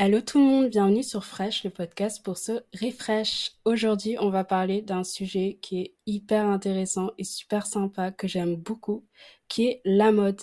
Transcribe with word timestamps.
Hello 0.00 0.20
tout 0.20 0.38
le 0.38 0.44
monde, 0.44 0.68
bienvenue 0.68 1.02
sur 1.02 1.24
Fresh, 1.24 1.64
le 1.64 1.70
podcast 1.70 2.24
pour 2.24 2.38
se 2.38 2.52
refresh. 2.80 3.50
Aujourd'hui, 3.64 4.16
on 4.20 4.30
va 4.30 4.44
parler 4.44 4.80
d'un 4.80 5.02
sujet 5.02 5.58
qui 5.60 5.80
est 5.80 5.94
hyper 6.06 6.46
intéressant 6.46 7.10
et 7.18 7.24
super 7.24 7.66
sympa, 7.66 8.12
que 8.12 8.28
j'aime 8.28 8.54
beaucoup, 8.54 9.04
qui 9.48 9.66
est 9.66 9.80
la 9.84 10.12
mode. 10.12 10.40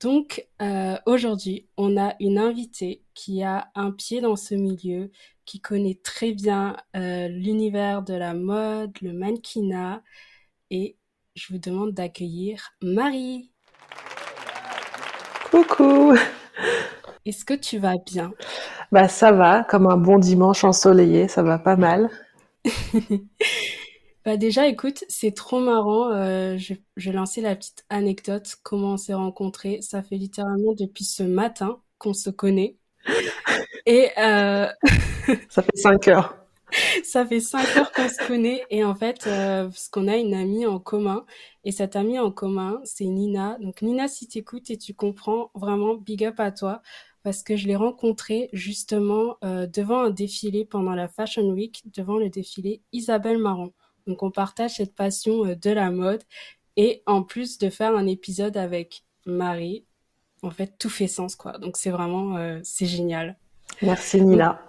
Donc 0.00 0.46
euh, 0.60 0.98
aujourd'hui, 1.06 1.70
on 1.78 1.96
a 1.96 2.16
une 2.20 2.36
invitée 2.36 3.02
qui 3.14 3.42
a 3.42 3.70
un 3.74 3.92
pied 3.92 4.20
dans 4.20 4.36
ce 4.36 4.54
milieu, 4.54 5.10
qui 5.46 5.62
connaît 5.62 5.98
très 6.04 6.32
bien 6.32 6.76
euh, 6.94 7.28
l'univers 7.28 8.02
de 8.02 8.12
la 8.12 8.34
mode, 8.34 8.92
le 9.00 9.14
mannequinat, 9.14 10.02
et 10.70 10.98
je 11.34 11.54
vous 11.54 11.58
demande 11.58 11.92
d'accueillir 11.94 12.72
Marie. 12.82 13.52
Coucou 15.50 16.12
Est-ce 17.28 17.44
que 17.44 17.52
tu 17.52 17.76
vas 17.76 17.96
bien? 18.06 18.32
Bah 18.90 19.06
ça 19.06 19.32
va, 19.32 19.62
comme 19.62 19.86
un 19.86 19.98
bon 19.98 20.18
dimanche 20.18 20.64
ensoleillé, 20.64 21.28
ça 21.28 21.42
va 21.42 21.58
pas 21.58 21.76
mal. 21.76 22.08
Bah 24.24 24.36
déjà, 24.36 24.66
écoute, 24.66 25.04
c'est 25.08 25.34
trop 25.34 25.58
marrant. 25.58 26.12
Euh, 26.12 26.58
je, 26.58 26.74
je 26.98 27.08
vais 27.08 27.16
lancer 27.16 27.40
la 27.40 27.56
petite 27.56 27.86
anecdote. 27.88 28.56
Comment 28.62 28.94
on 28.94 28.96
s'est 28.98 29.14
rencontrés. 29.14 29.80
Ça 29.80 30.02
fait 30.02 30.16
littéralement 30.16 30.74
depuis 30.74 31.04
ce 31.04 31.22
matin 31.22 31.80
qu'on 31.96 32.12
se 32.12 32.28
connaît. 32.28 32.76
Et 33.86 34.10
euh... 34.18 34.66
Ça 35.48 35.62
fait 35.62 35.76
cinq 35.76 36.08
heures. 36.08 36.36
ça 37.04 37.24
fait 37.24 37.40
cinq 37.40 37.74
heures 37.78 37.90
qu'on 37.92 38.08
se 38.08 38.26
connaît. 38.26 38.66
Et 38.68 38.84
en 38.84 38.94
fait, 38.94 39.26
euh, 39.26 39.64
parce 39.64 39.88
qu'on 39.88 40.08
a 40.08 40.16
une 40.16 40.34
amie 40.34 40.66
en 40.66 40.78
commun. 40.78 41.24
Et 41.64 41.72
cette 41.72 41.96
amie 41.96 42.18
en 42.18 42.30
commun, 42.30 42.82
c'est 42.84 43.06
Nina. 43.06 43.56
Donc 43.60 43.80
Nina, 43.80 44.08
si 44.08 44.28
tu 44.28 44.38
écoutes 44.38 44.68
et 44.70 44.76
tu 44.76 44.92
comprends, 44.92 45.50
vraiment, 45.54 45.94
big 45.94 46.22
up 46.24 46.38
à 46.38 46.50
toi 46.52 46.82
parce 47.28 47.42
que 47.42 47.58
je 47.58 47.66
l'ai 47.66 47.76
rencontrée 47.76 48.48
justement 48.54 49.36
euh, 49.44 49.66
devant 49.66 50.04
un 50.04 50.08
défilé 50.08 50.64
pendant 50.64 50.94
la 50.94 51.08
Fashion 51.08 51.46
Week, 51.50 51.82
devant 51.94 52.16
le 52.16 52.30
défilé 52.30 52.80
Isabelle 52.92 53.36
Marron. 53.36 53.74
Donc 54.06 54.22
on 54.22 54.30
partage 54.30 54.76
cette 54.76 54.94
passion 54.94 55.44
euh, 55.44 55.54
de 55.54 55.68
la 55.68 55.90
mode 55.90 56.22
et 56.78 57.02
en 57.04 57.22
plus 57.22 57.58
de 57.58 57.68
faire 57.68 57.94
un 57.94 58.06
épisode 58.06 58.56
avec 58.56 59.04
Marie, 59.26 59.84
en 60.40 60.48
fait 60.48 60.78
tout 60.78 60.88
fait 60.88 61.06
sens 61.06 61.36
quoi. 61.36 61.58
Donc 61.58 61.76
c'est 61.76 61.90
vraiment 61.90 62.38
euh, 62.38 62.60
c'est 62.62 62.86
génial. 62.86 63.36
Merci 63.82 64.22
Nila. 64.22 64.66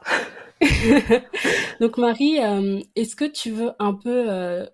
Donc 1.79 1.97
Marie, 1.97 2.39
est-ce 2.97 3.15
que 3.15 3.23
tu 3.23 3.51
veux 3.51 3.71
un 3.79 3.93
peu 3.93 4.67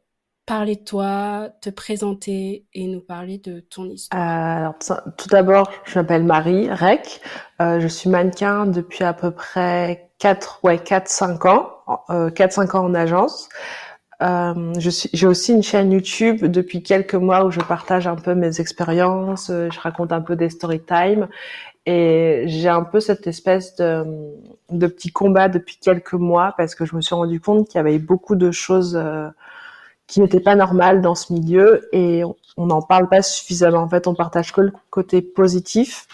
parler 0.46 0.76
de 0.76 0.84
toi, 0.84 1.50
te 1.62 1.70
présenter 1.70 2.66
et 2.74 2.88
nous 2.88 3.02
parler 3.02 3.38
de 3.38 3.60
ton 3.62 3.86
histoire 3.86 4.22
Euh, 4.22 4.58
alors, 4.58 4.76
tout 5.18 5.30
d'abord, 5.30 5.72
je 5.86 5.98
m'appelle 5.98 6.24
Marie 6.24 6.72
Rec. 6.72 7.22
Euh, 7.62 7.80
je 7.80 7.88
suis 7.88 8.10
mannequin 8.10 8.66
depuis 8.66 9.04
à 9.04 9.14
peu 9.14 9.32
près 9.32 10.10
4, 10.20 10.60
ouais, 10.64 10.78
4, 10.80 11.08
5 11.08 11.46
ans, 11.46 11.70
euh, 12.10 12.30
4, 12.30 12.52
5 12.54 12.76
ans 12.76 12.86
en 12.86 12.94
agence. 12.94 13.50
Euh, 14.22 14.74
j'ai 15.14 15.28
aussi 15.28 15.54
une 15.54 15.64
chaîne 15.64 15.92
YouTube 15.92 16.46
depuis 16.46 16.82
quelques 16.84 17.16
mois 17.16 17.44
où 17.44 17.52
je 17.52 17.60
partage 17.60 18.08
un 18.08 18.16
peu 18.16 18.34
mes 18.34 18.62
expériences, 18.62 19.50
euh, 19.50 19.70
je 19.72 19.80
raconte 19.80 20.14
un 20.14 20.22
peu 20.22 20.38
des 20.38 20.50
story 20.50 20.80
time 20.80 21.28
et 21.86 22.44
j'ai 22.48 22.70
un 22.70 22.84
peu 22.84 23.02
cette 23.02 23.28
espèce 23.28 23.76
de, 23.76 24.06
de 24.70 24.88
petit 24.88 25.12
combat 25.12 25.50
depuis 25.50 25.78
quelques 25.82 26.14
mois 26.14 26.54
parce 26.58 26.76
que 26.76 26.86
je 26.86 26.96
me 26.96 27.02
suis 27.02 27.14
rendu 27.14 27.42
compte 27.42 27.68
qu'il 27.68 27.76
y 27.78 27.80
avait 27.80 28.00
beaucoup 28.00 28.36
de 28.36 28.52
choses 28.52 28.96
euh, 28.96 29.28
qui 30.08 30.22
n'étaient 30.22 30.40
pas 30.40 30.56
normales 30.56 31.02
dans 31.02 31.16
ce 31.16 31.34
milieu 31.34 31.88
et 31.92 32.24
on 32.58 32.66
n'en 32.68 32.82
parle 32.82 33.10
pas 33.10 33.22
suffisamment. 33.22 33.80
En 33.80 33.90
fait, 33.90 34.08
on 34.08 34.16
partage 34.16 34.52
que 34.52 34.62
le 34.62 34.74
côté 34.90 35.22
positif. 35.22 36.08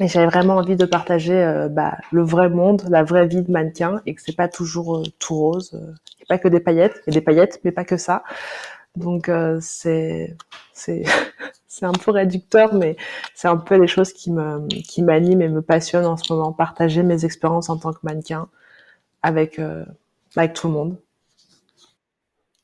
Et 0.00 0.08
j'avais 0.08 0.26
vraiment 0.26 0.56
envie 0.56 0.76
de 0.76 0.86
partager 0.86 1.34
euh, 1.34 1.68
bah, 1.68 1.98
le 2.10 2.22
vrai 2.22 2.48
monde, 2.48 2.84
la 2.88 3.02
vraie 3.02 3.26
vie 3.26 3.42
de 3.42 3.50
mannequin, 3.50 4.00
et 4.06 4.14
que 4.14 4.22
c'est 4.22 4.34
pas 4.34 4.48
toujours 4.48 4.98
euh, 4.98 5.02
tout 5.18 5.36
rose. 5.36 5.70
Il 5.74 5.78
n'y 5.78 6.24
a 6.24 6.26
pas 6.28 6.38
que 6.38 6.48
des 6.48 6.60
paillettes, 6.60 7.02
il 7.06 7.12
y 7.12 7.16
a 7.16 7.20
des 7.20 7.24
paillettes, 7.24 7.60
mais 7.64 7.70
pas 7.72 7.84
que 7.84 7.96
ça. 7.98 8.24
Donc 8.98 9.28
euh, 9.28 9.58
c'est 9.62 10.36
c'est 10.72 11.04
c'est 11.68 11.86
un 11.86 11.92
peu 11.92 12.10
réducteur, 12.10 12.74
mais 12.74 12.96
c'est 13.34 13.48
un 13.48 13.56
peu 13.56 13.76
les 13.76 13.86
choses 13.86 14.12
qui 14.12 14.30
me 14.32 14.66
qui 14.68 15.02
m'animent 15.02 15.42
et 15.42 15.48
me 15.48 15.62
passionnent 15.62 16.06
en 16.06 16.16
ce 16.16 16.32
moment. 16.32 16.52
Partager 16.52 17.02
mes 17.02 17.24
expériences 17.24 17.70
en 17.70 17.78
tant 17.78 17.92
que 17.92 18.00
mannequin 18.02 18.48
avec 19.22 19.58
euh, 19.58 19.84
avec 20.36 20.54
tout 20.54 20.68
le 20.68 20.74
monde. 20.74 20.98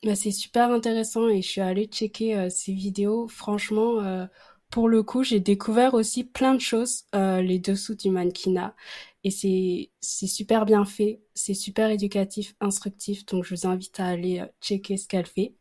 Bah, 0.05 0.13
c'est 0.13 0.29
super 0.31 0.69
intéressant 0.69 1.27
et 1.29 1.41
je 1.41 1.47
suis 1.47 1.61
allée 1.61 1.85
checker 1.87 2.37
euh, 2.37 2.49
ces 2.51 2.73
vidéos. 2.73 3.27
Franchement, 3.27 4.01
euh, 4.03 4.27
pour 4.69 4.87
le 4.87 5.01
coup, 5.01 5.23
j'ai 5.23 5.39
découvert 5.39 5.95
aussi 5.95 6.23
plein 6.23 6.53
de 6.53 6.61
choses, 6.61 7.05
euh, 7.15 7.41
les 7.41 7.57
dessous 7.57 7.95
du 7.95 8.11
mannequinat. 8.11 8.75
Et 9.23 9.31
c'est, 9.31 9.89
c'est 10.01 10.27
super 10.27 10.67
bien 10.67 10.85
fait, 10.85 11.21
c'est 11.33 11.55
super 11.55 11.89
éducatif, 11.89 12.53
instructif. 12.61 13.25
Donc, 13.25 13.45
je 13.45 13.55
vous 13.55 13.65
invite 13.65 13.99
à 13.99 14.05
aller 14.05 14.41
euh, 14.41 14.45
checker 14.61 14.97
ce 14.97 15.07
qu'elle 15.07 15.25
fait. 15.25 15.55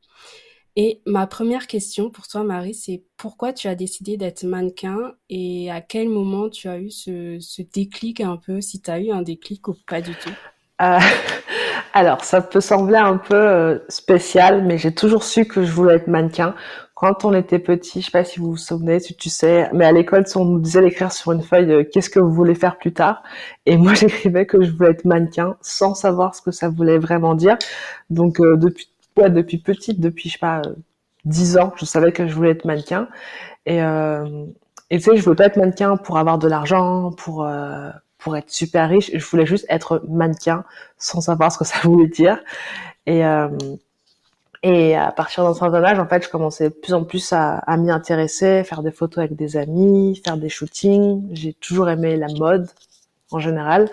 Et 0.76 1.00
ma 1.06 1.26
première 1.26 1.66
question 1.66 2.10
pour 2.10 2.28
toi, 2.28 2.44
Marie, 2.44 2.74
c'est 2.74 3.02
pourquoi 3.16 3.54
tu 3.54 3.68
as 3.68 3.74
décidé 3.74 4.18
d'être 4.18 4.44
mannequin 4.44 5.14
et 5.30 5.70
à 5.70 5.80
quel 5.80 6.10
moment 6.10 6.50
tu 6.50 6.68
as 6.68 6.78
eu 6.80 6.90
ce, 6.90 7.38
ce 7.40 7.62
déclic 7.62 8.20
un 8.20 8.36
peu, 8.36 8.60
si 8.60 8.82
tu 8.82 8.90
as 8.90 9.00
eu 9.00 9.10
un 9.10 9.22
déclic 9.22 9.68
ou 9.68 9.74
pas 9.86 10.02
du 10.02 10.12
tout? 10.16 10.34
Euh, 11.94 11.98
alors, 11.98 12.24
ça 12.24 12.40
peut 12.40 12.60
sembler 12.60 12.96
un 12.96 13.16
peu 13.16 13.34
euh, 13.36 13.78
spécial, 13.88 14.64
mais 14.64 14.78
j'ai 14.78 14.94
toujours 14.94 15.24
su 15.24 15.46
que 15.46 15.62
je 15.64 15.72
voulais 15.72 15.94
être 15.94 16.08
mannequin. 16.08 16.54
Quand 16.94 17.24
on 17.24 17.34
était 17.34 17.58
petit, 17.58 18.00
je 18.00 18.06
sais 18.06 18.10
pas 18.12 18.24
si 18.24 18.38
vous 18.40 18.52
vous 18.52 18.56
souvenez, 18.56 19.00
si 19.00 19.14
tu 19.16 19.28
sais, 19.28 19.68
mais 19.72 19.84
à 19.84 19.92
l'école, 19.92 20.24
on 20.36 20.44
nous 20.44 20.60
disait 20.60 20.80
d'écrire 20.80 21.12
sur 21.12 21.32
une 21.32 21.42
feuille 21.42 21.72
euh, 21.72 21.84
qu'est-ce 21.84 22.10
que 22.10 22.20
vous 22.20 22.32
voulez 22.32 22.54
faire 22.54 22.78
plus 22.78 22.92
tard. 22.92 23.22
Et 23.66 23.76
moi, 23.76 23.94
j'écrivais 23.94 24.46
que 24.46 24.62
je 24.62 24.70
voulais 24.72 24.90
être 24.90 25.04
mannequin 25.04 25.56
sans 25.60 25.94
savoir 25.94 26.34
ce 26.34 26.42
que 26.42 26.50
ça 26.50 26.68
voulait 26.68 26.98
vraiment 26.98 27.34
dire. 27.34 27.56
Donc, 28.10 28.40
euh, 28.40 28.56
depuis, 28.56 28.88
ouais, 29.16 29.30
depuis 29.30 29.58
petite, 29.58 30.00
depuis, 30.00 30.28
je 30.28 30.34
sais 30.34 30.38
pas, 30.38 30.60
euh, 30.66 30.74
10 31.24 31.58
ans, 31.58 31.72
je 31.76 31.84
savais 31.84 32.12
que 32.12 32.26
je 32.26 32.34
voulais 32.34 32.50
être 32.50 32.64
mannequin. 32.64 33.08
Et, 33.66 33.82
euh, 33.82 34.46
tu 34.90 35.00
sais, 35.00 35.16
je 35.16 35.22
voulais 35.22 35.36
pas 35.36 35.46
être 35.46 35.56
mannequin 35.56 35.96
pour 35.96 36.18
avoir 36.18 36.38
de 36.38 36.48
l'argent, 36.48 37.10
pour, 37.12 37.44
euh, 37.44 37.90
pour 38.24 38.38
être 38.38 38.50
super 38.50 38.88
riche. 38.88 39.10
Je 39.14 39.24
voulais 39.26 39.44
juste 39.44 39.66
être 39.68 40.02
mannequin 40.08 40.64
sans 40.96 41.20
savoir 41.20 41.52
ce 41.52 41.58
que 41.58 41.64
ça 41.64 41.78
voulait 41.84 42.08
dire. 42.08 42.38
Et, 43.04 43.24
euh, 43.24 43.48
et 44.62 44.96
à 44.96 45.12
partir 45.12 45.44
d'un 45.44 45.52
certain 45.52 45.84
âge, 45.84 45.98
en 45.98 46.08
fait, 46.08 46.24
je 46.24 46.30
commençais 46.30 46.70
de 46.70 46.74
plus 46.74 46.94
en 46.94 47.04
plus 47.04 47.34
à, 47.34 47.58
à 47.58 47.76
m'y 47.76 47.90
intéresser, 47.90 48.64
faire 48.64 48.82
des 48.82 48.90
photos 48.90 49.18
avec 49.18 49.36
des 49.36 49.58
amis, 49.58 50.20
faire 50.24 50.38
des 50.38 50.48
shootings. 50.48 51.22
J'ai 51.32 51.52
toujours 51.52 51.90
aimé 51.90 52.16
la 52.16 52.28
mode 52.28 52.66
en 53.30 53.40
général. 53.40 53.90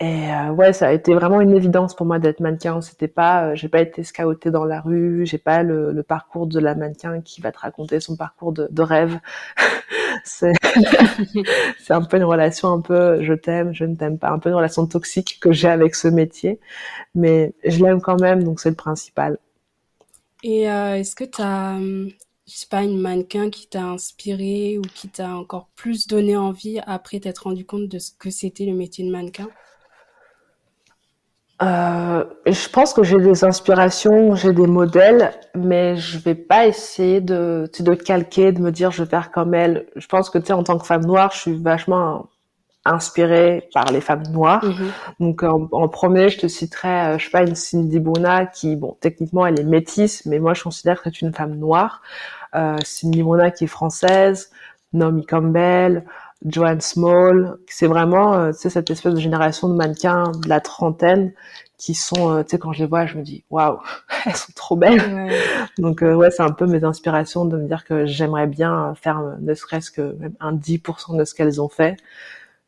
Et 0.00 0.28
euh, 0.32 0.50
ouais, 0.50 0.72
ça 0.72 0.88
a 0.88 0.92
été 0.92 1.14
vraiment 1.14 1.40
une 1.40 1.54
évidence 1.54 1.94
pour 1.94 2.04
moi 2.04 2.18
d'être 2.18 2.40
mannequin. 2.40 2.80
C'était 2.80 3.08
pas, 3.08 3.50
euh, 3.50 3.54
j'ai 3.54 3.68
pas 3.68 3.80
été 3.80 4.02
scoutée 4.02 4.50
dans 4.50 4.64
la 4.64 4.80
rue, 4.80 5.24
j'ai 5.24 5.38
pas 5.38 5.62
le, 5.62 6.02
parcours 6.02 6.46
de 6.48 6.58
la 6.58 6.74
mannequin 6.74 7.20
qui 7.20 7.40
va 7.40 7.52
te 7.52 7.58
raconter 7.58 8.00
son 8.00 8.16
parcours 8.16 8.52
de, 8.52 8.82
rêve. 8.82 9.20
c'est 10.24 10.52
c'est 11.78 11.92
un 11.92 12.02
peu 12.02 12.16
une 12.16 12.24
relation 12.24 12.72
un 12.72 12.80
peu 12.80 13.22
je 13.22 13.34
t'aime, 13.34 13.72
je 13.72 13.84
ne 13.84 13.94
t'aime 13.94 14.18
pas, 14.18 14.30
un 14.30 14.38
peu 14.38 14.48
une 14.48 14.56
relation 14.56 14.86
toxique 14.86 15.38
que 15.40 15.52
j'ai 15.52 15.68
avec 15.68 15.94
ce 15.94 16.08
métier, 16.08 16.60
mais 17.14 17.54
je 17.64 17.84
l'aime 17.84 18.00
quand 18.00 18.20
même, 18.20 18.42
donc 18.42 18.60
c'est 18.60 18.70
le 18.70 18.76
principal. 18.76 19.38
Et 20.42 20.70
euh, 20.70 20.96
est-ce 20.96 21.14
que 21.14 21.24
tu 21.24 21.40
as, 21.40 21.78
je 21.78 22.12
sais 22.52 22.66
pas, 22.68 22.82
une 22.82 23.00
mannequin 23.00 23.48
qui 23.48 23.68
t'a 23.68 23.84
inspiré 23.84 24.76
ou 24.78 24.82
qui 24.82 25.08
t'a 25.08 25.36
encore 25.36 25.68
plus 25.76 26.06
donné 26.06 26.36
envie 26.36 26.80
après 26.86 27.20
t'être 27.20 27.44
rendu 27.44 27.64
compte 27.64 27.88
de 27.88 27.98
ce 27.98 28.10
que 28.10 28.30
c'était 28.30 28.66
le 28.66 28.74
métier 28.74 29.06
de 29.06 29.10
mannequin? 29.10 29.48
Euh, 31.62 32.24
je 32.46 32.68
pense 32.68 32.92
que 32.92 33.04
j'ai 33.04 33.18
des 33.18 33.44
inspirations, 33.44 34.34
j'ai 34.34 34.52
des 34.52 34.66
modèles, 34.66 35.32
mais 35.54 35.96
je 35.96 36.18
vais 36.18 36.34
pas 36.34 36.66
essayer 36.66 37.20
de, 37.20 37.70
de 37.78 37.94
calquer, 37.94 38.50
de 38.52 38.60
me 38.60 38.72
dire 38.72 38.90
je 38.90 39.04
vais 39.04 39.08
faire 39.08 39.30
comme 39.30 39.54
elle. 39.54 39.86
Je 39.94 40.06
pense 40.08 40.30
que 40.30 40.38
tu 40.38 40.46
sais, 40.46 40.52
en 40.52 40.64
tant 40.64 40.78
que 40.78 40.86
femme 40.86 41.04
noire, 41.06 41.30
je 41.32 41.38
suis 41.38 41.62
vachement 41.62 42.28
inspirée 42.84 43.68
par 43.72 43.90
les 43.92 44.00
femmes 44.00 44.24
noires. 44.32 44.64
Mhm. 44.64 44.92
Donc 45.20 45.42
en, 45.44 45.68
en 45.72 45.88
premier, 45.88 46.28
je 46.28 46.38
te 46.38 46.48
citerai, 46.48 46.88
euh, 47.14 47.18
je 47.18 47.24
sais 47.24 47.30
pas, 47.30 47.42
une 47.42 47.54
Cindy 47.54 48.00
Bruna 48.00 48.46
qui, 48.46 48.76
bon, 48.76 48.96
techniquement, 49.00 49.46
elle 49.46 49.58
est 49.60 49.64
métisse, 49.64 50.26
mais 50.26 50.38
moi, 50.40 50.54
je 50.54 50.64
considère 50.64 51.02
que 51.02 51.10
c'est 51.10 51.22
une 51.22 51.32
femme 51.32 51.54
noire. 51.54 52.02
Euh, 52.54 52.76
Cindy 52.84 53.22
Bruna 53.22 53.50
qui 53.50 53.64
est 53.64 53.68
française, 53.68 54.50
Naomi 54.92 55.24
Campbell, 55.24 56.04
Joanne 56.44 56.80
Small. 56.80 57.58
C'est 57.66 57.86
vraiment, 57.86 58.34
euh, 58.34 58.52
tu 58.52 58.58
sais, 58.58 58.70
cette 58.70 58.90
espèce 58.90 59.14
de 59.14 59.20
génération 59.20 59.68
de 59.68 59.74
mannequins 59.74 60.32
de 60.32 60.48
la 60.48 60.60
trentaine 60.60 61.32
qui 61.76 61.94
sont, 61.94 62.30
euh, 62.30 62.42
tu 62.42 62.50
sais, 62.50 62.58
quand 62.58 62.72
je 62.72 62.80
les 62.80 62.86
vois, 62.86 63.06
je 63.06 63.18
me 63.18 63.22
dis, 63.22 63.44
waouh, 63.50 63.78
elles 64.26 64.36
sont 64.36 64.52
trop 64.54 64.76
belles. 64.76 65.00
Ouais. 65.00 65.38
Donc 65.78 66.02
euh, 66.02 66.14
ouais, 66.14 66.30
c'est 66.30 66.42
un 66.42 66.52
peu 66.52 66.66
mes 66.66 66.84
inspirations 66.84 67.44
de 67.44 67.56
me 67.56 67.66
dire 67.66 67.84
que 67.84 68.06
j'aimerais 68.06 68.46
bien 68.46 68.94
faire 68.94 69.18
euh, 69.18 69.34
ne 69.40 69.54
serait-ce 69.54 69.90
que 69.90 70.14
même 70.18 70.34
un 70.40 70.54
10% 70.54 71.18
de 71.18 71.24
ce 71.24 71.34
qu'elles 71.34 71.60
ont 71.60 71.68
fait, 71.68 71.96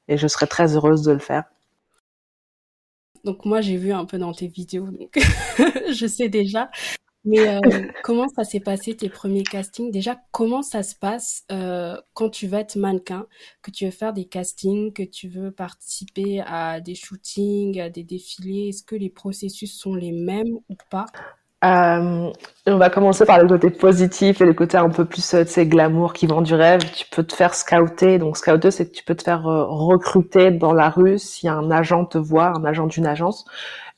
et 0.08 0.16
je 0.16 0.26
serais 0.28 0.46
très 0.46 0.76
heureuse 0.76 1.02
de 1.02 1.12
le 1.12 1.18
faire. 1.18 1.44
Donc 3.24 3.44
moi 3.44 3.60
j'ai 3.60 3.76
vu 3.76 3.92
un 3.92 4.04
peu 4.04 4.18
dans 4.18 4.32
tes 4.32 4.48
vidéos, 4.48 4.86
donc 4.86 5.18
je 5.92 6.06
sais 6.06 6.28
déjà. 6.28 6.70
Mais 7.26 7.48
euh, 7.56 7.60
comment 8.02 8.28
ça 8.28 8.44
s'est 8.44 8.60
passé 8.60 8.96
tes 8.96 9.10
premiers 9.10 9.42
castings? 9.42 9.90
Déjà, 9.90 10.16
comment 10.30 10.62
ça 10.62 10.82
se 10.82 10.94
passe 10.94 11.42
euh, 11.52 11.96
quand 12.14 12.30
tu 12.30 12.46
vas 12.46 12.60
être 12.60 12.76
mannequin, 12.76 13.26
que 13.62 13.70
tu 13.70 13.84
veux 13.84 13.90
faire 13.90 14.12
des 14.12 14.24
castings, 14.24 14.92
que 14.92 15.02
tu 15.02 15.28
veux 15.28 15.50
participer 15.50 16.42
à 16.46 16.80
des 16.80 16.94
shootings, 16.94 17.80
à 17.80 17.90
des 17.90 18.04
défilés? 18.04 18.68
Est-ce 18.68 18.84
que 18.84 18.96
les 18.96 19.10
processus 19.10 19.78
sont 19.78 19.94
les 19.94 20.12
mêmes 20.12 20.54
ou 20.68 20.76
pas? 20.90 21.06
Euh, 21.64 22.30
on 22.66 22.76
va 22.76 22.90
commencer 22.90 23.24
par 23.24 23.42
le 23.42 23.48
côté 23.48 23.70
positif 23.70 24.40
et 24.40 24.44
le 24.44 24.52
côté 24.52 24.76
un 24.76 24.90
peu 24.90 25.04
plus, 25.04 25.28
tu 25.30 25.46
sais, 25.46 25.66
glamour 25.66 26.12
qui 26.12 26.26
vend 26.26 26.42
du 26.42 26.54
rêve. 26.54 26.80
Tu 26.92 27.06
peux 27.10 27.24
te 27.24 27.34
faire 27.34 27.54
scouter. 27.54 28.18
Donc, 28.18 28.36
scouter, 28.36 28.70
c'est 28.70 28.88
que 28.88 28.94
tu 28.94 29.02
peux 29.02 29.16
te 29.16 29.24
faire 29.24 29.42
recruter 29.42 30.52
dans 30.52 30.74
la 30.74 30.90
rue. 30.90 31.18
Si 31.18 31.48
un 31.48 31.70
agent 31.70 32.04
te 32.04 32.18
voit, 32.18 32.52
un 32.56 32.64
agent 32.64 32.86
d'une 32.86 33.06
agence 33.06 33.46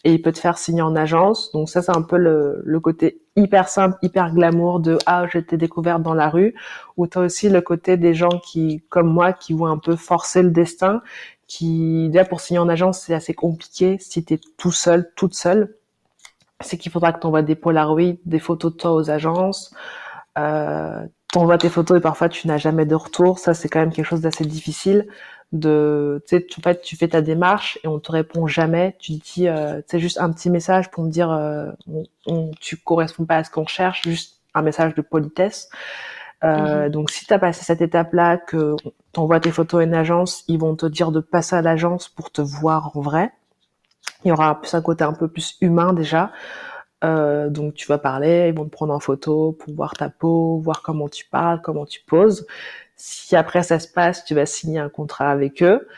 et 0.05 0.15
il 0.15 0.23
peut 0.23 0.33
te 0.33 0.39
faire 0.39 0.59
signer 0.59 0.83
en 0.83 0.95
agence. 0.95 1.53
Donc 1.53 1.69
ça, 1.69 1.83
c'est 1.83 1.97
un 1.97 2.03
peu 2.03 2.17
le, 2.17 2.62
le, 2.65 2.81
côté 2.81 3.21
hyper 3.37 3.69
simple, 3.69 3.99
hyper 4.03 4.33
glamour 4.33 4.81
de 4.81 4.99
ah 5.06 5.27
j'étais 5.31 5.56
découverte 5.56 6.03
dans 6.03 6.15
la 6.15 6.29
rue. 6.29 6.55
Ou 6.97 7.06
t'as 7.06 7.21
aussi 7.21 7.49
le 7.49 7.61
côté 7.61 7.97
des 7.97 8.15
gens 8.15 8.41
qui, 8.43 8.83
comme 8.89 9.09
moi, 9.09 9.33
qui 9.33 9.53
vont 9.55 9.67
un 9.67 9.79
peu 9.79 9.97
forcer 9.97 10.43
le 10.43 10.50
destin, 10.50 11.03
qui 11.49 12.09
déjà 12.11 12.25
pour 12.25 12.41
signer 12.41 12.61
en 12.61 12.69
agence 12.69 13.00
c'est 13.00 13.15
assez 13.15 13.35
compliqué 13.35 13.97
si 13.99 14.25
t'es 14.25 14.39
tout 14.56 14.73
seul, 14.73 15.11
toute 15.17 15.35
seule. 15.35 15.75
C'est 16.61 16.77
qu'il 16.77 16.93
faudra 16.93 17.12
que 17.12 17.21
t'envoies 17.21 17.43
des 17.43 17.55
polaroids, 17.56 18.17
des 18.27 18.39
photos 18.39 18.73
de 18.73 18.77
toi 18.79 18.93
aux 18.95 19.11
agences. 19.11 19.75
Euh, 20.39 21.06
t'envoies 21.33 21.59
tes 21.59 21.69
photos 21.71 21.99
et 21.99 22.00
parfois 22.00 22.29
tu 22.29 22.47
n'as 22.49 22.59
jamais 22.59 22.87
de 22.87 22.95
retour. 22.95 23.39
Ça 23.39 23.55
c'est 23.55 23.69
quand 23.69 23.81
même 23.81 23.93
quelque 23.93 24.06
chose 24.06 24.21
d'assez 24.21 24.45
difficile 24.45 25.09
de 25.53 26.23
tu 26.27 26.37
sais 26.37 26.47
en 26.59 26.61
fait 26.61 26.83
tu 26.83 26.97
fais 26.97 27.09
ta 27.09 27.23
démarche 27.23 27.79
et 27.83 27.89
on 27.89 27.99
te 27.99 28.12
répond 28.12 28.47
jamais 28.47 28.97
tu 28.99 29.12
dis 29.12 29.49
euh, 29.49 29.81
c'est 29.87 29.99
juste 29.99 30.19
un 30.19 30.31
petit 30.31 30.50
message 30.50 30.91
pour 30.91 31.05
me 31.05 31.11
dire 31.11 31.31
euh, 31.31 31.71
on, 32.27 32.50
tu 32.61 32.77
corresponds 32.77 33.25
pas 33.25 33.37
à 33.37 33.45
ce 33.45 33.50
qu'on 33.50 33.67
cherche 33.67 34.03
juste 34.03 34.41
un 34.53 34.61
message 34.61 34.95
de 34.95 35.00
politesse 35.00 35.71
euh, 36.45 36.85
mhm. 36.85 36.91
donc 36.91 37.11
si 37.11 37.25
tu 37.25 37.33
as 37.33 37.39
passé 37.39 37.65
cette 37.65 37.81
étape 37.81 38.12
là 38.12 38.37
que 38.37 38.77
t'envoies 39.12 39.41
tes 39.41 39.50
photos 39.50 39.81
à 39.81 39.85
une 39.85 39.95
agence 39.95 40.45
ils 40.49 40.59
vont 40.59 40.77
te 40.77 40.85
dire 40.85 41.12
de 41.12 41.21
passer 41.21 41.56
à 41.56 41.62
l'agence 41.62 42.09
pour 42.09 42.31
te 42.31 42.43
voir 42.43 42.95
en 42.95 43.00
vrai 43.00 43.33
il 44.25 44.29
y 44.29 44.33
aura 44.33 44.61
plus 44.61 44.75
un 44.75 44.83
côté 44.83 45.03
un 45.03 45.15
peu 45.15 45.29
plus 45.29 45.56
humain 45.62 45.95
déjà 45.95 46.31
euh, 47.05 47.49
donc 47.49 47.75
tu 47.75 47.87
vas 47.87 47.99
parler, 47.99 48.49
ils 48.49 48.55
vont 48.56 48.65
te 48.65 48.71
prendre 48.71 48.93
en 48.93 48.99
photo 49.00 49.53
pour 49.53 49.75
voir 49.75 49.95
ta 49.95 50.11
peau, 50.11 50.59
voir 50.59 50.83
comment 50.83 51.09
tu 51.09 51.25
parles, 51.27 51.61
comment 51.62 51.87
tu 51.87 52.00
poses. 52.06 52.47
Si 52.99 53.37
après 53.37 53.62
ça 53.62 53.79
se 53.79 53.89
passe, 53.89 54.25
tu 54.25 54.35
vas 54.35 54.45
signer 54.45 54.81
un 54.81 54.89
contrat 54.91 55.31
avec 55.31 55.62
eux. 55.62 55.89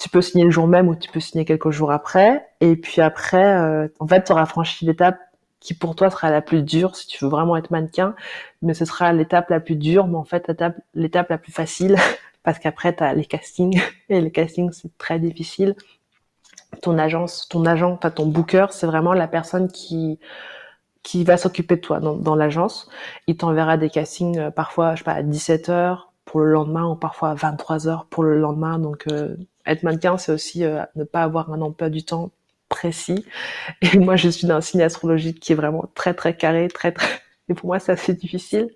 Tu 0.00 0.08
peux 0.08 0.22
signer 0.22 0.44
le 0.44 0.50
jour 0.50 0.68
même 0.68 0.88
ou 0.88 0.94
tu 0.94 1.10
peux 1.10 1.20
signer 1.20 1.44
quelques 1.44 1.70
jours 1.70 1.92
après. 1.92 2.46
Et 2.60 2.76
puis 2.76 3.02
après, 3.02 3.60
euh, 3.60 3.88
en 3.98 4.06
fait, 4.06 4.24
tu 4.24 4.32
auras 4.32 4.46
franchi 4.46 4.86
l'étape 4.86 5.18
qui 5.60 5.74
pour 5.74 5.96
toi 5.96 6.10
sera 6.10 6.30
la 6.30 6.40
plus 6.40 6.62
dure 6.62 6.96
si 6.96 7.06
tu 7.06 7.24
veux 7.24 7.30
vraiment 7.30 7.56
être 7.56 7.70
mannequin. 7.70 8.14
Mais 8.62 8.74
ce 8.74 8.84
sera 8.84 9.12
l'étape 9.12 9.50
la 9.50 9.60
plus 9.60 9.76
dure, 9.76 10.06
mais 10.06 10.16
en 10.16 10.24
fait 10.24 10.50
l'étape 10.94 11.28
la 11.30 11.38
plus 11.38 11.52
facile 11.52 11.96
parce 12.42 12.58
qu'après 12.58 12.94
tu 12.94 13.02
as 13.02 13.12
les 13.14 13.24
castings 13.24 13.80
et 14.08 14.20
les 14.20 14.30
castings 14.30 14.72
c'est 14.72 14.96
très 14.98 15.18
difficile. 15.18 15.74
Ton 16.82 16.98
agence, 16.98 17.48
ton 17.48 17.64
agent, 17.66 17.92
enfin 17.92 18.10
ton 18.10 18.26
booker, 18.26 18.66
c'est 18.70 18.86
vraiment 18.86 19.14
la 19.14 19.28
personne 19.28 19.68
qui 19.68 20.18
qui 21.02 21.24
va 21.24 21.36
s'occuper 21.38 21.76
de 21.76 21.80
toi 21.80 22.00
dans, 22.00 22.16
dans 22.16 22.34
l'agence. 22.34 22.90
Il 23.26 23.36
t'enverra 23.36 23.76
des 23.78 23.88
castings 23.90 24.38
euh, 24.38 24.50
parfois, 24.50 24.94
je 24.94 24.98
sais 24.98 25.04
pas, 25.04 25.14
à 25.14 25.22
17 25.22 25.68
heures, 25.70 26.07
pour 26.28 26.40
le 26.40 26.52
lendemain 26.52 26.86
ou 26.86 26.94
parfois 26.94 27.30
à 27.30 27.34
23 27.34 27.88
heures 27.88 28.04
pour 28.04 28.22
le 28.22 28.38
lendemain. 28.38 28.78
Donc 28.78 29.04
euh, 29.10 29.34
être 29.66 29.82
mannequin, 29.82 30.18
c'est 30.18 30.30
aussi 30.30 30.62
euh, 30.62 30.82
ne 30.94 31.04
pas 31.04 31.22
avoir 31.22 31.50
un 31.50 31.60
emploi 31.62 31.88
du 31.88 32.04
temps 32.04 32.30
précis. 32.68 33.24
Et 33.82 33.98
moi, 33.98 34.16
je 34.16 34.28
suis 34.28 34.46
d'un 34.46 34.60
signe 34.60 34.82
astrologique 34.82 35.40
qui 35.40 35.52
est 35.52 35.56
vraiment 35.56 35.86
très 35.94 36.12
très 36.12 36.36
carré, 36.36 36.68
très 36.68 36.92
très. 36.92 37.08
Et 37.48 37.54
pour 37.54 37.68
moi, 37.68 37.78
c'est 37.78 37.92
assez 37.92 38.12
difficile. 38.12 38.68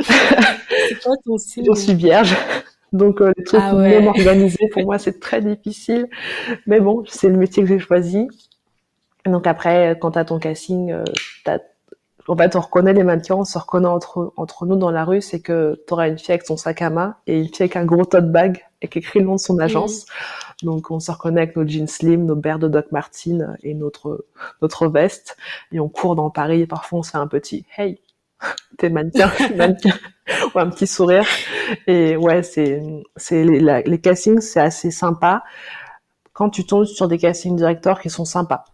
c'est 0.00 1.02
quoi 1.02 1.14
ton 1.24 1.38
signe? 1.38 1.64
Je 1.66 1.80
suis 1.80 1.94
vierge. 1.94 2.36
Donc 2.92 3.22
euh, 3.22 3.32
les 3.38 3.44
trucs 3.44 3.60
ah 3.62 3.72
même 3.72 4.06
organisés, 4.06 4.68
pour 4.70 4.82
moi, 4.82 4.98
c'est 4.98 5.18
très 5.18 5.40
difficile. 5.40 6.08
Mais 6.66 6.78
bon, 6.78 7.04
c'est 7.08 7.30
le 7.30 7.38
métier 7.38 7.62
que 7.62 7.68
j'ai 7.70 7.78
choisi. 7.78 8.28
Donc 9.24 9.46
après, 9.46 9.96
quand 9.98 10.10
t'as 10.10 10.26
ton 10.26 10.38
casting, 10.38 10.92
euh, 10.92 11.04
t'as 11.44 11.58
en 12.28 12.36
fait, 12.36 12.56
on 12.56 12.60
reconnaît 12.60 12.92
les 12.92 13.02
mannequins, 13.02 13.34
on 13.34 13.44
se 13.44 13.58
reconnaît 13.58 13.88
entre, 13.88 14.32
entre 14.36 14.66
nous 14.66 14.76
dans 14.76 14.90
la 14.90 15.04
rue, 15.04 15.20
c'est 15.20 15.40
que 15.40 15.80
tu 15.86 15.92
auras 15.92 16.08
une 16.08 16.18
fille 16.18 16.32
avec 16.32 16.46
son 16.46 16.56
sac 16.56 16.82
à 16.82 16.90
main 16.90 17.16
et 17.26 17.38
une 17.38 17.46
fille 17.46 17.62
avec 17.62 17.76
un 17.76 17.84
gros 17.84 18.04
tote 18.04 18.30
bag 18.30 18.64
et 18.80 18.88
qui 18.88 18.98
écrit 18.98 19.20
le 19.20 19.26
nom 19.26 19.34
de 19.34 19.40
son 19.40 19.58
agence. 19.58 20.06
Donc, 20.62 20.90
on 20.90 21.00
se 21.00 21.10
reconnaît 21.10 21.42
avec 21.42 21.56
nos 21.56 21.66
jeans 21.66 21.88
slim, 21.88 22.24
nos 22.24 22.36
berres 22.36 22.58
de 22.58 22.68
Doc 22.68 22.92
Martin 22.92 23.54
et 23.62 23.74
notre, 23.74 24.26
notre 24.60 24.86
veste. 24.88 25.36
Et 25.72 25.80
on 25.80 25.88
court 25.88 26.14
dans 26.14 26.30
Paris 26.30 26.62
et 26.62 26.66
parfois 26.66 27.00
on 27.00 27.02
se 27.02 27.10
fait 27.10 27.18
un 27.18 27.26
petit 27.26 27.66
Hey, 27.76 28.00
t'es 28.78 28.90
mannequin, 28.90 29.30
mannequin. 29.56 29.94
ou 30.54 30.58
un 30.58 30.70
petit 30.70 30.86
sourire. 30.86 31.26
Et 31.86 32.16
ouais, 32.16 32.42
c'est, 32.42 32.82
c'est 33.16 33.44
les, 33.44 33.82
les 33.84 34.00
castings, 34.00 34.40
c'est 34.40 34.60
assez 34.60 34.90
sympa 34.90 35.42
quand 36.32 36.50
tu 36.50 36.64
tombes 36.64 36.84
sur 36.84 37.08
des 37.08 37.18
casting 37.18 37.56
directeurs 37.56 38.00
qui 38.00 38.10
sont 38.10 38.24
sympas. 38.24 38.64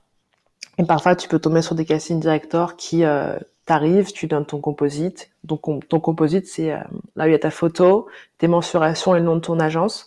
Et 0.79 0.85
parfois, 0.85 1.17
tu 1.17 1.29
peux 1.29 1.41
tomber 1.41 1.61
sur 1.61 1.75
des 1.75 1.85
casting 1.85 2.21
directors 2.21 2.77
qui 2.77 3.05
euh, 3.05 3.37
t'arrivent, 3.67 4.13
tu 4.13 4.29
donnes 4.29 4.47
ton 4.47 4.61
composite. 4.61 5.31
Donc, 5.43 5.61
ton 5.89 6.01
composite, 6.01 6.47
c'est 6.47 6.73
euh, 6.73 6.79
là 7.17 7.25
où 7.25 7.27
il 7.27 7.33
y 7.33 7.35
a 7.35 7.39
ta 7.39 7.51
photo, 7.51 8.07
tes 8.39 8.47
mensurations 8.47 9.15
et 9.17 9.19
le 9.19 9.25
nom 9.25 9.35
de 9.35 9.41
ton 9.41 9.59
agence. 9.59 10.07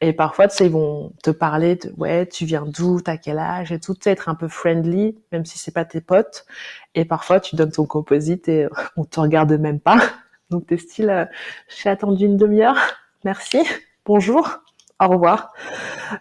Et 0.00 0.12
parfois, 0.12 0.48
tu 0.48 0.56
sais, 0.56 0.66
ils 0.66 0.72
vont 0.72 1.12
te 1.22 1.30
parler 1.30 1.76
de 1.76 1.92
ouais, 1.96 2.26
tu 2.26 2.44
viens 2.44 2.64
d'où, 2.66 3.00
t'as 3.00 3.16
quel 3.16 3.38
âge 3.38 3.72
et 3.72 3.80
tout, 3.80 3.96
être 4.04 4.28
un 4.28 4.34
peu 4.34 4.48
friendly, 4.48 5.16
même 5.32 5.44
si 5.44 5.58
c'est 5.58 5.72
pas 5.72 5.84
tes 5.84 6.00
potes. 6.00 6.44
Et 6.94 7.04
parfois, 7.04 7.40
tu 7.40 7.56
donnes 7.56 7.72
ton 7.72 7.86
composite 7.86 8.48
et 8.48 8.68
on 8.96 9.04
te 9.04 9.18
regarde 9.18 9.52
même 9.52 9.80
pas. 9.80 10.00
Donc, 10.50 10.66
t'es 10.66 10.76
style, 10.76 11.10
euh, 11.10 11.24
j'ai 11.68 11.88
attendu 11.88 12.26
une 12.26 12.36
demi-heure, 12.36 12.78
merci, 13.24 13.58
bonjour 14.04 14.62
au 15.06 15.12
revoir. 15.12 15.52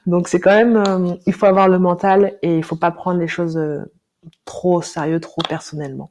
Donc 0.06 0.28
c'est 0.28 0.40
quand 0.40 0.56
même, 0.56 0.78
euh, 0.78 1.16
il 1.26 1.34
faut 1.34 1.46
avoir 1.46 1.68
le 1.68 1.80
mental 1.80 2.38
et 2.42 2.58
il 2.58 2.64
faut 2.64 2.76
pas 2.76 2.92
prendre 2.92 3.20
les 3.20 3.28
choses 3.28 3.58
euh, 3.58 3.84
trop 4.46 4.82
sérieux, 4.82 5.20
trop 5.20 5.42
personnellement. 5.48 6.10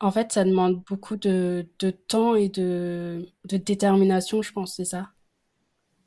En 0.00 0.10
fait, 0.10 0.32
ça 0.32 0.44
demande 0.44 0.82
beaucoup 0.88 1.16
de, 1.16 1.66
de 1.78 1.90
temps 1.90 2.34
et 2.34 2.48
de, 2.48 3.26
de, 3.46 3.56
détermination, 3.56 4.42
je 4.42 4.52
pense, 4.52 4.74
c'est 4.76 4.84
ça? 4.84 5.08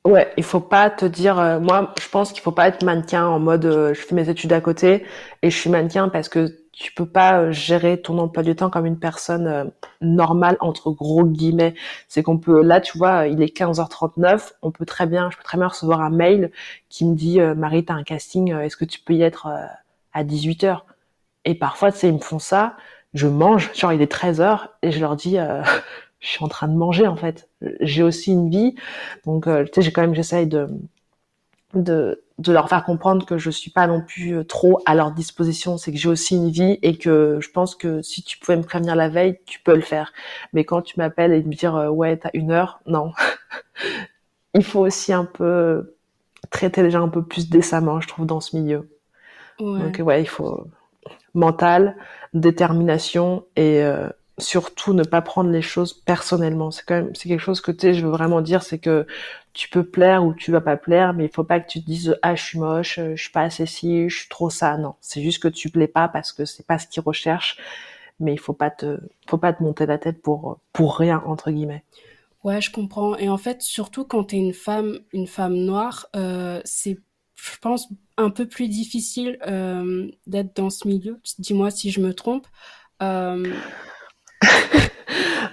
Ouais, 0.06 0.32
il 0.38 0.44
faut 0.44 0.60
pas 0.60 0.90
te 0.90 1.06
dire, 1.06 1.40
euh, 1.40 1.60
moi, 1.60 1.94
je 2.00 2.08
pense 2.08 2.32
qu'il 2.32 2.42
faut 2.42 2.52
pas 2.52 2.68
être 2.68 2.84
mannequin 2.84 3.26
en 3.26 3.40
mode, 3.40 3.66
je 3.66 4.00
fais 4.00 4.16
mes 4.16 4.30
études 4.30 4.54
à 4.54 4.62
côté 4.62 5.06
et 5.42 5.50
je 5.50 5.58
suis 5.58 5.70
mannequin 5.70 6.10
parce 6.10 6.30
que 6.30 6.56
tu 6.80 6.94
peux 6.94 7.06
pas 7.06 7.42
euh, 7.42 7.52
gérer 7.52 8.02
ton 8.02 8.18
emploi 8.20 8.42
du 8.42 8.56
temps 8.56 8.70
comme 8.70 8.86
une 8.86 8.98
personne 9.00 9.48
euh, 9.48 9.66
normale 10.02 10.58
entre 10.62 10.92
gros 10.92 11.26
guillemets. 11.26 11.76
C'est 12.08 12.24
qu'on 12.24 12.38
peut 12.40 12.64
là, 12.64 12.80
tu 12.82 12.98
vois, 12.98 13.28
il 13.28 13.42
est 13.42 13.56
15h39, 13.56 14.54
on 14.62 14.72
peut 14.72 14.86
très 14.86 15.06
bien, 15.06 15.30
je 15.30 15.38
peux 15.38 15.44
très 15.44 15.58
bien 15.58 15.68
recevoir 15.68 16.02
un 16.02 16.10
mail 16.10 16.52
qui 16.90 17.06
me 17.06 17.16
dit 17.16 17.42
euh, 17.42 17.54
Marie, 17.54 17.86
t'as 17.86 17.96
un 17.96 18.04
casting, 18.04 18.54
est-ce 18.54 18.78
que 18.78 18.86
tu 18.86 19.00
peux 19.02 19.14
y 19.14 19.22
être 19.24 19.48
à 20.14 20.24
18h 20.24 20.82
Et 21.46 21.56
parfois, 21.56 21.92
tu 21.92 22.00
sais, 22.00 22.08
ils 22.10 22.14
me 22.14 22.20
font 22.20 22.40
ça, 22.40 22.78
je 23.14 23.28
mange, 23.28 23.72
genre 23.76 23.94
il 23.94 24.02
est 24.02 24.12
13h 24.12 24.70
et 24.82 24.92
je 24.92 25.00
leur 25.02 25.16
dis 25.18 25.38
je 26.20 26.28
suis 26.28 26.44
en 26.44 26.48
train 26.48 26.68
de 26.70 26.76
manger 26.76 27.08
en 27.08 27.16
fait. 27.18 27.50
J'ai 27.82 28.04
aussi 28.04 28.32
une 28.32 28.50
vie. 28.50 28.76
Donc 29.26 29.46
tu 29.46 29.72
sais, 29.76 29.82
j'ai 29.82 29.92
quand 29.92 30.02
même 30.02 30.16
j'essaye 30.16 30.48
de 30.48 30.70
de, 31.74 32.24
de 32.40 32.52
leur 32.52 32.70
faire 32.70 32.84
comprendre 32.84 33.26
que 33.26 33.38
je 33.38 33.50
suis 33.50 33.70
pas 33.72 33.88
non 33.88 34.02
plus 34.02 34.38
euh, 34.38 34.44
trop 34.44 34.82
à 34.86 34.96
leur 34.96 35.12
disposition, 35.12 35.78
c'est 35.78 35.92
que 35.92 35.98
j'ai 35.98 36.10
aussi 36.10 36.36
une 36.36 36.50
vie 36.50 36.80
et 36.82 36.98
que 36.98 37.38
je 37.42 37.50
pense 37.52 37.76
que 37.76 38.02
si 38.02 38.24
tu 38.24 38.40
pouvais 38.40 38.58
me 38.58 38.64
prévenir 38.64 38.96
la 38.96 39.10
veille, 39.10 39.40
tu 39.46 39.60
peux 39.60 39.76
le 39.76 39.82
faire. 39.82 40.12
Mais 40.54 40.64
quand 40.64 40.82
tu 40.82 40.96
m'appelles 40.98 41.34
et 41.34 41.44
me 41.44 41.54
dire 41.54 41.76
euh, 41.76 41.90
ouais 41.90 42.18
t'as 42.18 42.32
une 42.34 42.52
heure, 42.52 42.80
non. 42.86 43.12
Il 44.56 44.64
faut 44.64 44.80
aussi 44.80 45.14
un 45.14 45.26
peu 45.26 45.96
traiter 46.50 46.82
les 46.82 46.92
gens 46.92 47.04
un 47.04 47.10
peu 47.10 47.24
plus 47.24 47.50
décemment, 47.50 48.02
je 48.02 48.08
trouve, 48.08 48.26
dans 48.26 48.40
ce 48.40 48.56
milieu. 48.56 48.90
Donc 49.60 50.00
ouais, 50.00 50.22
il 50.22 50.28
faut 50.28 50.68
mental, 51.34 51.96
détermination 52.34 53.46
et 53.56 53.84
euh, 53.84 54.10
surtout 54.40 54.94
ne 54.94 55.04
pas 55.04 55.22
prendre 55.22 55.50
les 55.50 55.62
choses 55.62 55.94
personnellement. 55.94 56.72
C'est 56.72 56.84
quand 56.86 56.96
même, 56.96 57.16
c'est 57.16 57.30
quelque 57.30 57.42
chose 57.42 57.62
que 57.62 57.72
tu 57.72 57.94
je 57.94 58.06
veux 58.06 58.12
vraiment 58.12 58.42
dire, 58.42 58.64
c'est 58.64 58.80
que 58.80 59.06
tu 59.54 59.70
peux 59.70 59.84
plaire 59.84 60.24
ou 60.24 60.34
tu 60.34 60.52
vas 60.52 60.62
pas 60.62 60.78
plaire, 60.78 61.14
mais 61.14 61.26
il 61.26 61.32
faut 61.32 61.44
pas 61.44 61.60
que 61.60 61.70
tu 61.70 61.82
te 61.82 61.86
dises 61.86 62.18
ah 62.22 62.36
je 62.36 62.44
suis 62.44 62.60
moche, 62.60 63.00
je 63.00 63.22
suis 63.22 63.32
pas 63.32 63.42
assez 63.44 63.66
ci, 63.66 64.10
je 64.10 64.18
suis 64.20 64.30
trop 64.30 64.50
ça. 64.50 64.78
Non, 64.78 64.96
c'est 65.02 65.22
juste 65.22 65.42
que 65.42 65.48
tu 65.48 65.70
plais 65.70 65.88
pas 65.88 66.08
parce 66.08 66.32
que 66.32 66.46
c'est 66.46 66.66
pas 66.66 66.80
ce 66.80 66.88
qu'ils 66.88 67.04
recherchent, 67.04 67.58
mais 68.20 68.34
il 68.34 68.40
faut 68.40 68.54
pas 68.54 68.70
te, 68.72 69.00
faut 69.28 69.38
pas 69.38 69.54
te 69.54 69.64
monter 69.64 69.86
la 69.86 69.98
tête 69.98 70.22
pour 70.22 70.60
pour 70.74 70.98
rien 70.98 71.24
entre 71.26 71.52
guillemets. 71.52 71.84
Ouais, 72.44 72.62
je 72.62 72.72
comprends. 72.72 73.18
Et 73.18 73.30
en 73.30 73.38
fait, 73.38 73.62
surtout 73.62 74.06
quand 74.06 74.26
tu 74.26 74.36
es 74.36 74.40
une 74.40 74.54
femme, 74.54 75.00
une 75.12 75.28
femme 75.28 75.56
noire, 75.56 76.08
euh, 76.16 76.62
c'est, 76.64 76.98
je 77.36 77.58
pense, 77.60 77.90
un 78.18 78.30
peu 78.30 78.48
plus 78.48 78.70
difficile 78.70 79.38
euh, 79.46 80.10
d'être 80.26 80.56
dans 80.56 80.70
ce 80.70 80.88
milieu. 80.88 81.20
Dis-moi 81.40 81.70
si 81.72 81.92
je 81.92 82.00
me 82.00 82.14
trompe. 82.14 82.48
Euh, 83.02 83.54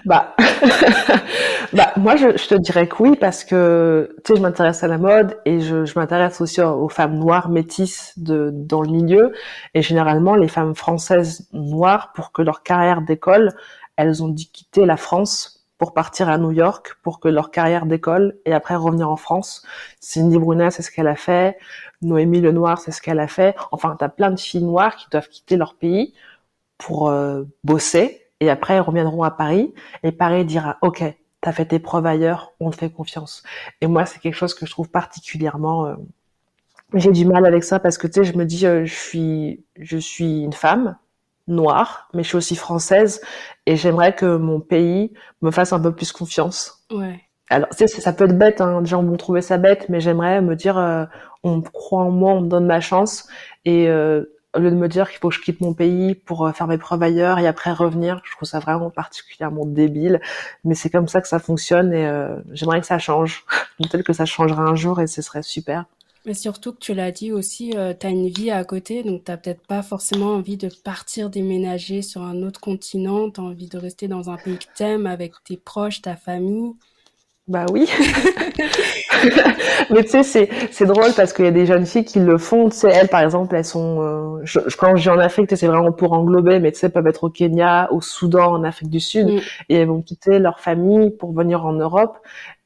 Bah, 0.05 0.37
bah 1.73 1.93
moi 1.97 2.17
je, 2.17 2.37
je, 2.37 2.49
te 2.49 2.55
dirais 2.55 2.87
que 2.87 3.03
oui 3.03 3.17
parce 3.17 3.45
que 3.45 4.15
tu 4.25 4.33
sais 4.33 4.37
je 4.37 4.43
m'intéresse 4.43 4.85
à 4.85 4.89
la 4.89 4.99
mode 4.99 5.39
et 5.45 5.61
je, 5.61 5.85
je 5.85 5.99
m'intéresse 5.99 6.41
aussi 6.41 6.61
aux 6.61 6.89
femmes 6.89 7.19
noires 7.19 7.49
métisses 7.49 8.13
de 8.19 8.51
dans 8.53 8.83
le 8.83 8.89
milieu 8.91 9.33
et 9.75 9.83
généralement 9.83 10.37
les 10.37 10.49
femmes 10.49 10.75
françaises 10.75 11.49
noires 11.53 12.13
pour 12.15 12.33
que 12.33 12.43
leur 12.43 12.63
carrière 12.63 13.03
d'école 13.03 13.53
elles 13.97 14.23
ont 14.23 14.29
dû 14.29 14.45
quitter 14.47 14.85
la 14.87 14.97
France 14.97 15.65
pour 15.79 15.93
partir 15.93 16.29
à 16.29 16.39
New 16.39 16.53
York 16.53 16.97
pour 17.03 17.21
que 17.21 17.29
leur 17.29 17.51
carrière 17.51 17.87
d'école 17.87 18.39
et 18.45 18.53
après 18.53 18.77
revenir 18.77 19.11
en 19.11 19.17
France. 19.17 19.67
Cindy 20.01 20.39
Brunet 20.39 20.71
c'est 20.71 20.83
ce 20.83 20.91
qu'elle 20.91 21.09
a 21.09 21.17
fait, 21.17 21.59
Noémie 22.03 22.41
Lenoir 22.41 22.79
c'est 22.79 22.93
ce 22.93 23.03
qu'elle 23.03 23.21
a 23.21 23.29
fait. 23.29 23.57
Enfin 23.73 23.97
t'as 23.99 24.09
plein 24.09 24.31
de 24.31 24.39
filles 24.39 24.65
noires 24.65 24.97
qui 24.97 25.07
doivent 25.11 25.29
quitter 25.29 25.57
leur 25.57 25.75
pays 25.75 26.15
pour 26.79 27.09
euh, 27.09 27.45
bosser 27.65 28.26
et 28.41 28.51
après 28.51 28.77
ils 28.77 28.81
reviendront 28.81 29.23
à 29.23 29.31
Paris. 29.31 29.75
Et 30.03 30.13
Paris 30.13 30.45
dira 30.45 30.79
ok 30.83 31.05
t'as 31.41 31.53
fait 31.53 31.67
tes 31.67 31.79
preuves 31.79 32.07
ailleurs 32.07 32.53
on 32.61 32.71
te 32.71 32.77
fait 32.77 32.91
confiance 32.91 33.43
et 33.81 33.87
moi 33.87 34.07
c'est 34.07 34.19
quelque 34.19 34.35
chose 34.35 34.55
que 34.55 34.67
je 34.67 34.71
trouve 34.71 34.89
particulièrement 34.89 35.87
euh, 35.87 35.95
j'ai 36.95 37.13
du 37.13 37.25
mal 37.25 37.45
avec 37.47 37.63
ça 37.63 37.79
parce 37.79 37.99
que 37.99 38.07
tu 38.07 38.15
sais 38.15 38.25
je 38.25 38.37
me 38.37 38.45
dis 38.45 38.67
euh, 38.67 38.85
je 38.85 38.95
suis 38.95 39.65
je 39.79 39.99
suis 39.99 40.43
une 40.43 40.55
femme 40.55 40.97
noire 41.47 42.09
mais 42.15 42.23
je 42.23 42.29
suis 42.29 42.37
aussi 42.37 42.57
française 42.57 43.21
et 43.67 43.77
j'aimerais 43.77 44.15
que 44.15 44.37
mon 44.37 44.61
pays 44.61 45.13
me 45.43 45.51
fasse 45.51 45.73
un 45.73 45.81
peu 45.81 45.93
plus 45.93 46.11
confiance. 46.13 46.85
Ouais. 46.91 47.21
Alors, 47.49 47.69
tu 47.71 47.87
sais, 47.87 48.01
ça 48.01 48.13
peut 48.13 48.25
être 48.25 48.37
bête, 48.37 48.61
hein, 48.61 48.83
des 48.83 48.89
gens 48.89 49.03
vont 49.03 49.17
trouver 49.17 49.41
ça 49.41 49.57
bête, 49.57 49.89
mais 49.89 50.01
j'aimerais 50.01 50.41
me 50.41 50.57
dire, 50.57 50.79
euh, 50.79 51.05
on 51.45 51.61
croit 51.61 52.03
en 52.03 52.11
moi, 52.11 52.33
on 52.33 52.41
me 52.43 52.49
donne 52.49 52.67
ma 52.67 52.81
chance, 52.81 53.29
et 53.65 53.89
euh, 53.89 54.25
au 54.57 54.59
lieu 54.59 54.71
de 54.71 54.77
me 54.77 54.89
dire 54.89 55.09
qu'il 55.11 55.19
faut 55.19 55.29
que 55.29 55.35
je 55.35 55.41
quitte 55.41 55.61
mon 55.61 55.75
pays 55.75 56.15
pour 56.15 56.47
euh, 56.47 56.53
faire 56.53 56.67
mes 56.67 56.79
preuves 56.79 57.03
ailleurs 57.03 57.39
et 57.39 57.47
après 57.47 57.73
revenir, 57.73 58.21
je 58.25 58.33
trouve 58.33 58.49
ça 58.49 58.59
vraiment 58.59 58.91
particulièrement 58.91 59.67
débile. 59.67 60.21
Mais 60.65 60.75
c'est 60.75 60.91
comme 60.91 61.09
ça 61.09 61.21
que 61.21 61.29
ça 61.29 61.39
fonctionne 61.39 61.93
et 61.93 62.07
euh, 62.07 62.37
j'aimerais 62.53 62.81
que 62.81 62.87
ça 62.87 62.99
change. 62.99 63.45
Peut-être 63.79 64.03
que 64.03 64.13
ça 64.13 64.25
changera 64.25 64.63
un 64.63 64.75
jour 64.75 65.01
et 65.01 65.07
ce 65.07 65.21
serait 65.23 65.43
super. 65.43 65.85
Mais 66.25 66.35
surtout 66.35 66.73
que 66.73 66.79
tu 66.79 66.93
l'as 66.93 67.13
dit 67.13 67.31
aussi, 67.31 67.73
euh, 67.77 67.95
tu 67.99 68.07
as 68.07 68.11
une 68.11 68.29
vie 68.29 68.51
à 68.51 68.65
côté, 68.65 69.05
donc 69.05 69.23
tu 69.25 69.33
peut-être 69.33 69.65
pas 69.65 69.83
forcément 69.83 70.33
envie 70.33 70.57
de 70.57 70.69
partir 70.83 71.31
déménager 71.31 72.03
sur 72.03 72.23
un 72.23 72.43
autre 72.43 72.59
continent, 72.59 73.31
tu 73.31 73.41
as 73.41 73.45
envie 73.45 73.69
de 73.69 73.79
rester 73.79 74.09
dans 74.09 74.29
un 74.29 74.37
pays 74.37 74.59
que 74.59 74.65
t'aimes 74.75 75.07
avec 75.07 75.35
tes 75.45 75.57
proches, 75.57 76.03
ta 76.03 76.17
famille. 76.17 76.73
Bah 77.49 77.65
oui. 77.73 77.89
mais 79.91 80.03
tu 80.03 80.11
sais, 80.11 80.23
c'est, 80.25 80.49
c'est 80.73 80.85
drôle 80.85 81.13
parce 81.17 81.33
qu'il 81.33 81.45
y 81.45 81.49
a 81.49 81.53
des 81.53 81.65
jeunes 81.65 81.87
filles 81.87 82.05
qui 82.05 82.19
le 82.19 82.39
font. 82.39 82.69
Tu 82.71 82.79
sais, 82.79 82.91
elles, 82.91 83.07
par 83.07 83.21
exemple, 83.21 83.55
elles 83.55 83.65
sont, 83.65 84.03
euh, 84.03 84.41
je, 84.43 84.59
quand 84.77 84.97
je 84.97 85.03
dis 85.03 85.09
en 85.09 85.21
Afrique, 85.21 85.57
c'est 85.57 85.69
vraiment 85.69 85.93
pour 85.93 86.13
englober, 86.13 86.59
mais 86.59 86.73
tu 86.73 86.81
sais, 86.81 86.89
peuvent 86.89 87.07
être 87.07 87.23
au 87.25 87.31
Kenya, 87.31 87.89
au 87.93 88.01
Soudan, 88.01 88.53
en 88.53 88.65
Afrique 88.65 88.91
du 88.91 88.99
Sud, 88.99 89.29
mm. 89.29 89.39
et 89.69 89.77
elles 89.77 89.87
vont 89.87 90.03
quitter 90.03 90.41
leur 90.41 90.59
famille 90.59 91.11
pour 91.11 91.33
venir 91.33 91.65
en 91.65 91.73
Europe. 91.73 92.19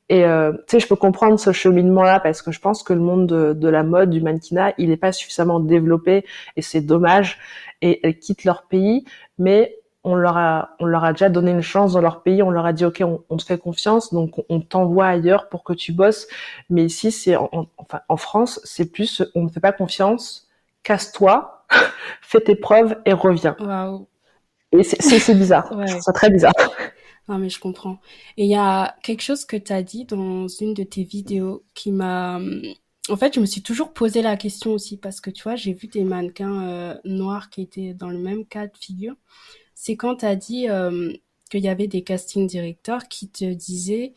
Et 0.09 0.25
euh, 0.25 0.53
tu 0.67 0.73
sais, 0.73 0.81
je 0.81 0.89
peux 0.89 0.97
comprendre 0.97 1.39
ce 1.39 1.53
cheminement-là 1.53 2.19
parce 2.21 2.41
que 2.43 2.51
je 2.51 2.59
pense 2.61 2.83
que 2.83 2.93
le 2.95 3.01
monde 3.01 3.27
de, 3.27 3.53
de 3.53 3.69
la 3.69 3.83
mode, 3.85 4.09
du 4.11 4.21
mannequinat, 4.23 4.73
il 4.79 4.89
n'est 4.89 4.97
pas 4.97 5.13
suffisamment 5.13 5.61
développé 5.61 6.25
et 6.57 6.63
c'est 6.63 6.81
dommage. 6.81 7.39
Et 7.83 8.01
elles 8.03 8.19
quittent 8.19 8.45
leur 8.45 8.63
pays, 8.67 9.05
mais 9.39 9.77
on 10.03 10.15
leur 10.15 10.37
a, 10.37 10.77
on 10.79 10.87
leur 10.87 11.05
a 11.05 11.13
déjà 11.13 11.29
donné 11.29 11.51
une 11.51 11.61
chance 11.61 11.93
dans 11.93 12.01
leur 12.01 12.23
pays, 12.23 12.43
on 12.43 12.51
leur 12.51 12.65
a 12.65 12.73
dit 12.73 12.85
ok, 12.85 13.03
on, 13.29 13.37
te 13.37 13.45
fait 13.45 13.59
confiance, 13.59 14.13
donc 14.13 14.43
on, 14.49 14.61
t'envoie 14.61 15.07
ailleurs 15.07 15.49
pour 15.49 15.63
que 15.63 15.73
tu 15.73 15.93
bosses. 15.93 16.27
Mais 16.71 16.85
ici, 16.85 17.13
c'est 17.13 17.37
en, 17.37 17.69
enfin 17.77 18.01
en 18.09 18.17
France, 18.17 18.61
c'est 18.65 18.91
plus 18.91 19.23
on 19.35 19.43
ne 19.43 19.49
fait 19.49 19.61
pas 19.61 19.73
confiance, 19.73 20.49
casse-toi, 20.83 21.67
fais 22.23 22.41
tes 22.41 22.57
preuves 22.57 22.97
et 23.05 23.13
reviens. 23.13 23.57
Et 24.73 24.83
c'est 24.83 25.35
bizarre, 25.35 25.71
c'est 26.01 26.13
très 26.13 26.31
bizarre. 26.31 26.53
Non 27.29 27.39
mais 27.39 27.51
je 27.51 27.61
comprends. 27.61 27.99
Et 28.37 28.45
il 28.45 28.51
y 28.51 28.57
a 28.57 28.97
quelque 29.03 29.23
chose 29.23 29.45
que 29.45 29.57
tu 29.57 29.73
as 29.73 29.83
dit 29.83 30.05
dans 30.05 30.49
une 30.49 30.75
de 30.75 30.83
tes 30.83 31.05
vidéos 31.05 31.63
qui 31.75 31.93
m'a 31.93 32.41
en 33.09 33.17
fait, 33.17 33.35
je 33.35 33.41
me 33.41 33.47
suis 33.47 33.63
toujours 33.63 33.93
posé 33.93 34.23
la 34.23 34.37
question 34.37 34.73
aussi 34.73 34.97
parce 34.97 35.21
que 35.21 35.31
tu 35.31 35.43
vois, 35.43 35.57
j'ai 35.57 35.73
vu 35.73 35.89
des 35.89 36.05
mannequins 36.05 36.69
euh, 36.69 36.95
noirs 37.05 37.51
qui 37.51 37.63
étaient 37.63 37.95
dans 37.95 38.11
le 38.11 38.19
même 38.19 38.45
cas 38.45 38.67
de 38.67 38.77
figure 38.79 39.17
c'est 39.83 39.97
quand 39.97 40.17
tu 40.17 40.27
as 40.27 40.37
dit 40.37 40.69
euh, 40.69 41.11
qu'il 41.51 41.63
y 41.65 41.69
avait 41.69 41.87
des 41.87 42.03
casting 42.03 42.47
directeurs 42.47 43.09
qui 43.09 43.31
te 43.31 43.47
disaient 43.47 44.13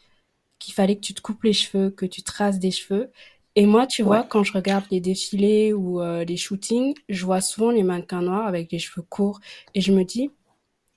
qu'il 0.59 0.73
fallait 0.73 0.97
que 0.97 1.01
tu 1.01 1.13
te 1.13 1.21
coupes 1.21 1.43
les 1.43 1.53
cheveux, 1.53 1.89
que 1.89 2.05
tu 2.05 2.21
traces 2.21 2.59
des 2.59 2.71
cheveux. 2.71 3.11
Et 3.55 3.65
moi, 3.65 3.87
tu 3.87 4.03
vois, 4.03 4.23
quand 4.23 4.43
je 4.43 4.51
regarde 4.51 4.83
les 4.91 4.99
défilés 4.99 5.71
ou 5.71 6.01
euh, 6.01 6.25
les 6.25 6.35
shootings, 6.35 6.93
je 7.07 7.23
vois 7.23 7.39
souvent 7.39 7.71
les 7.71 7.83
mannequins 7.83 8.21
noirs 8.21 8.45
avec 8.45 8.73
les 8.73 8.79
cheveux 8.79 9.05
courts. 9.09 9.39
Et 9.73 9.79
je 9.79 9.93
me 9.93 10.03
dis, 10.03 10.31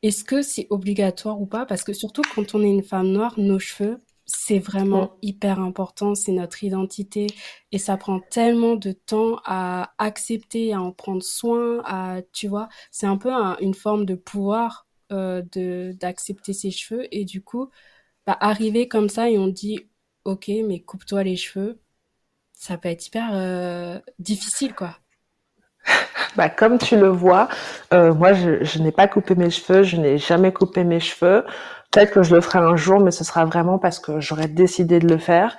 est-ce 0.03 0.25
que 0.25 0.43
c'est 0.43 0.67
obligatoire 0.71 1.41
ou 1.41 1.47
pas? 1.47 1.65
Parce 1.65 1.85
que 1.85 1.93
surtout 1.93 2.23
quand 2.35 2.57
on 2.57 2.63
est 2.63 2.69
une 2.69 2.83
femme 2.83 3.13
noire, 3.13 3.35
nos 3.39 3.61
cheveux, 3.61 4.01
c'est 4.27 4.59
vraiment 4.59 5.19
hyper 5.23 5.61
important, 5.61 6.15
c'est 6.15 6.33
notre 6.33 6.65
identité 6.65 7.29
et 7.73 7.79
ça 7.79 7.97
prend 7.97 8.21
tellement 8.21 8.75
de 8.75 8.93
temps 8.93 9.39
à 9.45 9.93
accepter, 9.99 10.73
à 10.73 10.83
en 10.83 10.93
prendre 10.93 11.23
soin, 11.23 11.81
à 11.85 12.23
tu 12.33 12.49
vois, 12.49 12.69
c'est 12.91 13.07
un 13.07 13.17
peu 13.17 13.31
une 13.61 13.75
forme 13.75 14.05
de 14.05 14.17
pouvoir 14.17 14.87
euh, 15.13 15.43
de 15.53 15.93
d'accepter 16.01 16.53
ses 16.53 16.73
cheveux 16.73 17.07
et 17.13 17.25
du 17.25 17.43
coup, 17.43 17.71
bah, 18.27 18.37
arriver 18.41 18.89
comme 18.89 19.09
ça 19.09 19.31
et 19.31 19.39
on 19.39 19.47
dit 19.49 19.89
ok 20.25 20.51
mais 20.67 20.81
coupe-toi 20.81 21.23
les 21.23 21.37
cheveux, 21.37 21.81
ça 22.55 22.79
peut 22.79 22.89
être 22.89 23.07
hyper 23.07 23.31
euh, 23.35 24.01
difficile 24.19 24.75
quoi. 24.75 24.99
Bah, 26.37 26.51
comme 26.51 26.77
tu 26.79 26.97
le 26.97 27.09
vois, 27.09 27.49
euh, 27.95 28.13
moi 28.13 28.35
je, 28.35 28.63
je 28.63 28.79
n'ai 28.81 28.93
pas 28.93 29.09
coupé 29.09 29.35
mes 29.35 29.49
cheveux, 29.51 29.83
je 29.85 29.97
n'ai 29.97 30.19
jamais 30.19 30.53
coupé 30.53 30.85
mes 30.85 31.01
cheveux. 31.01 31.45
Peut-être 31.97 32.11
que 32.11 32.23
je 32.23 32.35
le 32.35 32.43
ferai 32.43 32.59
un 32.59 32.77
jour, 32.77 33.01
mais 33.01 33.11
ce 33.11 33.25
sera 33.25 33.47
vraiment 33.47 33.79
parce 33.79 33.99
que 33.99 34.21
j'aurais 34.21 34.49
décidé 34.49 34.99
de 34.99 35.09
le 35.09 35.17
faire. 35.17 35.57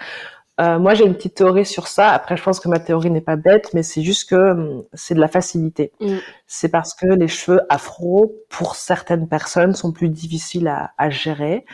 Euh, 0.62 0.78
moi, 0.78 0.94
j'ai 0.94 1.04
une 1.04 1.16
petite 1.16 1.34
théorie 1.34 1.66
sur 1.66 1.88
ça. 1.88 2.12
Après, 2.12 2.38
je 2.38 2.44
pense 2.44 2.60
que 2.60 2.70
ma 2.70 2.78
théorie 2.78 3.10
n'est 3.10 3.22
pas 3.22 3.38
bête, 3.38 3.72
mais 3.74 3.82
c'est 3.82 4.04
juste 4.04 4.30
que 4.30 4.52
hum, 4.52 4.84
c'est 4.94 5.16
de 5.16 5.20
la 5.20 5.30
facilité. 5.30 5.92
Mm. 6.00 6.18
C'est 6.46 6.70
parce 6.70 6.94
que 6.94 7.08
les 7.08 7.28
cheveux 7.28 7.62
afro, 7.70 8.36
pour 8.50 8.76
certaines 8.76 9.28
personnes, 9.28 9.74
sont 9.74 9.92
plus 9.92 10.10
difficiles 10.10 10.68
à, 10.68 10.92
à 11.00 11.10
gérer 11.10 11.66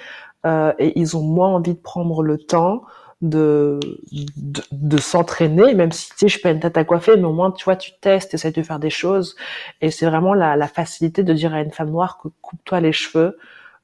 euh, 0.46 0.72
et 0.79 0.98
ils 0.98 1.17
ont 1.17 1.24
moins 1.24 1.50
envie 1.50 1.74
de 1.74 1.82
prendre 1.82 2.24
le 2.24 2.38
temps 2.38 2.84
de, 3.22 3.82
de, 4.13 4.62
de 4.72 4.98
s'entraîner, 4.98 5.74
même 5.74 5.91
si 5.91 6.08
tu 6.12 6.15
sais, 6.20 6.27
je 6.29 6.41
peux 6.41 6.48
une 6.50 6.62
tête 6.62 6.77
à 6.77 6.86
coiffer, 6.86 7.17
mais 7.17 7.25
au 7.25 7.34
moins, 7.34 7.51
tu 7.51 7.65
vois, 7.65 7.75
tu 7.75 7.91
testes, 8.00 8.34
essaies 8.34 8.51
de 8.53 8.63
faire 8.63 8.79
des 8.79 8.89
choses. 8.89 9.36
Et 9.82 9.91
c'est 9.91 10.05
vraiment 10.05 10.34
la, 10.34 10.55
la 10.55 10.67
facilité 10.70 11.24
de 11.24 11.34
dire 11.34 11.53
à 11.53 11.60
une 11.60 11.72
femme 11.74 11.91
noire 11.91 12.17
que 12.24 12.29
coupe-toi 12.41 12.79
les 12.79 12.93
cheveux. 12.93 13.38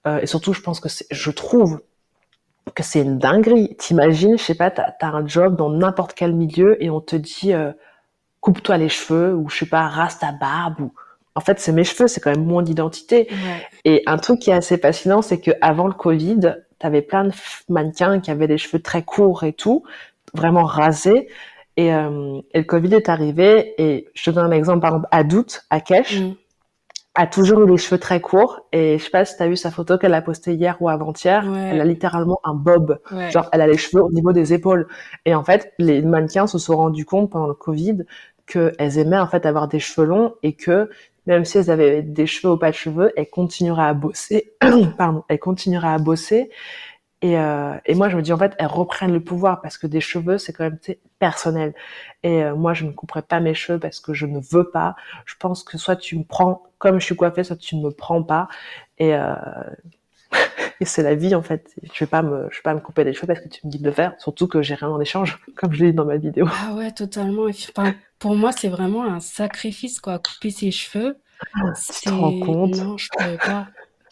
Euh, 0.08 0.20
et 0.22 0.28
surtout, 0.28 0.54
je 0.54 0.62
pense 0.62 0.80
que 0.80 0.90
je 1.10 1.32
trouve 1.32 1.82
que 2.76 2.84
c'est 2.84 3.02
une 3.02 3.18
dinguerie. 3.18 3.76
T'imagines, 3.78 4.38
je 4.38 4.44
sais 4.44 4.56
pas, 4.56 4.72
t'as 4.72 4.94
as 5.02 5.08
un 5.08 5.26
job 5.28 5.56
dans 5.56 5.70
n'importe 5.70 6.14
quel 6.14 6.34
milieu 6.34 6.82
et 6.84 6.90
on 6.90 7.02
te 7.02 7.16
dit 7.16 7.54
euh, 7.54 7.72
coupe-toi 8.42 8.78
les 8.78 8.90
cheveux 8.90 9.34
ou 9.36 9.50
je 9.50 9.58
sais 9.58 9.66
pas, 9.66 9.88
rase 9.88 10.20
ta 10.20 10.32
barbe 10.32 10.80
ou 10.80 10.94
en 11.36 11.42
fait 11.42 11.60
c'est 11.60 11.72
mes 11.72 11.84
cheveux, 11.84 12.08
c'est 12.08 12.22
quand 12.22 12.32
même 12.32 12.46
mon 12.46 12.64
identité. 12.64 13.28
Et 13.86 14.04
un 14.06 14.18
truc 14.18 14.40
qui 14.40 14.50
est 14.50 14.54
assez 14.54 14.78
fascinant, 14.78 15.22
c'est 15.22 15.40
que 15.40 15.52
avant 15.62 15.88
le 15.88 15.94
Covid, 15.94 16.56
t'avais 16.80 17.02
plein 17.02 17.26
de 17.26 17.34
mannequins 17.68 18.20
qui 18.20 18.32
avaient 18.32 18.48
des 18.48 18.58
cheveux 18.58 18.82
très 18.82 19.04
courts 19.04 19.44
et 19.44 19.54
tout, 19.54 19.84
vraiment 20.34 20.64
rasés. 20.64 21.28
Et, 21.78 21.94
euh, 21.94 22.42
et 22.54 22.60
le 22.60 22.66
Covid 22.66 22.94
est 22.94 23.10
arrivé 23.10 23.74
et 23.78 24.10
je 24.14 24.24
te 24.26 24.30
donne 24.32 24.46
un 24.46 24.52
exemple 24.52 24.82
par 24.82 24.90
exemple 24.92 25.08
à 25.12 25.24
Doute, 25.24 25.64
à 25.70 25.80
Kesh. 25.80 26.20
Mm 26.20 26.34
a 27.16 27.28
toujours 27.28 27.62
eu 27.62 27.70
les 27.70 27.78
cheveux 27.78 28.00
très 28.00 28.22
courts 28.22 28.62
et 28.72 28.98
je 28.98 29.04
sais 29.04 29.10
pas 29.10 29.26
si 29.26 29.36
tu 29.36 29.44
as 29.44 29.48
vu 29.48 29.58
sa 29.58 29.72
photo 29.72 29.98
qu'elle 29.98 30.14
a 30.14 30.22
postée 30.22 30.54
hier 30.54 30.78
ou 30.80 30.90
avant-hier, 30.90 31.44
elle 31.54 31.82
a 31.82 31.86
littéralement 31.86 32.40
un 32.44 32.54
bob. 32.54 33.00
Genre 33.32 33.50
elle 33.52 33.62
a 33.62 33.68
les 33.68 33.78
cheveux 33.78 34.04
au 34.04 34.12
niveau 34.12 34.32
des 34.32 34.54
épaules. 34.54 34.88
Et 35.26 35.36
en 35.36 35.44
fait, 35.44 35.74
les 35.80 36.02
mannequins 36.02 36.48
se 36.48 36.58
sont 36.58 36.78
rendus 36.78 37.06
compte 37.06 37.30
pendant 37.32 37.48
le 37.48 37.54
Covid 37.54 38.06
qu'elles 38.46 38.98
aimaient 38.98 39.20
en 39.20 39.28
fait 39.28 39.46
avoir 39.46 39.68
des 39.68 39.80
cheveux 39.80 40.08
longs 40.08 40.34
et 40.44 40.54
que 40.54 40.90
même 41.26 41.46
si 41.46 41.60
elles 41.60 41.70
avaient 41.70 42.02
des 42.02 42.26
cheveux 42.26 42.54
ou 42.54 42.58
pas 42.58 42.72
de 42.72 42.76
cheveux, 42.76 43.12
elles 43.16 43.30
continueraient 43.30 43.84
à 43.84 43.94
bosser. 43.94 44.54
Pardon, 44.98 45.24
elles 45.28 45.40
continueraient 45.40 45.94
à 45.94 46.00
bosser 46.00 46.50
et, 47.22 47.38
euh, 47.38 47.76
et, 47.86 47.96
moi, 47.96 48.08
je 48.08 48.16
me 48.16 48.22
dis, 48.22 48.32
en 48.32 48.38
fait, 48.38 48.54
elles 48.60 48.68
reprennent 48.68 49.12
le 49.12 49.20
pouvoir 49.20 49.62
parce 49.62 49.78
que 49.78 49.88
des 49.88 50.00
cheveux, 50.00 50.38
c'est 50.38 50.54
quand 50.54 50.64
même 50.64 50.80
personnel. 51.20 51.74
Et 52.24 52.44
euh, 52.44 52.56
moi, 52.56 52.74
je 52.74 52.86
ne 52.86 52.92
couperai 52.92 53.22
pas 53.22 53.42
mes 53.42 53.54
cheveux 53.54 53.78
parce 53.78 54.00
que 54.00 54.14
je 54.14 54.26
ne 54.26 54.40
veux 54.40 54.70
pas. 54.70 54.96
Je 55.26 55.36
pense 55.38 55.64
que 55.64 55.78
soit 55.78 55.98
tu 55.98 56.18
me 56.18 56.24
prends 56.24 56.64
comme 56.78 57.00
je 57.00 57.06
suis 57.06 57.18
coiffée, 57.18 57.44
soit 57.44 57.58
tu 57.58 57.76
ne 57.76 57.84
me 57.84 57.92
prends 57.92 58.24
pas. 58.24 58.48
Et, 59.00 59.14
euh, 59.16 59.36
et 60.80 60.86
c'est 60.86 61.04
la 61.04 61.14
vie, 61.16 61.36
en 61.36 61.42
fait. 61.42 61.76
Je 61.94 62.06
vais 62.06 62.10
pas 62.10 62.22
me, 62.22 62.48
je 62.52 62.58
vais 62.58 62.64
pas 62.64 62.74
me 62.74 62.80
couper 62.80 63.04
les 63.04 63.14
cheveux 63.14 63.28
parce 63.28 63.42
que 63.42 63.50
tu 63.50 63.68
me 63.68 63.72
dis 63.72 63.80
de 63.80 63.86
le 63.86 63.92
faire. 63.92 64.14
Surtout 64.20 64.48
que 64.48 64.62
j'ai 64.62 64.76
rien 64.76 64.90
en 64.90 65.02
échange, 65.02 65.40
comme 65.58 65.74
je 65.74 65.84
l'ai 65.84 65.92
dit 65.92 65.98
dans 65.98 66.06
ma 66.06 66.18
vidéo. 66.18 66.48
Ah 66.50 66.74
ouais, 66.74 66.92
totalement. 66.92 67.48
Enfin, 67.48 67.96
pour 68.18 68.36
moi, 68.36 68.54
c'est 68.54 68.70
vraiment 68.70 69.04
un 69.04 69.20
sacrifice, 69.20 70.00
quoi. 70.00 70.20
Couper 70.20 70.52
ses 70.52 70.72
cheveux. 70.72 71.18
Ah, 71.54 71.74
tu 71.74 72.10
te 72.10 72.14
rends 72.14 72.40
compte? 72.40 72.78
Non, 72.78 72.98
je 72.98 73.10
pourrais 73.10 73.38
pas. 73.38 73.68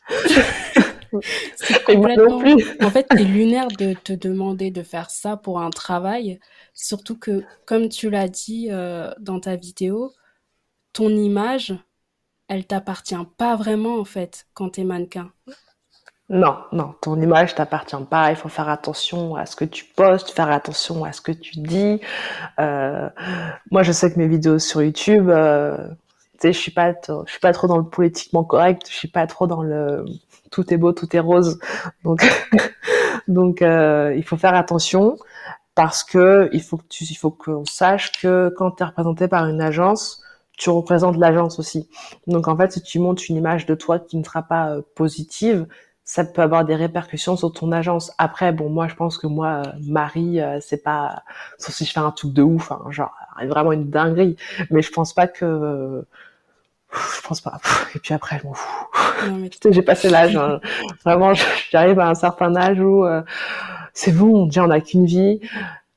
C'est 1.56 1.84
complètement. 1.84 2.42
En 2.82 2.90
fait, 2.90 3.08
c'est 3.12 3.24
lunaire 3.24 3.68
de 3.68 3.94
te 3.94 4.14
demander 4.14 4.72
de 4.72 4.84
faire 4.84 5.10
ça 5.10 5.38
pour 5.38 5.60
un 5.62 5.70
travail, 5.70 6.40
surtout 6.74 7.18
que, 7.18 7.44
comme 7.66 7.90
tu 7.90 8.10
l'as 8.10 8.28
dit 8.28 8.70
euh, 8.72 9.12
dans 9.20 9.40
ta 9.40 9.56
vidéo, 9.56 10.14
ton 10.94 11.10
image, 11.10 11.74
elle 12.48 12.66
t'appartient 12.66 13.16
pas 13.38 13.56
vraiment 13.56 14.00
en 14.00 14.06
fait 14.06 14.48
quand 14.54 14.72
t'es 14.72 14.84
mannequin. 14.84 15.32
Non, 16.30 16.58
non, 16.74 16.94
ton 17.02 17.22
image 17.22 17.56
t'appartient 17.56 17.96
pas. 18.10 18.32
Il 18.32 18.36
faut 18.36 18.50
faire 18.50 18.68
attention 18.68 19.36
à 19.36 19.46
ce 19.46 19.56
que 19.56 19.64
tu 19.64 19.86
postes, 19.86 20.32
faire 20.32 20.52
attention 20.52 21.06
à 21.06 21.14
ce 21.14 21.22
que 21.22 21.32
tu 21.32 21.60
dis. 21.60 22.02
Euh, 22.60 23.10
moi, 23.72 23.84
je 23.84 23.94
sais 23.94 24.12
que 24.12 24.20
mes 24.20 24.28
vidéos 24.28 24.60
sur 24.60 24.84
YouTube, 24.84 25.30
euh, 25.30 25.78
tu 26.34 26.40
sais, 26.42 26.54
je 26.54 26.60
suis 26.60 26.72
pas, 26.72 26.94
je 27.26 27.32
suis 27.32 27.40
pas 27.40 27.54
trop 27.54 27.68
dans 27.68 27.78
le 27.78 27.86
politiquement 27.86 28.44
correct. 28.44 28.88
Je 28.90 28.96
suis 28.96 29.08
pas 29.08 29.26
trop 29.26 29.48
dans 29.48 29.64
le 29.64 30.04
tout 30.52 30.74
est 30.74 30.78
beau, 30.78 30.92
tout 30.94 31.16
est 31.16 31.20
rose. 31.20 31.60
Donc, 32.04 32.22
donc, 33.28 33.62
euh, 33.62 34.14
il 34.16 34.24
faut 34.24 34.38
faire 34.38 34.56
attention 34.56 35.18
parce 35.76 36.04
que 36.04 36.50
il 36.54 36.62
faut 36.62 36.78
que 36.78 36.88
tu, 36.90 37.04
il 37.04 37.16
faut 37.16 37.32
qu'on 37.32 37.66
sache 37.66 38.12
que 38.22 38.54
quand 38.58 38.72
tu 38.72 38.84
es 38.84 38.86
représenté 38.86 39.28
par 39.28 39.48
une 39.48 39.62
agence, 39.62 40.24
tu 40.58 40.70
représentes 40.72 41.18
l'agence 41.18 41.60
aussi. 41.60 41.88
Donc 42.26 42.48
en 42.48 42.58
fait, 42.58 42.72
si 42.74 42.82
tu 42.82 43.00
montes 43.00 43.30
une 43.30 43.38
image 43.38 43.66
de 43.68 43.76
toi 43.76 44.00
qui 44.00 44.18
ne 44.18 44.24
sera 44.24 44.42
pas 44.44 44.72
euh, 44.72 44.82
positive, 44.96 45.68
ça 46.04 46.24
peut 46.26 46.42
avoir 46.42 46.66
des 46.66 46.76
répercussions 46.76 47.36
sur 47.38 47.52
ton 47.52 47.72
agence. 47.72 48.14
Après, 48.18 48.52
bon, 48.54 48.70
moi, 48.70 48.88
je 48.88 48.96
pense 48.96 49.18
que 49.18 49.28
moi, 49.28 49.62
euh, 49.66 49.72
Marie, 49.86 50.42
euh, 50.42 50.58
c'est 50.62 50.82
pas, 50.82 51.24
sauf 51.60 51.76
si 51.76 51.86
je 51.86 51.92
fais 51.92 52.00
un 52.00 52.12
truc 52.12 52.34
de 52.34 52.42
ouf, 52.42 52.72
hein, 52.72 52.82
genre 52.90 53.14
vraiment 53.46 53.74
une 53.74 53.90
dinguerie. 53.90 54.38
Mais 54.72 54.82
je 54.82 54.92
pense 54.92 55.14
pas 55.14 55.28
que, 55.28 56.06
je 56.94 57.28
pense 57.28 57.42
pas. 57.42 57.60
Et 57.96 58.00
puis 58.00 58.14
après, 58.14 58.40
je 58.40 58.48
m'en 58.48 58.54
fous. 58.54 58.88
J'ai 59.72 59.82
passé 59.82 60.10
l'âge. 60.10 60.36
Hein. 60.36 60.60
Vraiment, 61.04 61.34
j'arrive 61.72 62.00
à 62.00 62.10
un 62.10 62.16
certain 62.16 62.56
âge 62.56 62.80
où 62.80 63.06
c'est 63.94 64.12
bon, 64.12 64.46
déjà 64.46 64.64
on 64.64 64.68
n'a 64.68 64.80
qu'une 64.80 65.06
vie. 65.06 65.42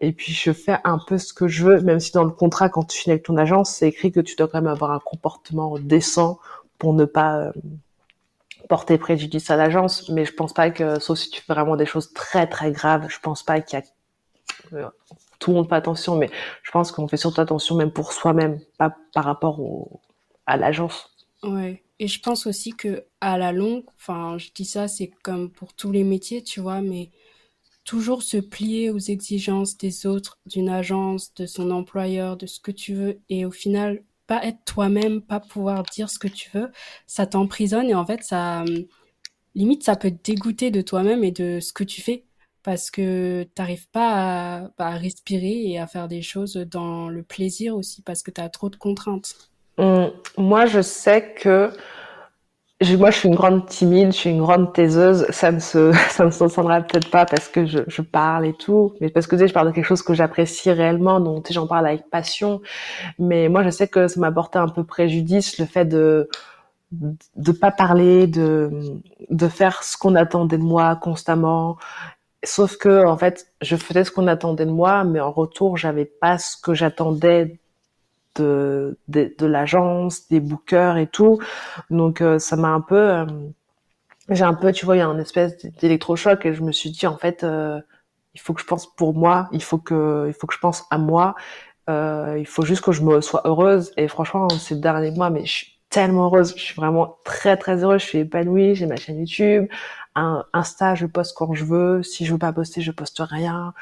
Et 0.00 0.12
puis 0.12 0.32
je 0.32 0.52
fais 0.52 0.78
un 0.84 0.98
peu 0.98 1.18
ce 1.18 1.34
que 1.34 1.46
je 1.46 1.64
veux, 1.64 1.80
même 1.80 2.00
si 2.00 2.12
dans 2.12 2.24
le 2.24 2.30
contrat, 2.30 2.70
quand 2.70 2.84
tu 2.84 2.98
finis 2.98 3.12
avec 3.12 3.24
ton 3.24 3.36
agence, 3.36 3.70
c'est 3.70 3.88
écrit 3.88 4.10
que 4.10 4.20
tu 4.20 4.34
dois 4.34 4.48
quand 4.48 4.62
même 4.62 4.72
avoir 4.72 4.92
un 4.92 4.98
comportement 4.98 5.78
décent 5.78 6.38
pour 6.78 6.94
ne 6.94 7.04
pas 7.04 7.36
euh, 7.36 7.52
porter 8.68 8.96
préjudice 8.96 9.50
à 9.50 9.56
l'agence. 9.56 10.08
Mais 10.08 10.24
je 10.24 10.32
pense 10.32 10.54
pas 10.54 10.70
que, 10.70 10.98
sauf 10.98 11.18
si 11.18 11.28
tu 11.28 11.42
fais 11.42 11.52
vraiment 11.52 11.76
des 11.76 11.84
choses 11.84 12.14
très 12.14 12.46
très 12.46 12.72
graves, 12.72 13.06
je 13.10 13.18
pense 13.20 13.42
pas 13.42 13.60
qu'il 13.60 13.78
y 13.78 13.82
a 13.82 13.84
euh, 14.78 14.88
tout 15.38 15.50
le 15.50 15.58
monde 15.58 15.68
fait 15.68 15.74
attention, 15.74 16.16
mais 16.16 16.30
je 16.62 16.70
pense 16.70 16.92
qu'on 16.92 17.06
fait 17.06 17.18
surtout 17.18 17.42
attention 17.42 17.76
même 17.76 17.92
pour 17.92 18.12
soi-même, 18.12 18.60
pas 18.78 18.94
par 19.12 19.24
rapport 19.24 19.60
au, 19.60 20.00
l'agence. 20.56 21.10
Ouais. 21.42 21.82
Et 21.98 22.08
je 22.08 22.20
pense 22.20 22.46
aussi 22.46 22.72
que 22.72 23.04
à 23.20 23.38
la 23.38 23.52
longue, 23.52 23.84
enfin, 23.96 24.38
je 24.38 24.50
dis 24.54 24.64
ça, 24.64 24.88
c'est 24.88 25.10
comme 25.22 25.50
pour 25.50 25.74
tous 25.74 25.92
les 25.92 26.04
métiers, 26.04 26.42
tu 26.42 26.60
vois, 26.60 26.80
mais 26.80 27.10
toujours 27.84 28.22
se 28.22 28.36
plier 28.38 28.90
aux 28.90 28.98
exigences 28.98 29.76
des 29.76 30.06
autres, 30.06 30.38
d'une 30.46 30.68
agence, 30.68 31.34
de 31.34 31.46
son 31.46 31.70
employeur, 31.70 32.36
de 32.36 32.46
ce 32.46 32.60
que 32.60 32.70
tu 32.70 32.94
veux, 32.94 33.20
et 33.28 33.44
au 33.44 33.50
final, 33.50 34.02
pas 34.26 34.44
être 34.46 34.64
toi-même, 34.64 35.22
pas 35.22 35.40
pouvoir 35.40 35.82
dire 35.82 36.08
ce 36.08 36.18
que 36.18 36.28
tu 36.28 36.50
veux, 36.54 36.70
ça 37.06 37.26
t'emprisonne 37.26 37.88
et 37.90 37.94
en 37.94 38.06
fait, 38.06 38.22
ça, 38.22 38.64
limite, 39.54 39.82
ça 39.84 39.96
peut 39.96 40.10
te 40.10 40.22
dégoûter 40.22 40.70
de 40.70 40.82
toi-même 40.82 41.24
et 41.24 41.32
de 41.32 41.60
ce 41.60 41.72
que 41.72 41.84
tu 41.84 42.00
fais 42.00 42.24
parce 42.62 42.90
que 42.90 43.44
t'arrives 43.54 43.88
pas 43.90 44.58
à, 44.58 44.60
bah, 44.78 44.88
à, 44.88 44.96
respirer 44.96 45.64
et 45.70 45.78
à 45.78 45.86
faire 45.86 46.08
des 46.08 46.22
choses 46.22 46.54
dans 46.54 47.08
le 47.08 47.22
plaisir 47.22 47.76
aussi 47.76 48.02
parce 48.02 48.22
que 48.22 48.30
tu 48.30 48.40
as 48.40 48.48
trop 48.48 48.70
de 48.70 48.76
contraintes. 48.76 49.49
Hum, 49.80 50.12
moi, 50.36 50.66
je 50.66 50.82
sais 50.82 51.32
que 51.34 51.72
moi, 52.98 53.10
je 53.10 53.18
suis 53.18 53.28
une 53.28 53.34
grande 53.34 53.66
timide, 53.66 54.12
je 54.12 54.16
suis 54.18 54.30
une 54.30 54.40
grande 54.40 54.72
taiseuse. 54.74 55.26
Ça 55.30 55.52
ne 55.52 55.58
se, 55.58 55.92
ça 56.10 56.24
ne 56.26 56.30
s'entendra 56.30 56.82
peut-être 56.82 57.10
pas 57.10 57.24
parce 57.26 57.48
que 57.48 57.64
je, 57.66 57.80
je, 57.86 58.02
parle 58.02 58.46
et 58.46 58.52
tout, 58.52 58.94
mais 59.00 59.08
parce 59.10 59.26
que 59.26 59.36
je 59.38 59.52
parle 59.52 59.68
de 59.68 59.72
quelque 59.72 59.86
chose 59.86 60.02
que 60.02 60.14
j'apprécie 60.14 60.70
réellement, 60.70 61.20
donc 61.20 61.46
j'en 61.50 61.66
parle 61.66 61.86
avec 61.86 62.10
passion. 62.10 62.60
Mais 63.18 63.48
moi, 63.48 63.62
je 63.64 63.70
sais 63.70 63.88
que 63.88 64.06
ça 64.08 64.20
m'a 64.20 64.32
porté 64.32 64.58
un 64.58 64.68
peu 64.68 64.84
préjudice 64.84 65.58
le 65.58 65.66
fait 65.66 65.86
de 65.86 66.28
de 67.36 67.52
pas 67.52 67.70
parler, 67.70 68.26
de 68.26 68.70
de 69.30 69.48
faire 69.48 69.82
ce 69.84 69.96
qu'on 69.96 70.14
attendait 70.16 70.58
de 70.58 70.62
moi 70.64 70.96
constamment. 70.96 71.78
Sauf 72.44 72.76
que 72.78 73.06
en 73.06 73.16
fait, 73.18 73.48
je 73.62 73.76
faisais 73.76 74.04
ce 74.04 74.10
qu'on 74.10 74.26
attendait 74.26 74.66
de 74.66 74.70
moi, 74.72 75.04
mais 75.04 75.20
en 75.20 75.32
retour, 75.32 75.76
j'avais 75.78 76.06
pas 76.06 76.38
ce 76.38 76.56
que 76.56 76.74
j'attendais 76.74 77.60
de, 78.36 78.98
de, 79.08 79.46
l'agence, 79.46 80.28
des 80.28 80.40
bookers 80.40 80.96
et 80.96 81.06
tout. 81.06 81.38
Donc 81.90 82.20
euh, 82.20 82.38
ça 82.38 82.56
m'a 82.56 82.68
un 82.68 82.80
peu, 82.80 82.96
euh, 82.96 83.26
j'ai 84.28 84.44
un 84.44 84.54
peu, 84.54 84.72
tu 84.72 84.84
vois, 84.84 84.96
il 84.96 85.00
y 85.00 85.02
a 85.02 85.08
un 85.08 85.18
espèce 85.18 85.56
d'électrochoc 85.80 86.46
et 86.46 86.54
je 86.54 86.62
me 86.62 86.72
suis 86.72 86.90
dit 86.90 87.06
en 87.06 87.16
fait, 87.16 87.44
euh, 87.44 87.80
il 88.34 88.40
faut 88.40 88.54
que 88.54 88.60
je 88.60 88.66
pense 88.66 88.86
pour 88.94 89.14
moi, 89.14 89.48
il 89.52 89.62
faut 89.62 89.78
que, 89.78 90.26
il 90.28 90.34
faut 90.34 90.46
que 90.46 90.54
je 90.54 90.60
pense 90.60 90.84
à 90.90 90.98
moi. 90.98 91.34
il 91.88 92.46
faut 92.46 92.64
juste 92.64 92.82
que 92.84 92.92
je 92.92 93.02
me 93.02 93.20
sois 93.20 93.42
heureuse 93.44 93.92
et 93.96 94.08
franchement 94.08 94.48
ces 94.50 94.76
derniers 94.76 95.10
mois, 95.10 95.30
mais 95.30 95.44
je 95.44 95.52
suis 95.52 95.80
tellement 95.90 96.26
heureuse, 96.26 96.54
je 96.56 96.62
suis 96.62 96.74
vraiment 96.76 97.18
très 97.24 97.56
très 97.56 97.82
heureuse, 97.82 98.02
je 98.02 98.06
suis 98.06 98.18
épanouie, 98.18 98.76
j'ai 98.76 98.86
ma 98.86 98.96
chaîne 98.96 99.18
YouTube, 99.18 99.66
un 100.14 100.44
Insta, 100.52 100.94
je 100.94 101.06
poste 101.06 101.36
quand 101.36 101.52
je 101.54 101.64
veux, 101.64 102.02
si 102.02 102.24
je 102.26 102.32
veux 102.32 102.38
pas 102.38 102.52
poster, 102.52 102.80
je 102.82 102.92
poste 102.92 103.20
rien. 103.20 103.74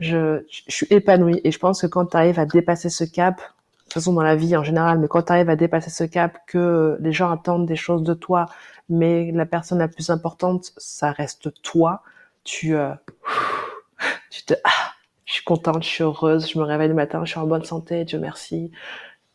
Je, 0.00 0.44
je 0.68 0.72
suis 0.72 0.86
épanouie 0.90 1.40
et 1.44 1.50
je 1.50 1.58
pense 1.58 1.80
que 1.82 1.86
quand 1.88 2.06
tu 2.06 2.16
arrives 2.16 2.38
à 2.38 2.46
dépasser 2.46 2.90
ce 2.90 3.04
cap, 3.04 3.40
de 3.40 3.57
dans 4.06 4.22
la 4.22 4.36
vie 4.36 4.56
en 4.56 4.62
général, 4.62 4.98
mais 4.98 5.08
quand 5.08 5.22
tu 5.22 5.32
arrives 5.32 5.50
à 5.50 5.56
dépasser 5.56 5.90
ce 5.90 6.04
cap, 6.04 6.38
que 6.46 6.96
les 7.00 7.12
gens 7.12 7.30
attendent 7.30 7.66
des 7.66 7.76
choses 7.76 8.02
de 8.02 8.14
toi, 8.14 8.46
mais 8.88 9.32
la 9.32 9.46
personne 9.46 9.78
la 9.78 9.88
plus 9.88 10.10
importante, 10.10 10.72
ça 10.76 11.12
reste 11.12 11.62
toi, 11.62 12.02
tu, 12.44 12.74
euh, 12.76 12.94
tu 14.30 14.44
te, 14.44 14.54
ah, 14.64 14.92
je 15.24 15.34
suis 15.34 15.44
contente, 15.44 15.82
je 15.82 15.88
suis 15.88 16.04
heureuse, 16.04 16.50
je 16.50 16.58
me 16.58 16.64
réveille 16.64 16.88
le 16.88 16.94
matin, 16.94 17.24
je 17.24 17.30
suis 17.30 17.40
en 17.40 17.46
bonne 17.46 17.64
santé, 17.64 18.04
Dieu 18.04 18.18
merci. 18.18 18.70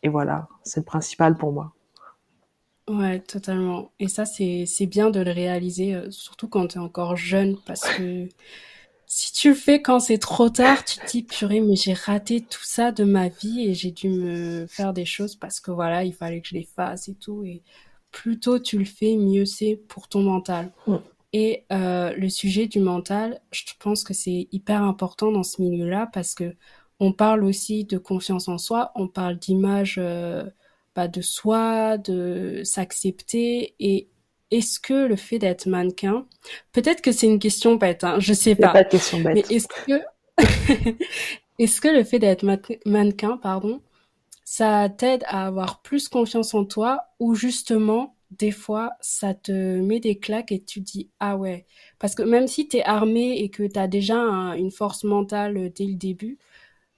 Et 0.02 0.10
voilà, 0.10 0.47
c'est 0.63 0.82
le 0.82 0.86
principal 0.86 1.38
pour 1.38 1.52
moi. 1.52 1.73
Ouais, 2.89 3.19
totalement. 3.19 3.91
Et 3.99 4.10
ça, 4.10 4.26
c'est, 4.26 4.65
c'est 4.65 4.88
bien 4.88 5.10
de 5.10 5.21
le 5.21 5.32
réaliser, 5.32 5.95
euh, 5.95 6.12
surtout 6.12 6.49
quand 6.49 6.67
tu 6.67 6.78
es 6.78 6.82
encore 6.82 7.15
jeune, 7.15 7.58
parce 7.65 7.89
que 7.89 8.28
si 9.15 9.32
tu 9.32 9.49
le 9.49 9.56
fais 9.56 9.80
quand 9.80 9.99
c'est 9.99 10.17
trop 10.17 10.49
tard, 10.49 10.84
tu 10.84 10.97
te 10.97 11.06
dis 11.06 11.21
purée, 11.21 11.60
mais 11.60 11.76
j'ai 11.76 11.93
raté 11.93 12.41
tout 12.41 12.63
ça 12.63 12.91
de 12.91 13.04
ma 13.04 13.28
vie 13.28 13.69
et 13.69 13.76
j'ai 13.76 13.91
dû 13.91 14.10
me 14.10 14.65
faire 14.65 14.91
des 14.91 15.06
choses 15.06 15.36
parce 15.36 15.60
que 15.60 15.69
voilà, 15.69 16.04
il 16.04 16.13
fallait 16.13 16.41
que 16.41 16.47
je 16.47 16.56
les 16.56 16.67
fasse 16.76 17.08
et 17.10 17.13
tout. 17.13 17.43
Et 17.43 17.62
plus 18.10 18.39
tôt 18.39 18.58
tu 18.58 18.80
le 18.80 18.86
fais, 18.86 19.15
mieux 19.15 19.45
c'est 19.45 19.76
pour 19.76 20.08
ton 20.08 20.23
mental. 20.23 20.71
Et 21.32 21.63
euh, 21.71 22.15
le 22.15 22.28
sujet 22.28 22.65
du 22.65 22.80
mental, 22.80 23.39
je 23.52 23.65
pense 23.80 24.04
que 24.04 24.15
c'est 24.15 24.47
hyper 24.52 24.82
important 24.82 25.32
dans 25.32 25.43
ce 25.43 25.62
milieu-là 25.62 26.10
parce 26.12 26.34
que 26.34 26.56
on 26.99 27.13
parle 27.13 27.43
aussi 27.43 27.86
de 27.86 27.99
confiance 27.99 28.47
en 28.47 28.58
soi, 28.58 28.91
on 28.95 29.08
parle 29.08 29.38
d'image 29.38 29.97
euh, 29.99 30.43
bah, 30.95 31.08
de 31.08 31.21
soi, 31.21 31.99
de 31.99 32.62
s'accepter 32.63 33.76
et 33.80 34.10
est-ce 34.53 34.79
que 34.79 35.07
le 35.07 35.15
fait 35.15 35.39
d'être 35.39 35.65
mannequin, 35.65 36.25
peut-être 36.71 37.01
que 37.01 37.11
c'est 37.11 37.27
une 37.27 37.39
question 37.39 37.75
bête, 37.75 38.03
hein, 38.03 38.19
je 38.19 38.33
sais 38.33 38.55
pas. 38.55 38.69
pas 38.69 38.83
de 38.83 38.89
question 38.89 39.19
bête. 39.19 39.35
Mais 39.49 39.55
est-ce 39.55 39.67
que, 39.67 40.01
est-ce 41.59 41.81
que 41.81 41.87
le 41.87 42.03
fait 42.03 42.19
d'être 42.19 42.45
mannequin, 42.85 43.37
pardon, 43.37 43.81
ça 44.45 44.89
t'aide 44.89 45.23
à 45.27 45.47
avoir 45.47 45.81
plus 45.81 46.07
confiance 46.07 46.53
en 46.53 46.65
toi 46.65 47.01
ou 47.19 47.33
justement, 47.33 48.15
des 48.29 48.51
fois, 48.51 48.91
ça 49.01 49.33
te 49.33 49.51
met 49.51 49.99
des 49.99 50.19
claques 50.19 50.51
et 50.51 50.63
tu 50.63 50.81
dis, 50.81 51.09
ah 51.19 51.35
ouais. 51.35 51.65
Parce 51.97 52.13
que 52.13 52.23
même 52.23 52.47
si 52.47 52.67
tu 52.67 52.77
es 52.77 52.83
armé 52.83 53.39
et 53.39 53.49
que 53.49 53.63
tu 53.63 53.79
as 53.79 53.87
déjà 53.87 54.17
une 54.19 54.71
force 54.71 55.03
mentale 55.03 55.57
euh, 55.57 55.69
dès 55.75 55.85
le 55.85 55.95
début, 55.95 56.37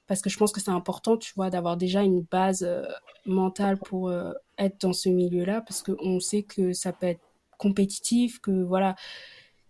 parce 0.07 0.21
que 0.21 0.29
je 0.29 0.37
pense 0.37 0.51
que 0.51 0.61
c'est 0.61 0.71
important, 0.71 1.17
tu 1.17 1.33
vois, 1.35 1.49
d'avoir 1.49 1.77
déjà 1.77 2.03
une 2.03 2.21
base 2.21 2.63
euh, 2.63 2.83
mentale 3.25 3.77
pour 3.77 4.09
euh, 4.09 4.33
être 4.57 4.81
dans 4.81 4.93
ce 4.93 5.09
milieu-là, 5.09 5.61
parce 5.61 5.81
qu'on 5.81 6.19
sait 6.19 6.43
que 6.43 6.73
ça 6.73 6.93
peut 6.93 7.07
être 7.07 7.21
compétitif, 7.57 8.39
que 8.39 8.63
voilà, 8.63 8.95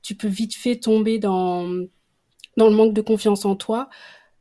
tu 0.02 0.15
peux 0.15 0.28
vite 0.28 0.56
fait 0.56 0.78
tomber 0.78 1.19
dans, 1.19 1.67
dans 2.58 2.67
le 2.69 2.76
manque 2.76 2.93
de 2.93 3.02
confiance 3.02 3.45
en 3.45 3.56
toi. 3.56 3.89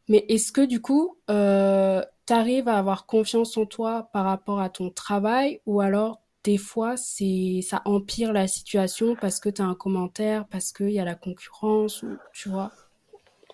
Mais 0.08 0.24
est-ce 0.28 0.52
que 0.52 0.60
du 0.60 0.80
coup, 0.80 1.16
euh, 1.30 2.02
tu 2.26 2.32
arrives 2.32 2.68
à 2.68 2.78
avoir 2.78 3.06
confiance 3.06 3.56
en 3.56 3.66
toi 3.66 4.08
par 4.12 4.24
rapport 4.24 4.60
à 4.60 4.68
ton 4.68 4.90
travail 4.90 5.60
ou 5.66 5.80
alors 5.80 6.20
des 6.42 6.58
fois 6.58 6.96
c'est 6.96 7.60
ça 7.62 7.80
empire 7.86 8.32
la 8.32 8.46
situation 8.46 9.16
parce 9.18 9.40
que 9.40 9.48
tu 9.48 9.62
as 9.62 9.64
un 9.64 9.74
commentaire, 9.74 10.46
parce 10.50 10.72
qu'il 10.72 10.90
y 10.90 11.00
a 11.00 11.04
la 11.04 11.14
concurrence, 11.14 12.04
tu 12.32 12.50
vois? 12.50 12.70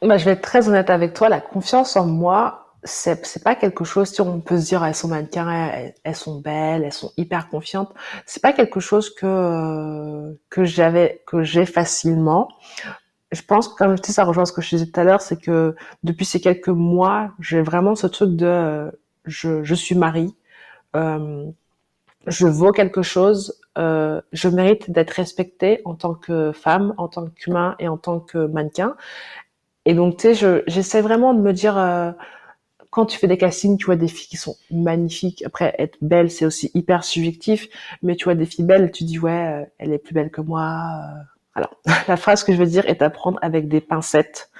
Bah, 0.02 0.16
Je 0.16 0.24
vais 0.24 0.32
être 0.32 0.42
très 0.42 0.68
honnête 0.68 0.90
avec 0.90 1.14
toi, 1.14 1.28
la 1.28 1.40
confiance 1.40 1.96
en 1.96 2.06
moi, 2.06 2.69
c'est 2.84 3.42
pas 3.44 3.54
quelque 3.54 3.84
chose 3.84 4.08
si 4.08 4.20
on 4.20 4.40
peut 4.40 4.58
se 4.58 4.66
dire 4.66 4.84
elles 4.84 4.94
sont 4.94 5.08
mannequins 5.08 5.70
elles, 6.02 6.16
sont 6.16 6.40
belles 6.40 6.84
elles 6.84 6.92
sont 6.92 7.12
hyper 7.16 7.48
confiantes. 7.48 7.92
C'est 8.26 8.42
pas 8.42 8.52
quelque 8.52 8.80
chose 8.80 9.14
que 9.14 10.38
que 10.48 10.64
j'avais 10.64 11.22
que 11.26 11.42
j'ai 11.42 11.66
facilement. 11.66 12.48
Je 13.32 13.42
pense 13.42 13.68
comme 13.68 13.96
je 13.96 14.02
dis 14.02 14.12
ça 14.12 14.24
rejoint 14.24 14.44
ce 14.46 14.52
que 14.52 14.62
je 14.62 14.70
disais 14.70 14.86
tout 14.86 14.98
à 15.00 15.04
l'heure 15.04 15.20
c'est 15.20 15.40
que 15.40 15.76
depuis 16.04 16.24
ces 16.24 16.40
quelques 16.40 16.68
mois 16.68 17.32
j'ai 17.40 17.62
vraiment 17.62 17.94
ce 17.94 18.06
truc 18.06 18.36
de 18.36 18.90
je 19.26 19.62
je 19.62 19.74
suis 19.74 19.94
Marie 19.94 20.34
euh, 20.96 21.46
je 22.26 22.46
vaux 22.46 22.72
quelque 22.72 23.02
chose 23.02 23.60
euh, 23.78 24.20
je 24.32 24.48
mérite 24.48 24.90
d'être 24.90 25.10
respectée 25.12 25.80
en 25.84 25.94
tant 25.94 26.14
que 26.14 26.52
femme 26.52 26.94
en 26.98 27.08
tant 27.08 27.26
qu'humain 27.28 27.76
et 27.78 27.88
en 27.88 27.96
tant 27.98 28.20
que 28.20 28.46
mannequin. 28.46 28.96
Et 29.86 29.94
donc 29.94 30.18
tu 30.18 30.34
sais 30.34 30.62
j'essaie 30.66 31.02
vraiment 31.02 31.34
de 31.34 31.40
me 31.40 31.52
dire 31.52 31.78
euh, 31.78 32.12
quand 32.90 33.06
tu 33.06 33.18
fais 33.18 33.28
des 33.28 33.38
castings, 33.38 33.78
tu 33.78 33.86
vois 33.86 33.96
des 33.96 34.08
filles 34.08 34.28
qui 34.28 34.36
sont 34.36 34.56
magnifiques. 34.70 35.42
Après, 35.46 35.74
être 35.78 35.96
belle, 36.02 36.30
c'est 36.30 36.44
aussi 36.44 36.70
hyper 36.74 37.04
subjectif. 37.04 37.68
Mais 38.02 38.16
tu 38.16 38.24
vois 38.24 38.34
des 38.34 38.46
filles 38.46 38.64
belles, 38.64 38.90
tu 38.90 39.04
dis 39.04 39.18
ouais, 39.18 39.62
euh, 39.62 39.64
elle 39.78 39.92
est 39.92 39.98
plus 39.98 40.12
belle 40.12 40.30
que 40.30 40.40
moi. 40.40 40.62
Euh, 40.62 41.22
alors 41.54 41.76
la 42.08 42.16
phrase 42.16 42.44
que 42.44 42.52
je 42.52 42.58
veux 42.58 42.66
dire 42.66 42.86
est 42.86 43.02
à 43.02 43.10
prendre 43.10 43.38
avec 43.42 43.68
des 43.68 43.80
pincettes 43.80 44.50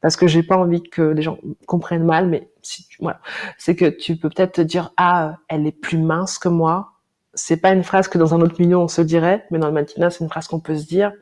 parce 0.00 0.16
que 0.16 0.26
j'ai 0.26 0.42
pas 0.42 0.56
envie 0.56 0.82
que 0.82 1.02
les 1.02 1.22
gens 1.22 1.38
comprennent 1.66 2.04
mal, 2.04 2.28
mais 2.28 2.48
si 2.62 2.86
voilà, 3.00 3.20
c'est 3.58 3.74
que 3.74 3.86
tu 3.86 4.16
peux 4.16 4.28
peut-être 4.28 4.52
te 4.52 4.60
dire 4.60 4.92
ah 4.96 5.38
elle 5.48 5.66
est 5.66 5.72
plus 5.72 5.98
mince 5.98 6.38
que 6.38 6.48
moi. 6.48 6.92
C'est 7.34 7.56
pas 7.58 7.72
une 7.72 7.82
phrase 7.82 8.08
que 8.08 8.18
dans 8.18 8.34
un 8.34 8.40
autre 8.40 8.60
milieu 8.60 8.78
on 8.78 8.88
se 8.88 9.02
dirait, 9.02 9.46
mais 9.50 9.58
dans 9.58 9.66
le 9.68 9.72
mannequinat 9.72 10.10
c'est 10.10 10.24
une 10.24 10.30
phrase 10.30 10.48
qu'on 10.48 10.60
peut 10.60 10.76
se 10.76 10.86
dire. 10.86 11.12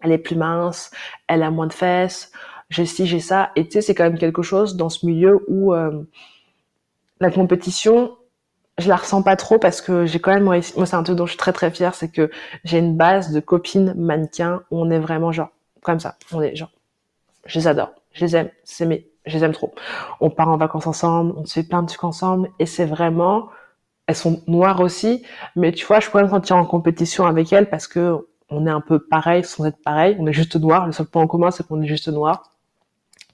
Elle 0.00 0.12
est 0.12 0.18
plus 0.18 0.36
mince, 0.36 0.90
elle 1.28 1.42
a 1.42 1.50
moins 1.50 1.68
de 1.68 1.72
fesses, 1.72 2.32
j'ai 2.72 2.86
ci 2.86 3.06
j'ai 3.06 3.20
ça. 3.20 3.52
Et 3.56 3.64
tu 3.66 3.72
sais 3.72 3.82
c'est 3.82 3.94
quand 3.94 4.04
même 4.04 4.18
quelque 4.18 4.42
chose 4.42 4.76
dans 4.76 4.88
ce 4.88 5.06
milieu 5.06 5.44
où 5.48 5.74
euh, 5.74 6.02
la 7.20 7.30
compétition 7.30 8.16
je 8.78 8.88
la 8.88 8.96
ressens 8.96 9.22
pas 9.22 9.36
trop 9.36 9.58
parce 9.58 9.80
que 9.80 10.06
j'ai 10.06 10.18
quand 10.18 10.32
même 10.32 10.48
réussi. 10.48 10.72
Moi, 10.76 10.86
c'est 10.86 10.96
un 10.96 11.02
truc 11.02 11.16
dont 11.16 11.26
je 11.26 11.32
suis 11.32 11.38
très 11.38 11.52
très 11.52 11.70
fière, 11.70 11.94
c'est 11.94 12.10
que 12.10 12.30
j'ai 12.64 12.78
une 12.78 12.96
base 12.96 13.30
de 13.30 13.38
copines 13.38 13.94
mannequins 13.96 14.62
où 14.70 14.80
on 14.80 14.90
est 14.90 14.98
vraiment 14.98 15.30
genre 15.30 15.50
comme 15.82 16.00
ça. 16.00 16.16
On 16.32 16.40
est 16.42 16.56
genre 16.56 16.70
je 17.46 17.58
les 17.58 17.66
adore, 17.68 17.92
je 18.12 18.24
les 18.24 18.36
aime, 18.36 18.50
c'est 18.64 18.86
mes, 18.86 19.08
je 19.26 19.36
les 19.36 19.44
aime 19.44 19.52
trop. 19.52 19.74
On 20.20 20.30
part 20.30 20.48
en 20.48 20.56
vacances 20.56 20.86
ensemble, 20.86 21.34
on 21.36 21.44
se 21.44 21.54
fait 21.54 21.62
plein 21.64 21.82
de 21.82 21.88
trucs 21.88 22.04
ensemble, 22.04 22.50
et 22.58 22.66
c'est 22.66 22.84
vraiment, 22.86 23.48
elles 24.06 24.16
sont 24.16 24.42
noires 24.46 24.80
aussi, 24.80 25.24
mais 25.56 25.72
tu 25.72 25.84
vois, 25.86 26.00
je 26.00 26.08
pourrais 26.08 26.24
me 26.24 26.28
sentir 26.28 26.56
en 26.56 26.64
compétition 26.64 27.26
avec 27.26 27.52
elles 27.52 27.68
parce 27.68 27.86
que 27.88 28.26
on 28.50 28.66
est 28.66 28.70
un 28.70 28.80
peu 28.80 28.98
pareil 29.00 29.44
sans 29.44 29.64
être 29.64 29.82
pareil, 29.82 30.16
on 30.20 30.26
est 30.26 30.32
juste 30.32 30.56
noir. 30.56 30.86
Le 30.86 30.92
seul 30.92 31.06
point 31.06 31.22
en 31.22 31.26
commun, 31.26 31.50
c'est 31.50 31.66
qu'on 31.66 31.80
est 31.82 31.86
juste 31.86 32.08
noir. 32.08 32.51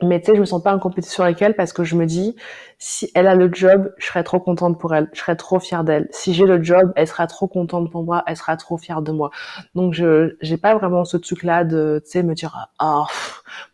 Mais 0.02 0.20
tu 0.20 0.26
sais, 0.26 0.36
je 0.36 0.40
me 0.40 0.44
sens 0.46 0.62
pas 0.62 0.74
en 0.74 0.78
compétition 0.78 1.24
avec 1.24 1.42
elle 1.42 1.54
parce 1.56 1.72
que 1.72 1.82
je 1.82 1.96
me 1.96 2.06
dis, 2.06 2.36
si 2.78 3.10
elle 3.14 3.26
a 3.26 3.34
le 3.34 3.52
job, 3.52 3.92
je 3.98 4.06
serais 4.06 4.22
trop 4.22 4.38
contente 4.38 4.78
pour 4.78 4.94
elle, 4.94 5.08
je 5.12 5.20
serais 5.20 5.34
trop 5.36 5.58
fière 5.58 5.82
d'elle. 5.82 6.06
Si 6.12 6.34
j'ai 6.34 6.46
le 6.46 6.62
job, 6.62 6.92
elle 6.94 7.08
sera 7.08 7.26
trop 7.26 7.48
contente 7.48 7.90
pour 7.90 8.04
moi, 8.04 8.22
elle 8.26 8.36
sera 8.36 8.56
trop 8.56 8.78
fière 8.78 9.02
de 9.02 9.10
moi. 9.10 9.30
Donc 9.74 9.94
je 9.94 10.36
j'ai 10.40 10.56
pas 10.56 10.76
vraiment 10.76 11.04
ce 11.04 11.16
truc-là 11.16 11.64
de, 11.64 12.00
tu 12.04 12.12
sais, 12.12 12.22
me 12.22 12.34
dire, 12.34 12.68
oh, 12.80 13.06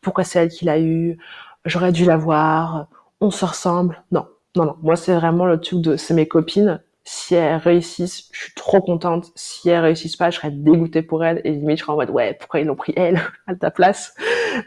pourquoi 0.00 0.24
c'est 0.24 0.38
elle 0.40 0.48
qui 0.48 0.64
l'a 0.64 0.80
eu, 0.80 1.18
j'aurais 1.66 1.92
dû 1.92 2.04
l'avoir, 2.04 2.86
on 3.20 3.30
se 3.30 3.44
ressemble. 3.44 4.02
Non, 4.12 4.26
non, 4.56 4.64
non. 4.66 4.76
Moi, 4.82 4.96
c'est 4.96 5.14
vraiment 5.14 5.46
le 5.46 5.60
truc 5.60 5.80
de, 5.80 5.96
c'est 5.96 6.14
mes 6.14 6.28
copines, 6.28 6.80
si 7.04 7.34
elles 7.34 7.56
réussissent, 7.56 8.28
je 8.32 8.44
suis 8.44 8.54
trop 8.54 8.80
contente. 8.80 9.30
Si 9.34 9.68
elles 9.68 9.80
réussissent 9.80 10.16
pas, 10.16 10.30
je 10.30 10.36
serais 10.36 10.50
dégoûtée 10.50 11.02
pour 11.02 11.22
elles. 11.22 11.42
Et 11.44 11.50
limite, 11.50 11.78
je 11.78 11.82
serais 11.84 11.92
en 11.92 11.96
mode, 11.96 12.10
ouais, 12.10 12.34
pourquoi 12.34 12.60
ils 12.60 12.66
l'ont 12.66 12.76
pris 12.76 12.94
elle 12.96 13.20
à 13.46 13.54
ta 13.54 13.70
place? 13.70 14.14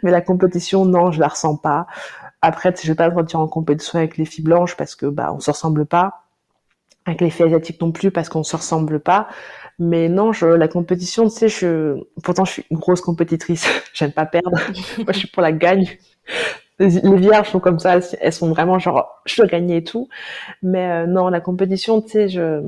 Mais 0.04 0.12
la 0.12 0.22
compétition, 0.22 0.86
non, 0.86 1.12
je 1.12 1.20
la 1.20 1.30
ressens 1.30 1.58
pas. 1.58 1.88
Après, 2.44 2.74
je 2.80 2.88
vais 2.88 2.96
pas 2.96 3.10
me 3.10 3.16
sentir 3.16 3.40
en 3.40 3.48
compétition 3.48 3.98
avec 3.98 4.18
les 4.18 4.26
filles 4.26 4.44
blanches 4.44 4.78
parce 4.78 4.96
que, 4.96 5.08
bah, 5.08 5.34
on 5.34 5.40
se 5.40 5.50
ressemble 5.50 5.86
pas. 5.88 6.24
Avec 7.08 7.22
les 7.22 7.30
filles 7.32 7.48
asiatiques 7.48 7.82
non 7.82 7.92
plus 7.92 8.12
parce 8.12 8.30
qu'on 8.30 8.44
se 8.44 8.56
ressemble 8.56 9.00
pas. 9.00 9.28
Mais 9.80 10.10
non, 10.10 10.32
je, 10.32 10.46
la 10.46 10.68
compétition, 10.68 11.24
tu 11.30 11.36
sais, 11.36 11.50
je, 11.50 11.98
pourtant, 12.24 12.46
je 12.46 12.52
suis 12.54 12.66
une 12.70 12.78
grosse 12.78 13.02
compétitrice. 13.02 13.68
J'aime 13.94 14.12
pas 14.12 14.26
perdre. 14.28 14.52
Moi, 14.98 15.14
je 15.14 15.20
suis 15.20 15.28
pour 15.28 15.42
la 15.42 15.52
gagne 15.52 15.88
les, 16.80 17.16
vierges 17.18 17.50
sont 17.50 17.60
comme 17.60 17.80
ça, 17.80 18.00
elles 18.20 18.34
sont 18.34 18.50
vraiment 18.50 18.80
genre 18.80 19.22
je 19.26 19.38
dois 19.38 19.48
gagner 19.48 19.78
et 19.78 19.84
tout. 19.84 20.10
Mais 20.62 20.90
euh, 20.92 21.08
non, 21.08 21.30
la 21.30 21.42
compétition, 21.42 22.02
tu 22.02 22.10
sais, 22.10 22.30
je 22.30 22.62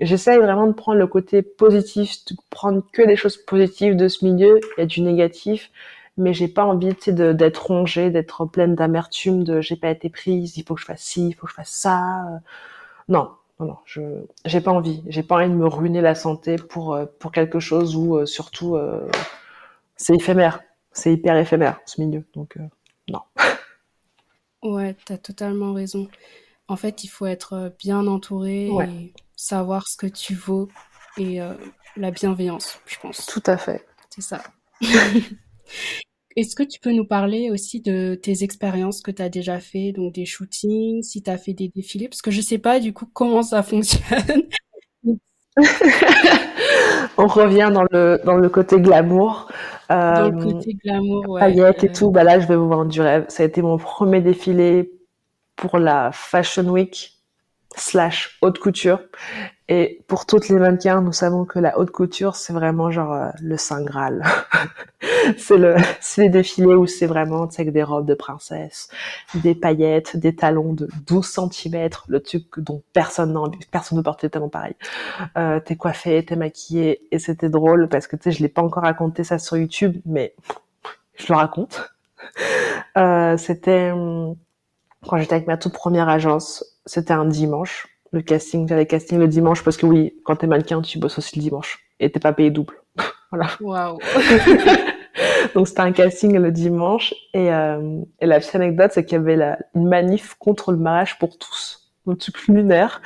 j'essaye 0.00 0.38
vraiment 0.38 0.66
de 0.66 0.72
prendre 0.72 0.98
le 0.98 1.06
côté 1.06 1.42
positif, 1.42 2.24
de 2.30 2.36
prendre 2.50 2.82
que 2.92 3.02
des 3.02 3.16
choses 3.16 3.36
positives 3.36 3.96
de 3.96 4.08
ce 4.08 4.24
milieu. 4.24 4.60
Il 4.76 4.80
y 4.80 4.82
a 4.82 4.86
du 4.86 5.02
négatif, 5.02 5.70
mais 6.16 6.32
j'ai 6.34 6.48
pas 6.48 6.64
envie, 6.64 6.94
tu 6.94 7.12
sais, 7.16 7.34
d'être 7.34 7.66
rongée, 7.66 8.10
d'être 8.10 8.46
pleine 8.46 8.74
d'amertume, 8.74 9.44
de 9.44 9.60
j'ai 9.60 9.76
pas 9.76 9.90
été 9.90 10.08
prise, 10.10 10.56
il 10.56 10.64
faut 10.64 10.74
que 10.74 10.80
je 10.80 10.86
fasse 10.86 11.02
ci, 11.02 11.28
il 11.28 11.32
faut 11.34 11.46
que 11.46 11.52
je 11.52 11.56
fasse 11.56 11.70
ça. 11.70 12.24
Non, 13.08 13.30
non, 13.60 13.66
non, 13.66 13.76
je 13.84 14.00
j'ai 14.46 14.60
pas 14.60 14.72
envie. 14.72 15.02
J'ai 15.08 15.22
pas 15.22 15.36
envie 15.36 15.48
de 15.50 15.54
me 15.54 15.66
ruiner 15.66 16.00
la 16.00 16.14
santé 16.14 16.56
pour 16.56 16.94
euh, 16.94 17.06
pour 17.18 17.32
quelque 17.32 17.60
chose 17.60 17.96
où 17.96 18.16
euh, 18.16 18.26
surtout 18.26 18.78
c'est 19.96 20.14
éphémère, 20.14 20.60
c'est 20.92 21.12
hyper 21.12 21.36
éphémère 21.36 21.80
ce 21.86 22.00
milieu. 22.00 22.24
Donc 22.34 22.56
non. 23.10 23.22
Ouais, 24.62 24.96
t'as 25.04 25.18
totalement 25.18 25.72
raison. 25.72 26.08
En 26.68 26.76
fait, 26.76 27.04
il 27.04 27.08
faut 27.08 27.26
être 27.26 27.54
euh, 27.54 27.70
bien 27.78 28.06
entouré 28.06 28.68
et 28.68 29.12
savoir 29.36 29.88
ce 29.88 29.96
que 29.96 30.06
tu 30.06 30.34
vaux 30.34 30.68
et 31.16 31.40
euh, 31.40 31.54
la 31.96 32.10
bienveillance, 32.10 32.78
je 32.86 32.98
pense. 33.00 33.26
Tout 33.26 33.42
à 33.46 33.56
fait. 33.56 33.84
C'est 34.10 34.22
ça. 34.22 34.42
Est-ce 36.36 36.54
que 36.54 36.62
tu 36.62 36.78
peux 36.78 36.92
nous 36.92 37.06
parler 37.06 37.50
aussi 37.50 37.80
de 37.80 38.14
tes 38.14 38.44
expériences 38.44 39.02
que 39.02 39.10
tu 39.10 39.20
as 39.20 39.28
déjà 39.28 39.58
fait, 39.58 39.92
donc 39.92 40.14
des 40.14 40.26
shootings, 40.26 41.02
si 41.02 41.22
tu 41.22 41.30
as 41.30 41.38
fait 41.38 41.54
des 41.54 41.68
défilés? 41.68 42.08
Parce 42.08 42.22
que 42.22 42.30
je 42.30 42.40
sais 42.40 42.58
pas 42.58 42.78
du 42.78 42.92
coup 42.92 43.06
comment 43.06 43.42
ça 43.42 43.62
fonctionne. 43.62 44.44
On 47.16 47.26
revient 47.26 47.70
dans 47.72 47.84
le, 47.90 48.20
dans 48.24 48.36
le 48.36 48.48
côté 48.48 48.80
glamour. 48.80 49.50
Dans 49.88 50.30
le 50.30 50.36
euh, 50.36 50.52
côté 50.52 50.74
glamour, 50.74 51.28
ouais. 51.28 51.40
Paillettes 51.40 51.84
et 51.84 51.92
tout, 51.92 52.10
bah 52.10 52.24
là, 52.24 52.38
je 52.38 52.46
vais 52.46 52.56
vous 52.56 52.68
vendre 52.68 52.90
du 52.90 53.00
rêve. 53.00 53.24
Ça 53.28 53.42
a 53.42 53.46
été 53.46 53.60
mon 53.60 53.76
premier 53.76 54.20
défilé 54.20 54.92
pour 55.56 55.78
la 55.78 56.10
Fashion 56.12 56.68
Week 56.68 57.12
slash 57.76 58.38
haute 58.40 58.58
couture. 58.58 59.00
Et 59.72 60.02
pour 60.08 60.26
toutes 60.26 60.48
les 60.48 60.56
mannequins, 60.56 61.00
nous 61.00 61.12
savons 61.12 61.44
que 61.44 61.60
la 61.60 61.78
haute 61.78 61.92
couture, 61.92 62.34
c'est 62.34 62.52
vraiment 62.52 62.90
genre 62.90 63.12
euh, 63.12 63.28
le 63.40 63.56
saint 63.56 63.82
graal. 63.82 64.24
c'est 65.38 65.56
le, 65.56 65.76
c'est 66.00 66.22
les 66.22 66.28
défilés 66.28 66.74
où 66.74 66.88
c'est 66.88 67.06
vraiment, 67.06 67.46
tu 67.46 67.54
sais, 67.54 67.64
des 67.64 67.84
robes 67.84 68.04
de 68.04 68.14
princesse, 68.14 68.88
des 69.36 69.54
paillettes, 69.54 70.16
des 70.16 70.34
talons 70.34 70.72
de 70.72 70.88
12 71.06 71.24
cm, 71.52 71.88
le 72.08 72.20
truc 72.20 72.58
dont 72.58 72.82
personne 72.92 73.32
n'a 73.32 73.42
personne 73.70 73.98
ne 73.98 74.02
portait 74.02 74.26
des 74.26 74.32
talons 74.32 74.48
pareils. 74.48 74.74
Euh, 75.38 75.60
t'es 75.60 75.76
coiffé, 75.76 76.24
t'es 76.24 76.34
maquillé, 76.34 77.06
et 77.12 77.20
c'était 77.20 77.48
drôle 77.48 77.88
parce 77.88 78.08
que 78.08 78.16
tu 78.16 78.24
sais, 78.24 78.32
je 78.32 78.42
l'ai 78.42 78.48
pas 78.48 78.62
encore 78.62 78.82
raconté 78.82 79.22
ça 79.22 79.38
sur 79.38 79.56
YouTube, 79.56 80.00
mais 80.04 80.34
je 81.14 81.32
le 81.32 81.36
raconte. 81.36 81.92
Euh, 82.98 83.36
c'était 83.36 83.92
hum, 83.92 84.34
quand 85.06 85.16
j'étais 85.18 85.34
avec 85.34 85.46
ma 85.46 85.56
toute 85.56 85.74
première 85.74 86.08
agence, 86.08 86.64
c'était 86.86 87.12
un 87.12 87.24
dimanche 87.24 87.86
le 88.12 88.22
casting, 88.22 88.68
j'avais 88.68 88.86
casting 88.86 89.18
le 89.18 89.28
dimanche 89.28 89.62
parce 89.62 89.76
que 89.76 89.86
oui, 89.86 90.14
quand 90.24 90.36
t'es 90.36 90.46
mannequin, 90.46 90.82
tu 90.82 90.98
bosses 90.98 91.18
aussi 91.18 91.36
le 91.36 91.42
dimanche 91.42 91.78
et 92.00 92.10
t'es 92.10 92.20
pas 92.20 92.32
payé 92.32 92.50
double. 92.50 92.74
voilà. 93.30 93.48
Waouh. 93.60 93.98
donc 95.54 95.68
c'était 95.68 95.80
un 95.80 95.92
casting 95.92 96.36
le 96.36 96.50
dimanche 96.50 97.14
et, 97.34 97.52
euh, 97.52 98.00
et 98.20 98.26
la 98.26 98.38
petite 98.38 98.54
anecdote 98.54 98.90
c'est 98.94 99.04
qu'il 99.04 99.18
y 99.18 99.20
avait 99.20 99.36
la, 99.36 99.58
une 99.74 99.88
manif 99.88 100.34
contre 100.38 100.72
le 100.72 100.78
mariage 100.78 101.18
pour 101.18 101.38
tous, 101.38 101.92
un 102.06 102.14
truc 102.14 102.46
lunaire. 102.48 103.00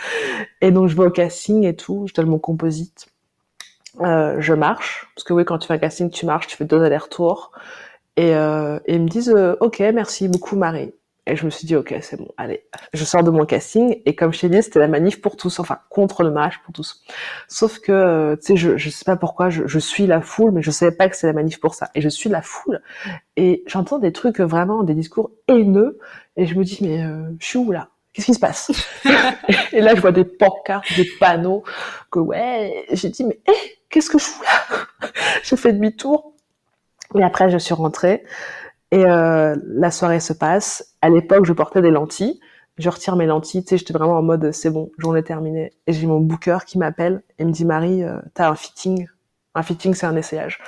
Et 0.61 0.71
donc 0.71 0.89
je 0.89 0.97
vais 0.97 1.05
au 1.05 1.11
casting 1.11 1.65
et 1.65 1.77
tout, 1.77 2.07
je 2.09 2.15
donne 2.15 2.29
mon 2.29 2.39
composite, 2.39 3.09
euh, 4.01 4.37
je 4.41 4.55
marche 4.55 5.07
parce 5.15 5.25
que 5.25 5.33
oui 5.33 5.45
quand 5.45 5.59
tu 5.59 5.69
fais 5.69 5.75
un 5.75 5.79
casting 5.79 6.11
tu 6.11 6.27
marches, 6.27 6.47
tu 6.47 6.57
fais 6.57 6.65
deux 6.65 6.83
allers-retours 6.83 7.53
et, 8.17 8.35
euh, 8.35 8.79
et 8.87 8.95
ils 8.95 9.03
me 9.03 9.09
disent 9.09 9.35
euh, 9.35 9.57
ok 9.61 9.81
merci 9.93 10.29
beaucoup 10.29 10.57
Marie. 10.57 10.93
Et 11.27 11.37
je 11.37 11.45
me 11.47 11.51
suis 11.51 11.67
dit, 11.67 11.75
ok, 11.75 11.95
c'est 12.03 12.19
bon, 12.19 12.29
allez, 12.37 12.65
je 12.93 13.03
sors 13.05 13.23
de 13.23 13.31
mon 13.31 13.47
casting. 13.47 14.03
Et 14.05 14.15
comme 14.15 14.33
je 14.33 14.41
t'ai 14.41 14.49
dit, 14.51 14.63
c'était 14.63 14.79
la 14.79 14.89
manif 14.89 15.23
pour 15.23 15.37
tous, 15.37 15.59
enfin, 15.59 15.79
contre 15.89 16.23
le 16.23 16.31
mariage 16.31 16.61
pour 16.63 16.75
tous. 16.75 17.03
Sauf 17.49 17.79
que, 17.79 17.93
euh, 17.93 18.37
tu 18.37 18.47
sais, 18.47 18.57
je, 18.57 18.77
je 18.77 18.91
sais 18.91 19.07
pas 19.07 19.17
pourquoi, 19.17 19.49
je, 19.49 19.67
je, 19.67 19.79
suis 19.79 20.07
la 20.07 20.21
foule, 20.21 20.51
mais 20.51 20.61
je 20.63 20.71
savais 20.71 20.95
pas 20.95 21.09
que 21.09 21.17
c'était 21.17 21.29
la 21.29 21.33
manif 21.33 21.61
pour 21.61 21.75
ça. 21.75 21.91
Et 21.95 22.03
je 22.03 22.11
suis 22.11 22.29
la 22.29 22.43
foule. 22.43 22.83
Et 23.37 23.65
j'entends 23.67 23.99
des 23.99 24.13
trucs 24.13 24.41
vraiment, 24.41 24.83
des 24.83 24.95
discours 24.95 25.31
haineux. 25.49 25.99
Et 26.37 26.45
je 26.45 26.55
me 26.57 26.65
dis, 26.65 26.79
mais 26.83 27.03
euh, 27.03 27.31
je 27.39 27.47
suis 27.47 27.59
où 27.59 27.73
là? 27.73 27.89
Qu'est-ce 28.13 28.27
qui 28.27 28.35
se 28.35 28.41
passe? 28.41 28.71
Et 29.73 29.81
là, 29.81 29.95
je 29.97 30.01
vois 30.01 30.13
des 30.13 30.25
pancartes, 30.25 30.87
des 30.97 31.09
panneaux, 31.19 31.65
que 32.13 32.21
ouais, 32.21 32.85
j'ai 32.93 33.09
dit, 33.09 33.25
mais 33.25 33.41
hé, 33.49 33.53
eh, 33.53 33.79
qu'est-ce 33.91 34.09
que 34.09 34.19
je 34.19 34.25
fous 34.25 34.43
là? 34.45 35.09
J'ai 35.43 35.57
fait 35.57 35.73
demi-tour. 35.73 36.33
Et 37.17 37.23
après, 37.25 37.51
je 37.51 37.59
suis 37.59 37.75
rentrée. 37.75 38.23
Et 38.95 39.05
euh, 39.07 39.57
la 39.67 39.91
soirée 39.91 40.21
se 40.21 40.33
passe. 40.33 40.95
À 41.03 41.09
l'époque, 41.09 41.47
je 41.47 41.53
portais 41.53 41.83
des 41.83 41.91
lentilles. 41.91 42.39
Je 42.79 42.89
retire 42.89 43.17
mes 43.17 43.27
lentilles. 43.27 43.65
Tu 43.65 43.71
sais, 43.71 43.77
j'étais 43.77 43.93
vraiment 43.93 44.17
en 44.17 44.23
mode 44.23 44.53
c'est 44.53 44.71
bon, 44.71 44.93
journée 44.99 45.25
terminée. 45.25 45.73
Et 45.89 45.93
j'ai 45.93 46.07
mon 46.07 46.21
booker 46.21 46.59
qui 46.65 46.79
m'appelle 46.79 47.25
et 47.41 47.45
me 47.45 47.51
dit 47.51 47.65
Marie, 47.65 48.05
euh, 48.05 48.21
t'as 48.35 48.49
un 48.49 48.55
fitting. 48.55 49.09
Un 49.57 49.65
fitting, 49.65 49.95
c'est 49.95 50.07
un 50.07 50.15
essayage. 50.15 50.61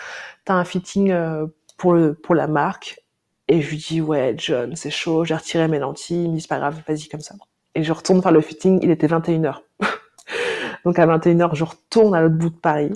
T'as 0.45 0.55
un 0.55 0.65
fitting 0.65 1.12
euh, 1.12 1.47
pour 1.77 1.95
le 1.95 2.15
pour 2.15 2.35
la 2.35 2.49
marque. 2.49 2.99
Et 3.47 3.61
je 3.62 3.71
lui 3.71 3.77
dis 3.77 4.01
ouais, 4.01 4.35
John, 4.37 4.75
c'est 4.75 4.91
chaud. 4.91 5.25
J'ai 5.25 5.37
retiré 5.37 5.69
mes 5.69 5.79
lentilles. 5.79 6.25
Il 6.25 6.31
me 6.31 6.35
dit 6.35 6.41
c'est 6.41 6.49
pas 6.49 6.59
grave, 6.59 6.83
vas-y 6.89 7.07
comme 7.07 7.21
ça. 7.21 7.37
Et 7.77 7.85
je 7.85 7.93
retourne 7.93 8.21
faire 8.23 8.33
le 8.33 8.41
fitting. 8.41 8.81
Il 8.83 8.91
était 8.91 9.07
21h. 9.07 9.59
Donc 10.85 10.99
à 10.99 11.07
21h, 11.07 11.55
je 11.55 11.62
retourne 11.62 12.12
à 12.12 12.23
l'autre 12.23 12.35
bout 12.35 12.51
de 12.51 12.57
Paris. 12.57 12.93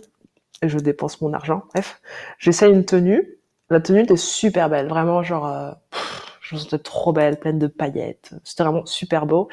Et 0.60 0.68
je 0.68 0.80
dépense 0.80 1.20
mon 1.20 1.32
argent. 1.34 1.62
Bref, 1.72 2.00
j'essaye 2.40 2.72
une 2.72 2.84
tenue 2.84 3.39
la 3.70 3.80
tenue 3.80 4.00
était 4.00 4.16
super 4.16 4.68
belle, 4.68 4.88
vraiment 4.88 5.22
genre, 5.22 5.46
euh, 5.46 5.70
je 6.40 6.56
me 6.56 6.60
sentais 6.60 6.78
trop 6.78 7.12
belle, 7.12 7.38
pleine 7.38 7.58
de 7.58 7.68
paillettes. 7.68 8.32
C'était 8.42 8.64
vraiment 8.64 8.84
super 8.84 9.26
beau. 9.26 9.48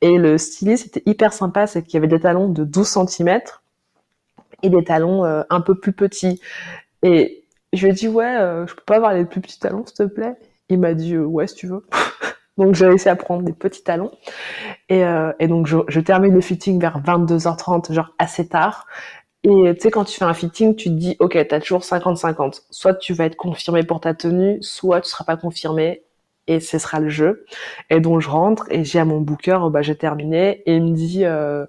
Et 0.00 0.18
le 0.18 0.38
styliste 0.38 0.88
était 0.88 1.02
hyper 1.06 1.32
sympa, 1.32 1.66
c'est 1.66 1.82
qu'il 1.82 1.94
y 1.94 1.96
avait 1.98 2.08
des 2.08 2.20
talons 2.20 2.48
de 2.48 2.64
12 2.64 3.06
cm 3.08 3.40
et 4.62 4.68
des 4.68 4.84
talons 4.84 5.24
euh, 5.24 5.42
un 5.50 5.60
peu 5.60 5.76
plus 5.76 5.92
petits. 5.92 6.40
Et 7.02 7.44
je 7.72 7.84
lui 7.84 7.92
ai 7.92 7.94
dit 7.94 8.08
ouais, 8.08 8.36
euh, 8.36 8.66
je 8.66 8.74
peux 8.74 8.82
pas 8.84 8.96
avoir 8.96 9.14
les 9.14 9.24
plus 9.24 9.40
petits 9.40 9.60
talons 9.60 9.86
s'il 9.86 9.96
te 9.96 10.02
plaît? 10.02 10.34
Il 10.68 10.80
m'a 10.80 10.94
dit 10.94 11.16
ouais 11.16 11.46
si 11.46 11.54
tu 11.54 11.68
veux. 11.68 11.86
donc 12.58 12.74
j'ai 12.74 12.86
réussi 12.86 13.08
à 13.08 13.14
prendre 13.14 13.44
des 13.44 13.52
petits 13.52 13.84
talons. 13.84 14.10
Et, 14.88 15.04
donc 15.46 15.68
je 15.68 16.00
termine 16.00 16.34
le 16.34 16.40
fitting 16.40 16.80
vers 16.80 17.00
22h30, 17.00 17.92
genre 17.92 18.12
assez 18.18 18.48
tard. 18.48 18.86
Et 19.42 19.74
tu 19.74 19.80
sais, 19.80 19.90
quand 19.90 20.04
tu 20.04 20.18
fais 20.18 20.24
un 20.24 20.34
fitting, 20.34 20.76
tu 20.76 20.90
te 20.90 20.94
dis, 20.94 21.16
ok, 21.18 21.38
t'as 21.48 21.60
toujours 21.60 21.80
50-50. 21.80 22.64
Soit 22.70 22.94
tu 22.94 23.14
vas 23.14 23.24
être 23.24 23.36
confirmé 23.36 23.82
pour 23.84 24.00
ta 24.00 24.14
tenue, 24.14 24.58
soit 24.62 25.00
tu 25.00 25.08
seras 25.08 25.24
pas 25.24 25.36
confirmé 25.36 26.02
et 26.46 26.60
ce 26.60 26.78
sera 26.78 27.00
le 27.00 27.08
jeu. 27.08 27.46
Et 27.90 28.00
donc 28.00 28.20
je 28.20 28.28
rentre 28.28 28.66
et 28.70 28.84
j'ai 28.84 28.98
à 28.98 29.04
mon 29.04 29.20
booker, 29.20 29.70
bah 29.70 29.82
j'ai 29.82 29.96
terminé 29.96 30.62
et 30.66 30.76
il 30.76 30.82
me 30.82 30.94
dit, 30.94 31.24
euh, 31.24 31.64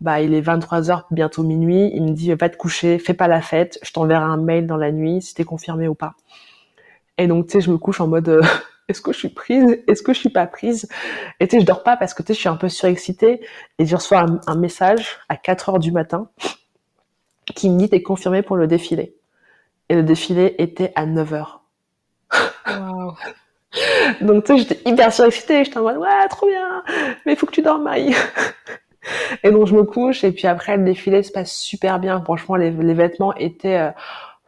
bah 0.00 0.20
il 0.20 0.34
est 0.34 0.42
23h, 0.42 1.04
bientôt 1.10 1.42
minuit. 1.42 1.90
Il 1.94 2.02
me 2.04 2.10
dit, 2.10 2.32
va 2.34 2.48
te 2.48 2.56
coucher, 2.56 2.98
fais 2.98 3.14
pas 3.14 3.28
la 3.28 3.40
fête, 3.40 3.78
je 3.82 3.92
t'enverrai 3.92 4.24
un 4.24 4.36
mail 4.36 4.66
dans 4.66 4.76
la 4.76 4.92
nuit 4.92 5.22
si 5.22 5.34
t'es 5.34 5.44
confirmé 5.44 5.88
ou 5.88 5.94
pas. 5.94 6.14
Et 7.18 7.26
donc 7.28 7.46
tu 7.46 7.52
sais, 7.52 7.60
je 7.60 7.70
me 7.70 7.78
couche 7.78 8.00
en 8.00 8.08
mode 8.08 8.28
euh, 8.28 8.42
est-ce 8.88 9.00
que 9.00 9.12
je 9.12 9.18
suis 9.18 9.28
prise? 9.30 9.82
Est-ce 9.88 10.02
que 10.02 10.12
je 10.12 10.18
suis 10.18 10.28
pas 10.30 10.46
prise? 10.46 10.88
Et 11.40 11.48
tu 11.48 11.56
sais, 11.56 11.60
je 11.60 11.66
dors 11.66 11.82
pas 11.82 11.96
parce 11.96 12.14
que 12.14 12.22
tu 12.22 12.28
sais, 12.28 12.34
je 12.34 12.40
suis 12.40 12.48
un 12.48 12.56
peu 12.56 12.68
surexcitée 12.68 13.40
et 13.78 13.86
je 13.86 13.96
reçois 13.96 14.26
un, 14.46 14.56
message 14.56 15.18
à 15.28 15.36
4 15.36 15.70
heures 15.70 15.78
du 15.78 15.92
matin 15.92 16.28
qui 17.54 17.70
me 17.70 17.78
dit 17.78 17.88
t'es 17.88 18.02
confirmé 18.02 18.42
pour 18.42 18.56
le 18.56 18.66
défilé. 18.66 19.14
Et 19.88 19.94
le 19.94 20.02
défilé 20.02 20.54
était 20.58 20.92
à 20.94 21.06
9 21.06 21.32
heures. 21.32 21.62
Wow. 22.66 23.14
Donc 24.20 24.44
tu 24.44 24.52
sais, 24.52 24.58
j'étais 24.58 24.90
hyper 24.90 25.12
surexcitée. 25.12 25.64
J'étais 25.64 25.78
en 25.78 25.82
mode 25.82 25.98
ouais, 25.98 26.28
trop 26.28 26.46
bien, 26.46 26.82
mais 27.24 27.32
il 27.32 27.36
faut 27.36 27.46
que 27.46 27.52
tu 27.52 27.62
dormes, 27.62 27.84
Maï. 27.84 28.14
et 29.42 29.50
donc 29.50 29.66
je 29.66 29.74
me 29.74 29.84
couche 29.84 30.24
et 30.24 30.32
puis 30.32 30.46
après 30.46 30.76
le 30.76 30.84
défilé 30.84 31.22
se 31.22 31.32
passe 31.32 31.52
super 31.52 31.98
bien. 31.98 32.20
Franchement, 32.22 32.56
les, 32.56 32.70
les 32.70 32.94
vêtements 32.94 33.34
étaient 33.36 33.78
euh, 33.78 33.90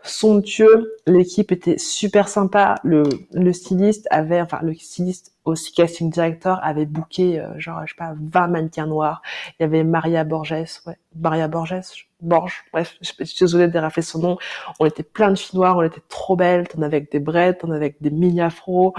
somptueux. 0.02 0.96
L'équipe 1.06 1.52
était 1.52 1.78
super 1.78 2.28
sympa. 2.28 2.76
Le, 2.84 3.04
le 3.32 3.52
styliste 3.52 4.06
avait, 4.10 4.40
enfin 4.40 4.60
le 4.62 4.74
styliste 4.74 5.32
aussi 5.48 5.72
casting 5.72 6.10
director 6.10 6.58
avait 6.62 6.86
booké 6.86 7.40
euh, 7.40 7.58
genre 7.58 7.80
je 7.84 7.92
sais 7.92 7.98
pas 7.98 8.14
20 8.18 8.48
mannequins 8.48 8.86
noirs. 8.86 9.22
Il 9.58 9.62
y 9.62 9.64
avait 9.64 9.84
Maria 9.84 10.24
Borges, 10.24 10.52
ouais, 10.86 10.96
Maria 11.16 11.48
Borges, 11.48 12.08
Borges. 12.20 12.64
Bref, 12.72 12.96
je, 13.00 13.24
suis 13.24 13.38
désolée 13.40 13.68
de 13.68 13.78
rafler 13.78 14.02
son 14.02 14.18
nom. 14.18 14.38
On 14.80 14.86
était 14.86 15.02
plein 15.02 15.30
de 15.30 15.38
filles 15.38 15.58
noires, 15.58 15.76
on 15.76 15.82
était 15.82 16.02
trop 16.08 16.36
belles. 16.36 16.68
T'en 16.68 16.82
avais 16.82 16.98
avec 16.98 17.12
des 17.12 17.20
brettes, 17.20 17.60
t'en 17.60 17.70
avais 17.70 17.86
avec 17.86 18.02
des 18.02 18.10
mini 18.10 18.40
afro. 18.40 18.94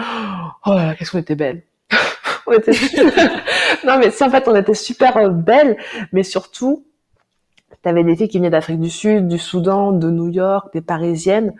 Oh 0.65 0.73
là, 0.73 0.95
qu'est-ce 0.95 1.12
qu'on 1.12 1.19
était 1.19 1.35
belles. 1.35 1.63
on 2.47 2.53
était 2.53 2.71
non 3.85 3.97
mais 3.97 4.09
en 4.21 4.29
fait 4.29 4.47
on 4.47 4.55
était 4.55 4.73
super 4.73 5.17
euh, 5.17 5.29
belles, 5.29 5.77
mais 6.12 6.23
surtout 6.23 6.85
T'avais 7.81 8.03
des 8.03 8.15
filles 8.15 8.27
qui 8.27 8.39
venaient 8.39 8.49
d'Afrique 8.49 8.81
du 8.81 8.89
Sud, 8.89 9.29
du 9.29 9.38
Soudan, 9.38 9.93
de 9.93 10.09
New 10.09 10.27
York, 10.27 10.73
des 10.73 10.81
Parisiennes, 10.81 11.53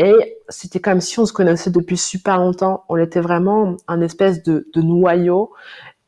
et 0.00 0.38
c'était 0.48 0.80
comme 0.80 1.02
si 1.02 1.18
on 1.18 1.26
se 1.26 1.32
connaissait 1.34 1.70
depuis 1.70 1.98
super 1.98 2.38
longtemps. 2.38 2.84
On 2.88 2.96
était 2.96 3.20
vraiment 3.20 3.76
un 3.86 4.00
espèce 4.00 4.42
de, 4.42 4.66
noyau, 4.74 5.52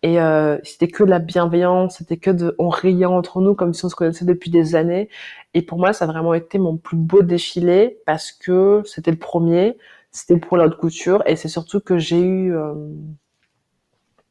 et 0.02 0.18
euh, 0.18 0.56
c'était 0.62 0.88
que 0.88 1.04
de 1.04 1.10
la 1.10 1.18
bienveillance, 1.18 1.98
c'était 1.98 2.16
que 2.16 2.30
de, 2.30 2.56
on 2.58 2.70
riait 2.70 3.04
entre 3.04 3.42
nous 3.42 3.54
comme 3.54 3.74
si 3.74 3.84
on 3.84 3.90
se 3.90 3.94
connaissait 3.94 4.24
depuis 4.24 4.50
des 4.50 4.76
années. 4.76 5.10
Et 5.52 5.60
pour 5.60 5.78
moi, 5.78 5.92
ça 5.92 6.06
a 6.06 6.08
vraiment 6.08 6.32
été 6.32 6.58
mon 6.58 6.78
plus 6.78 6.96
beau 6.96 7.20
défilé 7.22 7.98
parce 8.06 8.32
que 8.32 8.82
c'était 8.86 9.10
le 9.10 9.18
premier, 9.18 9.76
c'était 10.10 10.38
pour 10.38 10.56
la 10.56 10.64
haute 10.64 10.78
couture, 10.78 11.22
et 11.26 11.36
c'est 11.36 11.48
surtout 11.48 11.80
que 11.80 11.98
j'ai 11.98 12.20
eu 12.20 12.56
euh, 12.56 12.72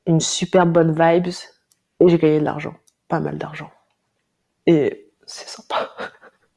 une 0.07 0.21
super 0.21 0.65
bonne 0.65 0.91
vibes 0.91 1.33
et 1.99 2.09
j'ai 2.09 2.17
gagné 2.17 2.39
de 2.39 2.45
l'argent, 2.45 2.73
pas 3.07 3.19
mal 3.19 3.37
d'argent. 3.37 3.69
Et 4.65 5.11
c'est 5.27 5.47
sympa. 5.47 5.91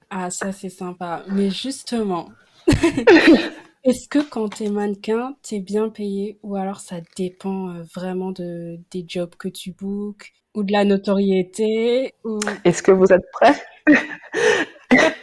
Ah, 0.09 0.31
ça, 0.31 0.53
c'est 0.53 0.71
sympa. 0.71 1.23
Mais 1.29 1.51
justement, 1.51 2.31
est-ce 3.85 4.09
que 4.09 4.18
quand 4.18 4.48
t'es 4.48 4.68
mannequin, 4.68 5.37
t'es 5.42 5.61
bien 5.61 5.88
payé 5.88 6.38
ou 6.42 6.57
alors 6.57 6.81
ça 6.81 6.96
dépend 7.16 7.70
euh, 7.70 7.83
vraiment 7.94 8.33
de, 8.33 8.79
des 8.90 9.05
jobs 9.07 9.35
que 9.37 9.48
tu 9.48 9.72
bookes 9.72 10.33
ou 10.55 10.62
de 10.62 10.72
la 10.72 10.85
notoriété 10.85 12.14
ou... 12.24 12.38
Est-ce 12.64 12.83
que 12.83 12.92
vous 12.92 13.12
êtes 13.12 13.31
prêts 13.33 13.61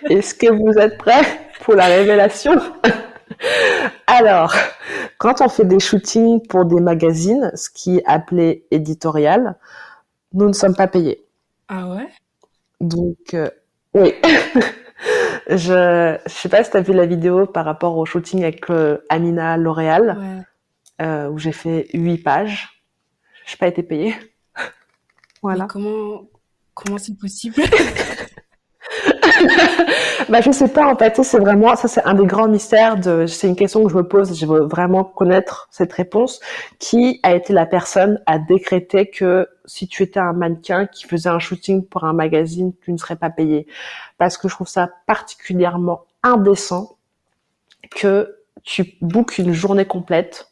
Est-ce 0.09 0.33
que 0.35 0.51
vous 0.51 0.77
êtes 0.77 0.97
prêts 0.97 1.25
pour 1.61 1.75
la 1.75 1.85
révélation? 1.85 2.53
Alors, 4.07 4.53
quand 5.17 5.41
on 5.41 5.49
fait 5.49 5.65
des 5.65 5.79
shootings 5.79 6.45
pour 6.47 6.65
des 6.65 6.81
magazines, 6.81 7.51
ce 7.55 7.69
qui 7.69 7.97
est 7.97 8.05
appelé 8.05 8.65
éditorial, 8.71 9.55
nous 10.33 10.47
ne 10.47 10.53
sommes 10.53 10.75
pas 10.75 10.87
payés. 10.87 11.25
Ah 11.67 11.89
ouais? 11.89 12.09
Donc, 12.79 13.33
euh, 13.33 13.49
oui. 13.93 14.13
Je, 15.47 16.17
je 16.25 16.31
sais 16.31 16.49
pas 16.49 16.63
si 16.63 16.71
tu 16.71 16.77
as 16.77 16.81
vu 16.81 16.93
la 16.93 17.05
vidéo 17.05 17.45
par 17.45 17.65
rapport 17.65 17.97
au 17.97 18.05
shooting 18.05 18.43
avec 18.43 18.69
euh, 18.69 18.99
Amina 19.09 19.57
L'Oréal, 19.57 20.45
euh, 21.01 21.29
où 21.29 21.37
j'ai 21.37 21.51
fait 21.51 21.87
huit 21.93 22.19
pages. 22.19 22.69
Je 23.45 23.53
n'ai 23.53 23.57
pas 23.57 23.67
été 23.67 23.83
payée. 23.83 24.15
voilà. 25.41 25.65
comment 25.65 26.23
comment 26.73 26.97
c'est 26.97 27.17
possible? 27.17 27.55
bah, 30.31 30.39
je 30.41 30.51
sais 30.51 30.69
pas, 30.69 30.87
en 30.87 30.95
fait, 30.95 31.21
c'est 31.23 31.39
vraiment, 31.39 31.75
ça 31.75 31.87
c'est 31.87 32.03
un 32.03 32.13
des 32.13 32.25
grands 32.25 32.47
mystères 32.47 32.97
de, 32.97 33.25
c'est 33.25 33.47
une 33.47 33.55
question 33.55 33.83
que 33.83 33.91
je 33.91 33.97
me 33.97 34.07
pose, 34.07 34.37
je 34.39 34.45
veux 34.45 34.61
vraiment 34.61 35.03
connaître 35.03 35.67
cette 35.71 35.91
réponse. 35.91 36.39
Qui 36.79 37.19
a 37.23 37.35
été 37.35 37.51
la 37.51 37.65
personne 37.65 38.21
à 38.25 38.39
décréter 38.39 39.09
que 39.09 39.49
si 39.65 39.87
tu 39.87 40.03
étais 40.03 40.19
un 40.19 40.33
mannequin 40.33 40.85
qui 40.87 41.05
faisait 41.05 41.29
un 41.29 41.39
shooting 41.39 41.85
pour 41.85 42.05
un 42.05 42.13
magazine, 42.13 42.71
tu 42.81 42.93
ne 42.93 42.97
serais 42.97 43.17
pas 43.17 43.29
payé? 43.29 43.67
Parce 44.17 44.37
que 44.37 44.47
je 44.47 44.55
trouve 44.55 44.69
ça 44.69 44.89
particulièrement 45.05 46.05
indécent 46.23 46.95
que 47.89 48.37
tu 48.63 48.95
bookes 49.01 49.37
une 49.37 49.53
journée 49.53 49.85
complète 49.85 50.50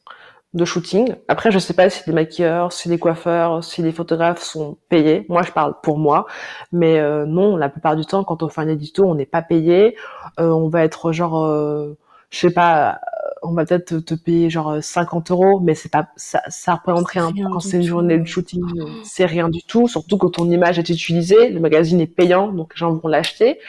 de 0.54 0.66
shooting. 0.66 1.16
Après, 1.28 1.52
je 1.52 1.60
sais 1.60 1.74
pas 1.74 1.90
si 1.90 2.02
les 2.08 2.14
maquilleurs, 2.14 2.74
si 2.74 2.90
les 2.90 2.98
coiffeurs, 2.98 3.64
si 3.64 3.84
les 3.84 3.92
photographes 3.92 4.42
sont 4.42 4.78
payés. 4.90 5.26
Moi, 5.30 5.44
je 5.44 5.52
parle 5.52 5.76
pour 5.84 6.00
moi, 6.00 6.26
mais 6.72 7.00
euh, 7.00 7.26
non, 7.26 7.56
la 7.56 7.70
plupart 7.70 7.96
du 7.96 8.06
temps, 8.06 8.24
quand 8.24 8.42
on 8.42 8.50
fait 8.50 8.62
un 8.62 8.68
édito, 8.68 9.06
on 9.06 9.16
n'est 9.16 9.28
pas 9.28 9.44
payé. 9.44 9.96
Euh, 10.40 10.50
on 10.50 10.68
va 10.70 10.84
être 10.84 11.12
genre, 11.12 11.46
euh, 11.46 11.96
je 12.32 12.40
sais 12.40 12.52
pas, 12.52 13.00
on 13.44 13.54
va 13.54 13.66
peut-être 13.66 14.00
te 14.00 14.16
payer 14.16 14.50
genre 14.50 14.78
50 14.82 15.30
euros, 15.32 15.60
mais 15.60 15.76
c'est 15.76 15.90
pas, 15.90 16.10
ça, 16.16 16.42
ça 16.48 16.76
représente 16.76 17.08
rien. 17.08 17.32
Quand 17.52 17.60
c'est 17.60 17.78
une 17.78 17.84
journée 17.84 18.18
de 18.18 18.26
shooting, 18.26 18.64
c'est 19.04 19.26
rien 19.26 19.50
du 19.50 19.62
tout. 19.64 19.88
Surtout 19.88 20.18
quand 20.18 20.32
ton 20.32 20.50
image 20.50 20.80
est 20.80 20.90
utilisée, 20.90 21.50
le 21.50 21.60
magazine 21.60 22.02
est 22.02 22.08
payant, 22.08 22.52
donc 22.52 22.74
les 22.74 22.80
gens 22.80 22.94
vont 22.94 23.08
l'acheter. 23.08 23.60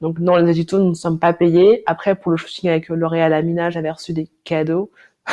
Donc 0.00 0.18
non, 0.18 0.36
les 0.36 0.50
éditos, 0.50 0.78
nous 0.78 0.90
ne 0.90 0.94
sommes 0.94 1.18
pas 1.18 1.32
payés. 1.34 1.82
Après, 1.86 2.14
pour 2.14 2.32
le 2.32 2.36
shooting 2.38 2.70
avec 2.70 2.88
L'Oréal 2.88 3.32
Amina, 3.34 3.70
j'avais 3.70 3.90
reçu 3.90 4.12
des 4.14 4.28
cadeaux 4.44 4.90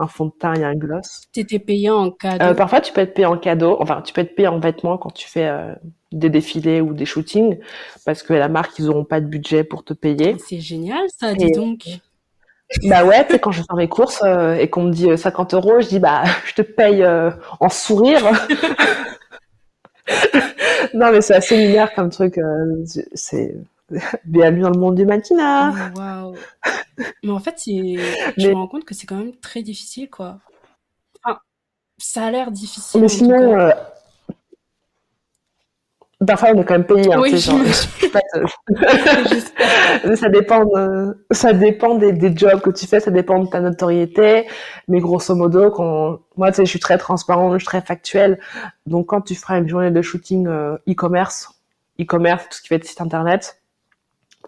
un 0.00 0.06
fond 0.06 0.26
de 0.26 0.32
teint 0.32 0.54
et 0.54 0.64
un 0.64 0.74
gloss. 0.74 1.22
T'étais 1.32 1.58
payant 1.58 1.96
en 1.96 2.10
cadeau 2.10 2.44
euh, 2.44 2.54
Parfois, 2.54 2.80
tu 2.80 2.92
peux 2.92 3.00
être 3.00 3.14
payé 3.14 3.26
en 3.26 3.38
cadeau. 3.38 3.76
Enfin, 3.80 4.02
tu 4.02 4.12
peux 4.12 4.22
être 4.22 4.34
payé 4.34 4.48
en 4.48 4.58
vêtements 4.58 4.98
quand 4.98 5.10
tu 5.10 5.28
fais 5.28 5.46
euh, 5.46 5.74
des 6.12 6.30
défilés 6.30 6.80
ou 6.80 6.94
des 6.94 7.04
shootings, 7.04 7.58
parce 8.04 8.22
que 8.22 8.32
la 8.32 8.48
marque, 8.48 8.78
ils 8.78 8.88
auront 8.88 9.04
pas 9.04 9.20
de 9.20 9.26
budget 9.26 9.64
pour 9.64 9.84
te 9.84 9.92
payer. 9.92 10.36
C'est 10.38 10.60
génial, 10.60 11.02
ça, 11.18 11.34
dis 11.34 11.52
donc. 11.52 11.84
Bah 12.84 13.04
ouais, 13.04 13.26
tu 13.26 13.32
sais, 13.32 13.38
quand 13.40 13.50
je 13.50 13.62
fais 13.62 13.76
mes 13.76 13.88
courses 13.88 14.22
euh, 14.24 14.54
et 14.54 14.70
qu'on 14.70 14.84
me 14.84 14.92
dit 14.92 15.16
50 15.16 15.54
euros, 15.54 15.80
je 15.80 15.88
dis 15.88 15.98
bah 15.98 16.22
je 16.46 16.54
te 16.54 16.62
paye 16.62 17.04
en 17.60 17.68
sourire. 17.68 18.22
non 20.94 21.12
mais 21.12 21.20
c'est 21.20 21.34
assez 21.34 21.56
lunaire 21.56 21.94
comme 21.94 22.10
truc. 22.10 22.34
c'est 23.14 23.54
bienvenue 24.24 24.62
dans 24.62 24.70
le 24.70 24.78
monde 24.78 24.94
du 24.94 25.04
mannequinat. 25.04 25.92
Oh, 25.96 26.34
mais 27.22 27.30
en 27.30 27.38
fait, 27.38 27.62
je 27.66 28.48
me 28.48 28.54
rends 28.54 28.68
compte 28.68 28.84
que 28.84 28.94
c'est 28.94 29.06
quand 29.06 29.16
même 29.16 29.36
très 29.36 29.62
difficile, 29.62 30.10
quoi. 30.10 30.38
Enfin, 31.24 31.38
ça 31.98 32.24
a 32.24 32.30
l'air 32.30 32.50
difficile. 32.50 33.00
Mais 33.00 33.08
sinon, 33.08 33.58
euh, 33.58 33.70
parfois 36.26 36.50
on 36.54 36.60
est 36.60 36.64
quand 36.64 36.74
même 36.74 36.86
payé. 36.86 37.12
Hein, 37.12 37.20
oui, 37.20 37.38
genre, 37.38 37.58
ça 40.16 40.28
dépend, 40.28 40.64
ça 41.30 41.52
dépend 41.52 41.94
des, 41.96 42.12
des, 42.12 42.36
jobs 42.36 42.60
que 42.60 42.70
tu 42.70 42.86
fais, 42.86 43.00
ça 43.00 43.10
dépend 43.10 43.42
de 43.42 43.48
ta 43.48 43.60
notoriété. 43.60 44.46
Mais 44.88 45.00
grosso 45.00 45.34
modo, 45.34 45.70
quand 45.70 46.20
moi, 46.36 46.50
tu 46.50 46.56
sais, 46.56 46.64
je 46.64 46.70
suis 46.70 46.80
très 46.80 46.98
transparent, 46.98 47.52
je 47.54 47.58
suis 47.58 47.66
très 47.66 47.82
factuel. 47.82 48.38
Donc, 48.86 49.06
quand 49.06 49.22
tu 49.22 49.34
feras 49.34 49.58
une 49.58 49.68
journée 49.68 49.90
de 49.90 50.02
shooting 50.02 50.46
euh, 50.46 50.76
e-commerce, 50.88 51.50
e-commerce, 52.00 52.48
tout 52.48 52.58
ce 52.58 52.62
qui 52.62 52.68
va 52.68 52.76
être 52.76 52.84
site 52.84 53.00
internet, 53.00 53.59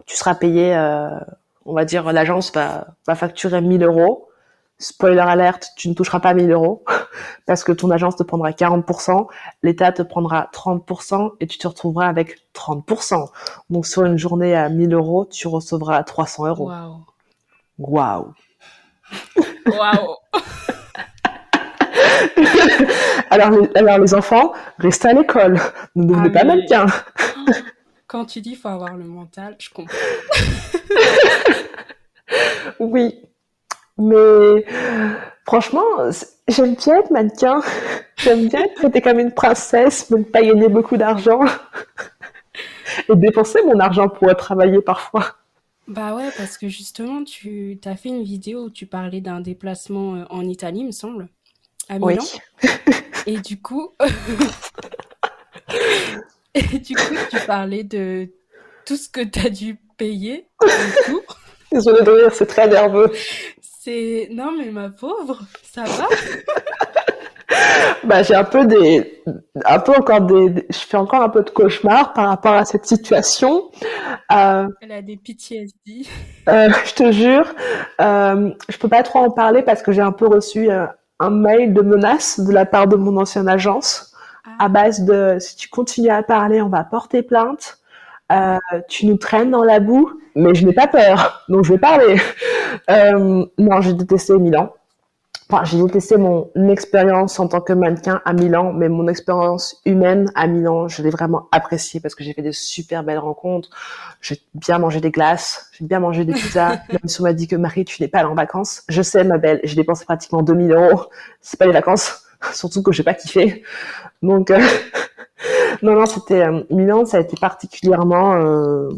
tu 0.06 0.16
seras 0.16 0.34
payé, 0.34 0.74
euh, 0.76 1.08
on 1.64 1.74
va 1.74 1.84
dire, 1.84 2.12
l'agence 2.12 2.52
va, 2.52 2.86
va 3.06 3.14
facturer 3.14 3.60
1000 3.60 3.82
euros. 3.84 4.28
Spoiler 4.78 5.20
alerte, 5.20 5.68
tu 5.76 5.88
ne 5.88 5.94
toucheras 5.94 6.18
pas 6.18 6.34
1000 6.34 6.50
euros 6.50 6.84
parce 7.46 7.62
que 7.62 7.70
ton 7.70 7.90
agence 7.90 8.16
te 8.16 8.24
prendra 8.24 8.50
40%, 8.50 9.28
l'État 9.62 9.92
te 9.92 10.02
prendra 10.02 10.50
30% 10.52 11.32
et 11.38 11.46
tu 11.46 11.58
te 11.58 11.68
retrouveras 11.68 12.08
avec 12.08 12.38
30%. 12.54 13.28
Donc 13.70 13.86
sur 13.86 14.04
une 14.04 14.18
journée 14.18 14.56
à 14.56 14.68
1000 14.68 14.92
euros, 14.94 15.26
tu 15.26 15.46
recevras 15.46 16.02
300 16.02 16.46
euros. 16.48 16.68
Waouh. 16.68 17.04
Waouh. 17.78 18.34
Waouh. 19.66 20.16
alors, 23.30 23.50
les, 23.50 23.70
alors 23.74 23.98
les 23.98 24.14
enfants, 24.14 24.52
restez 24.78 25.08
à 25.08 25.12
l'école. 25.12 25.58
Ne 25.94 26.06
devenez 26.06 26.30
ah, 26.30 26.38
pas 26.38 26.44
mannequins. 26.44 26.86
Quand 28.12 28.26
tu 28.26 28.42
dis 28.42 28.56
faut 28.56 28.68
avoir 28.68 28.94
le 28.94 29.04
mental, 29.04 29.56
je 29.58 29.70
comprends. 29.70 29.96
oui, 32.78 33.18
mais 33.96 34.66
franchement, 35.46 35.82
j'aime 36.46 36.74
bien 36.74 36.98
être 36.98 37.10
mannequin. 37.10 37.62
J'aime 38.18 38.48
bien 38.48 38.64
être 38.64 38.74
traitée 38.74 39.00
comme 39.00 39.18
une 39.18 39.32
princesse, 39.32 40.10
ne 40.10 40.22
pas 40.22 40.42
gagner 40.42 40.68
beaucoup 40.68 40.98
d'argent. 40.98 41.40
et 43.08 43.16
dépenser 43.16 43.62
mon 43.64 43.80
argent 43.80 44.10
pour 44.10 44.36
travailler 44.36 44.82
parfois. 44.82 45.38
Bah 45.88 46.14
ouais, 46.14 46.28
parce 46.36 46.58
que 46.58 46.68
justement, 46.68 47.24
tu 47.24 47.80
as 47.86 47.96
fait 47.96 48.10
une 48.10 48.22
vidéo 48.22 48.64
où 48.64 48.70
tu 48.70 48.84
parlais 48.84 49.22
d'un 49.22 49.40
déplacement 49.40 50.16
euh, 50.16 50.24
en 50.28 50.42
Italie, 50.42 50.84
me 50.84 50.92
semble, 50.92 51.28
à 51.88 51.98
Milan. 51.98 52.22
Oui. 52.62 52.70
Et 53.26 53.40
du 53.40 53.58
coup, 53.60 53.94
et 56.74 56.78
du 56.78 56.94
coup, 56.94 57.14
tu 57.30 57.36
parlais 57.46 57.84
de 57.84 58.28
tout 58.84 58.96
ce 58.96 59.08
que 59.08 59.22
tu 59.22 59.46
as 59.46 59.50
dû 59.50 59.78
payer. 59.96 60.46
Désolée 61.70 62.02
de 62.02 62.10
rire, 62.10 62.34
c'est 62.34 62.46
très 62.46 62.68
nerveux. 62.68 63.10
C'est 63.60 64.28
non 64.30 64.52
mais 64.56 64.70
ma 64.70 64.90
pauvre, 64.90 65.40
ça 65.62 65.84
va 65.84 66.08
bah, 68.04 68.22
j'ai 68.22 68.34
un 68.34 68.44
peu 68.44 68.66
des, 68.66 69.22
un 69.64 69.78
peu 69.78 69.92
encore 69.92 70.20
des, 70.22 70.66
je 70.68 70.78
fais 70.78 70.96
encore 70.96 71.22
un 71.22 71.28
peu 71.28 71.42
de 71.42 71.50
cauchemar 71.50 72.12
par 72.12 72.28
rapport 72.28 72.54
à 72.54 72.64
cette 72.64 72.86
situation. 72.86 73.70
Euh, 74.32 74.68
Elle 74.80 74.92
a 74.92 75.02
des 75.02 75.16
PTSD. 75.16 76.06
Euh, 76.48 76.68
je 76.84 76.94
te 76.94 77.12
jure, 77.12 77.46
euh, 78.00 78.50
je 78.68 78.78
peux 78.78 78.88
pas 78.88 79.02
trop 79.02 79.20
en 79.20 79.30
parler 79.30 79.62
parce 79.62 79.82
que 79.82 79.92
j'ai 79.92 80.02
un 80.02 80.12
peu 80.12 80.26
reçu 80.26 80.70
euh, 80.70 80.86
un 81.20 81.30
mail 81.30 81.72
de 81.72 81.82
menace 81.82 82.40
de 82.40 82.52
la 82.52 82.66
part 82.66 82.86
de 82.86 82.96
mon 82.96 83.16
ancienne 83.16 83.48
agence 83.48 84.11
à 84.62 84.68
base 84.68 85.04
de 85.04 85.38
si 85.40 85.56
tu 85.56 85.68
continues 85.68 86.10
à 86.10 86.22
parler, 86.22 86.62
on 86.62 86.68
va 86.68 86.84
porter 86.84 87.24
plainte. 87.24 87.78
Euh, 88.30 88.58
tu 88.88 89.06
nous 89.06 89.16
traînes 89.16 89.50
dans 89.50 89.64
la 89.64 89.80
boue, 89.80 90.08
mais 90.36 90.54
je 90.54 90.64
n'ai 90.64 90.72
pas 90.72 90.86
peur, 90.86 91.44
donc 91.48 91.64
je 91.64 91.72
vais 91.72 91.78
parler. 91.78 92.16
Euh, 92.88 93.44
non, 93.58 93.80
j'ai 93.80 93.92
détesté 93.92 94.38
Milan. 94.38 94.72
Enfin, 95.50 95.64
j'ai 95.64 95.82
détesté 95.82 96.16
mon 96.16 96.48
expérience 96.70 97.38
en 97.38 97.48
tant 97.48 97.60
que 97.60 97.72
mannequin 97.72 98.22
à 98.24 98.32
Milan, 98.32 98.72
mais 98.72 98.88
mon 98.88 99.08
expérience 99.08 99.82
humaine 99.84 100.30
à 100.34 100.46
Milan, 100.46 100.88
je 100.88 101.02
l'ai 101.02 101.10
vraiment 101.10 101.48
appréciée 101.52 102.00
parce 102.00 102.14
que 102.14 102.24
j'ai 102.24 102.32
fait 102.32 102.42
des 102.42 102.52
super 102.52 103.02
belles 103.02 103.18
rencontres. 103.18 103.68
J'ai 104.20 104.40
bien 104.54 104.78
mangé 104.78 105.00
des 105.00 105.10
glaces, 105.10 105.70
j'ai 105.72 105.84
bien 105.84 106.00
mangé 106.00 106.24
des 106.24 106.32
pizzas. 106.32 106.78
Même 106.88 107.06
si 107.06 107.20
on 107.20 107.24
m'a 107.24 107.34
dit 107.34 107.48
que 107.48 107.56
Marie, 107.56 107.84
tu 107.84 108.00
n'es 108.00 108.08
pas 108.08 108.20
allée 108.20 108.28
en 108.28 108.34
vacances. 108.34 108.84
Je 108.88 109.02
sais, 109.02 109.24
ma 109.24 109.38
belle, 109.38 109.60
j'ai 109.64 109.74
dépensé 109.74 110.04
pratiquement 110.04 110.42
2000 110.42 110.72
euros. 110.72 111.06
C'est 111.40 111.58
pas 111.58 111.66
les 111.66 111.72
vacances, 111.72 112.21
surtout 112.54 112.82
que 112.82 112.92
j'ai 112.92 113.02
pas 113.02 113.14
kiffé. 113.14 113.62
Donc, 114.22 114.50
euh, 114.50 114.60
non, 115.82 115.94
non, 115.94 116.06
c'était 116.06 116.46
euh, 116.46 117.04
ça 117.04 117.18
a 117.18 117.20
été 117.20 117.36
particulièrement 117.40 118.34
euh, 118.34 118.88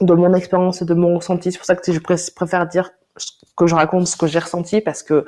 de 0.00 0.14
mon 0.14 0.34
expérience 0.34 0.82
et 0.82 0.84
de 0.84 0.94
mon 0.94 1.16
ressenti. 1.16 1.52
C'est 1.52 1.58
pour 1.58 1.66
ça 1.66 1.76
que 1.76 1.92
je 1.92 2.30
préfère 2.30 2.66
dire 2.66 2.90
que 3.56 3.66
je 3.66 3.74
raconte 3.74 4.06
ce 4.06 4.16
que 4.16 4.26
j'ai 4.26 4.38
ressenti 4.38 4.80
parce 4.80 5.02
que 5.02 5.24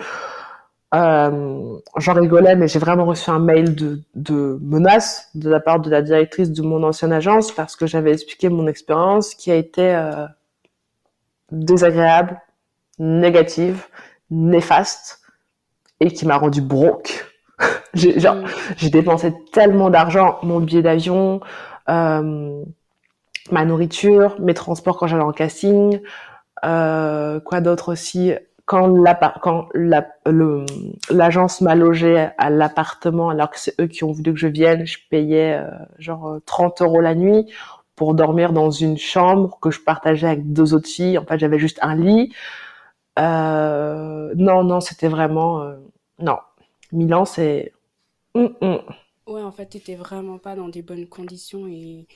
j'en 0.93 2.13
rigolais, 2.15 2.55
mais 2.55 2.69
j'ai 2.69 2.79
vraiment 2.79 3.05
reçu 3.05 3.29
un 3.29 3.41
mail 3.41 3.75
de, 3.75 4.01
de 4.15 4.59
menace 4.63 5.29
de 5.35 5.51
la 5.51 5.59
part 5.59 5.81
de 5.81 5.91
la 5.91 6.03
directrice 6.03 6.53
de 6.53 6.63
mon 6.63 6.85
ancienne 6.85 7.13
agence 7.13 7.51
parce 7.51 7.75
que 7.75 7.85
j'avais 7.89 8.13
expliqué 8.13 8.49
mon 8.49 8.69
expérience 8.69 9.35
qui 9.35 9.51
a 9.51 9.57
été 9.57 10.01
désagréable, 11.51 12.41
négative, 13.01 13.85
néfaste 14.31 15.24
et 16.05 16.11
qui 16.11 16.27
m'a 16.27 16.37
rendu 16.37 16.61
broke. 16.61 17.27
j'ai 17.95 18.19
genre, 18.21 18.37
mm. 18.37 18.47
j'ai 18.77 18.91
dépensé 18.91 19.33
tellement 19.53 19.91
d'argent, 19.91 20.39
mon 20.43 20.61
billet 20.61 20.83
d'avion, 20.83 21.41
euh, 21.89 22.63
ma 23.51 23.65
nourriture, 23.65 24.37
mes 24.41 24.55
transports 24.55 24.99
quand 24.99 25.07
j'allais 25.07 25.23
en 25.23 25.33
casting, 25.33 26.01
euh, 26.65 27.41
quoi 27.41 27.61
d'autre 27.61 27.93
aussi 27.93 28.33
quand 28.67 28.87
la, 28.87 29.15
quand 29.43 29.69
l'agence 31.11 31.61
m'a 31.61 31.75
logé 31.75 32.29
à 32.39 32.49
l'appartement 32.49 33.29
alors 33.29 33.51
que 33.51 33.59
c'est 33.59 33.79
eux 33.79 33.87
qui 33.87 34.05
ont 34.05 34.13
voulu 34.13 34.33
que 34.33 34.39
je 34.39 34.47
vienne, 34.47 34.87
je 34.87 34.97
payais 35.11 35.59
euh, 35.61 35.69
genre 35.99 36.39
30 36.47 36.81
euros 36.81 37.01
la 37.03 37.15
nuit 37.15 37.47
pour 37.95 38.15
dormir 38.15 38.53
dans 38.53 38.71
une 38.71 38.97
chambre 38.97 39.59
que 39.61 39.71
je 39.71 39.81
partageais 39.81 40.27
avec 40.27 40.53
deux 40.53 40.75
autres 40.75 40.89
filles. 40.89 41.19
En 41.19 41.25
fait, 41.27 41.39
j'avais 41.39 41.59
juste 41.59 41.79
un 41.83 41.95
lit. 41.95 42.33
Euh, 43.19 44.33
non, 44.37 44.65
non, 44.65 44.81
c'était 44.81 45.09
vraiment 45.09 45.63
euh, 45.63 45.77
non. 46.19 46.39
Milan, 46.93 47.25
c'est 47.25 47.73
mm, 48.35 48.47
mm. 48.61 48.79
ouais. 49.27 49.43
En 49.43 49.53
fait, 49.53 49.67
t'étais 49.67 49.97
vraiment 49.97 50.39
pas 50.39 50.55
dans 50.55 50.69
des 50.69 50.83
bonnes 50.83 51.09
conditions 51.09 51.67
et 51.67 52.07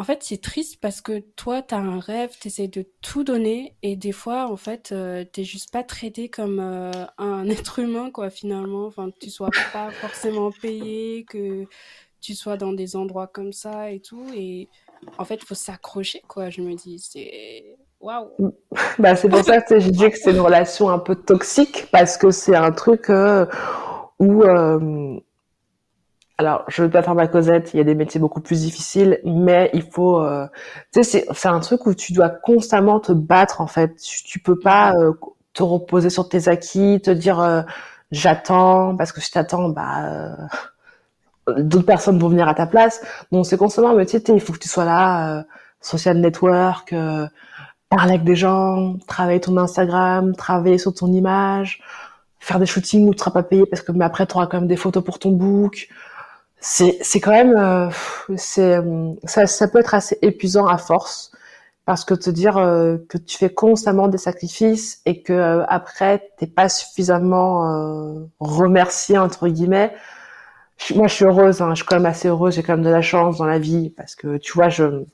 en 0.00 0.04
fait, 0.04 0.22
c'est 0.22 0.40
triste 0.40 0.78
parce 0.80 1.02
que 1.02 1.18
toi, 1.36 1.60
tu 1.60 1.74
as 1.74 1.78
un 1.78 2.00
rêve, 2.00 2.34
tu 2.40 2.48
essaies 2.48 2.68
de 2.68 2.86
tout 3.02 3.22
donner 3.22 3.76
et 3.82 3.96
des 3.96 4.12
fois, 4.12 4.50
en 4.50 4.56
fait, 4.56 4.92
euh, 4.92 5.24
t'es 5.24 5.44
juste 5.44 5.70
pas 5.70 5.84
traité 5.84 6.30
comme 6.30 6.58
euh, 6.58 6.90
un 7.18 7.46
être 7.50 7.80
humain, 7.80 8.10
quoi, 8.10 8.30
finalement. 8.30 8.86
Enfin, 8.86 9.10
tu 9.20 9.28
sois 9.28 9.50
pas 9.74 9.90
forcément 9.90 10.50
payé, 10.52 11.24
que 11.24 11.66
tu 12.22 12.34
sois 12.34 12.56
dans 12.56 12.72
des 12.72 12.96
endroits 12.96 13.26
comme 13.26 13.52
ça 13.52 13.90
et 13.90 14.00
tout. 14.00 14.26
Et 14.34 14.68
en 15.18 15.26
fait, 15.26 15.44
faut 15.44 15.54
s'accrocher, 15.54 16.22
quoi, 16.28 16.48
je 16.48 16.62
me 16.62 16.74
dis. 16.74 16.98
C'est. 16.98 17.76
Waouh! 18.00 18.30
Bah, 18.98 19.16
c'est 19.16 19.28
pour 19.28 19.44
ça 19.44 19.60
que 19.60 19.78
j'ai 19.78 19.90
dit 19.90 20.10
que 20.10 20.16
c'est 20.16 20.30
une 20.30 20.40
relation 20.40 20.90
un 20.90 20.98
peu 20.98 21.14
toxique 21.14 21.88
parce 21.90 22.16
que 22.16 22.30
c'est 22.30 22.56
un 22.56 22.72
truc 22.72 23.10
euh, 23.10 23.46
où 24.18 24.42
alors, 26.40 26.64
je 26.68 26.82
veux 26.82 26.88
pas 26.88 27.02
faire 27.02 27.14
ma 27.14 27.26
causette, 27.28 27.74
il 27.74 27.76
y 27.76 27.80
a 27.80 27.84
des 27.84 27.94
métiers 27.94 28.18
beaucoup 28.18 28.40
plus 28.40 28.62
difficiles, 28.62 29.20
mais 29.24 29.68
il 29.74 29.82
faut, 29.82 30.22
euh, 30.22 30.46
tu 30.90 31.04
sais, 31.04 31.26
c'est 31.34 31.48
un 31.48 31.60
truc 31.60 31.84
où 31.84 31.92
tu 31.92 32.14
dois 32.14 32.30
constamment 32.30 32.98
te 32.98 33.12
battre 33.12 33.60
en 33.60 33.66
fait. 33.66 33.94
Tu, 33.96 34.24
tu 34.24 34.38
peux 34.38 34.58
pas 34.58 34.94
euh, 34.94 35.12
te 35.52 35.62
reposer 35.62 36.08
sur 36.08 36.30
tes 36.30 36.48
acquis, 36.48 36.98
te 37.02 37.10
dire 37.10 37.40
euh, 37.40 37.60
j'attends 38.10 38.96
parce 38.96 39.12
que 39.12 39.20
si 39.20 39.30
t'attends, 39.30 39.68
bah 39.68 40.34
d'autres 41.58 41.84
personnes 41.84 42.18
vont 42.18 42.28
venir 42.30 42.48
à 42.48 42.54
ta 42.54 42.66
place. 42.66 43.02
Donc 43.32 43.44
c'est 43.44 43.58
constamment 43.58 43.90
un 43.90 43.94
métier, 43.94 44.22
il 44.28 44.40
faut 44.40 44.54
que 44.54 44.58
tu 44.58 44.68
sois 44.68 44.86
là, 44.86 45.44
social 45.82 46.18
network, 46.20 46.94
parler 47.90 48.14
avec 48.14 48.24
des 48.24 48.36
gens, 48.36 48.96
travailler 49.06 49.40
ton 49.40 49.56
Instagram, 49.58 50.34
travailler 50.36 50.78
sur 50.78 50.94
ton 50.94 51.08
image, 51.12 51.82
faire 52.38 52.58
des 52.60 52.66
shootings 52.66 53.06
où 53.08 53.12
tu 53.14 53.18
seras 53.18 53.32
pas 53.32 53.42
payé 53.42 53.66
parce 53.66 53.82
que 53.82 53.92
mais 53.92 54.04
après 54.04 54.26
tu 54.26 54.34
auras 54.34 54.46
quand 54.46 54.58
même 54.58 54.68
des 54.68 54.76
photos 54.76 55.04
pour 55.04 55.18
ton 55.18 55.32
book. 55.32 55.88
C'est 56.60 56.98
c'est 57.02 57.20
quand 57.20 57.32
même 57.32 57.56
euh, 57.56 57.90
c'est 58.36 58.78
ça 59.24 59.46
ça 59.46 59.68
peut 59.68 59.80
être 59.80 59.94
assez 59.94 60.18
épuisant 60.22 60.66
à 60.66 60.78
force 60.78 61.32
parce 61.86 62.04
que 62.04 62.14
te 62.14 62.30
dire 62.30 62.58
euh, 62.58 62.98
que 63.08 63.18
tu 63.18 63.38
fais 63.38 63.50
constamment 63.52 64.08
des 64.08 64.18
sacrifices 64.18 65.00
et 65.06 65.22
que 65.22 65.32
euh, 65.32 65.64
après 65.68 66.30
t'es 66.38 66.46
pas 66.46 66.68
suffisamment 66.68 68.28
remercié 68.40 69.18
entre 69.18 69.48
guillemets. 69.48 69.92
Moi 70.94 71.08
je 71.08 71.14
suis 71.14 71.24
heureuse 71.24 71.60
hein, 71.62 71.70
je 71.70 71.76
suis 71.76 71.86
quand 71.86 71.96
même 71.96 72.06
assez 72.06 72.28
heureuse. 72.28 72.54
J'ai 72.54 72.62
quand 72.62 72.74
même 72.74 72.84
de 72.84 72.90
la 72.90 73.02
chance 73.02 73.38
dans 73.38 73.46
la 73.46 73.58
vie 73.58 73.90
parce 73.90 74.14
que 74.14 74.36
tu 74.38 74.52
vois 74.52 74.68
je 74.68 75.04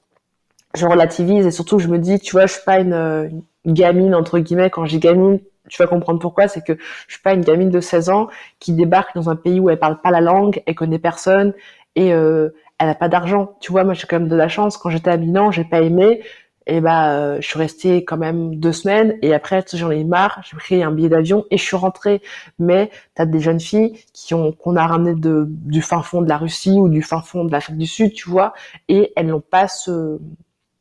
je 0.76 0.86
relativise 0.86 1.46
et 1.46 1.50
surtout 1.50 1.78
je 1.78 1.88
me 1.88 1.98
dis 1.98 2.18
tu 2.18 2.32
vois 2.32 2.46
je 2.46 2.52
suis 2.54 2.64
pas 2.64 2.80
une, 2.80 3.42
gamine 3.66 4.14
entre 4.14 4.38
guillemets 4.38 4.70
quand 4.70 4.84
j'ai 4.84 4.98
gamine 4.98 5.40
tu 5.68 5.82
vas 5.82 5.86
comprendre 5.86 6.20
pourquoi, 6.20 6.48
c'est 6.48 6.64
que 6.64 6.74
je 7.06 7.14
suis 7.14 7.22
pas 7.22 7.34
une 7.34 7.42
gamine 7.42 7.70
de 7.70 7.80
16 7.80 8.10
ans 8.10 8.28
qui 8.60 8.72
débarque 8.72 9.14
dans 9.14 9.30
un 9.30 9.36
pays 9.36 9.60
où 9.60 9.70
elle 9.70 9.78
parle 9.78 10.00
pas 10.00 10.10
la 10.10 10.20
langue, 10.20 10.62
elle 10.66 10.74
connaît 10.74 10.98
personne 10.98 11.54
et 11.94 12.12
euh, 12.12 12.50
elle 12.78 12.88
a 12.88 12.94
pas 12.94 13.08
d'argent. 13.08 13.56
Tu 13.60 13.72
vois, 13.72 13.84
moi 13.84 13.94
j'ai 13.94 14.06
quand 14.06 14.18
même 14.18 14.28
de 14.28 14.36
la 14.36 14.48
chance. 14.48 14.76
Quand 14.76 14.90
j'étais 14.90 15.10
à 15.10 15.16
Milan, 15.16 15.50
j'ai 15.50 15.64
pas 15.64 15.80
aimé. 15.80 16.22
Et 16.68 16.80
bah, 16.80 17.12
euh, 17.12 17.36
je 17.40 17.46
suis 17.46 17.58
restée 17.58 18.04
quand 18.04 18.16
même 18.16 18.56
deux 18.56 18.72
semaines 18.72 19.16
et 19.22 19.32
après 19.34 19.64
j'en 19.72 19.90
ai 19.92 20.02
marre. 20.02 20.42
J'ai 20.48 20.56
pris 20.56 20.82
un 20.82 20.90
billet 20.90 21.08
d'avion 21.08 21.44
et 21.52 21.58
je 21.58 21.62
suis 21.62 21.76
rentrée. 21.76 22.22
Mais 22.58 22.90
tu 23.14 23.22
as 23.22 23.26
des 23.26 23.38
jeunes 23.38 23.60
filles 23.60 23.96
qui 24.12 24.34
ont 24.34 24.50
qu'on 24.52 24.74
a 24.74 24.84
ramené 24.86 25.14
de 25.14 25.46
du 25.48 25.80
fin 25.80 26.02
fond 26.02 26.22
de 26.22 26.28
la 26.28 26.36
Russie 26.38 26.72
ou 26.72 26.88
du 26.88 27.02
fin 27.02 27.22
fond 27.22 27.44
de 27.44 27.52
l'Afrique 27.52 27.78
du 27.78 27.86
Sud, 27.86 28.12
tu 28.14 28.28
vois, 28.28 28.52
et 28.88 29.12
elles 29.14 29.28
n'ont 29.28 29.40
pas 29.40 29.68
ce 29.68 30.18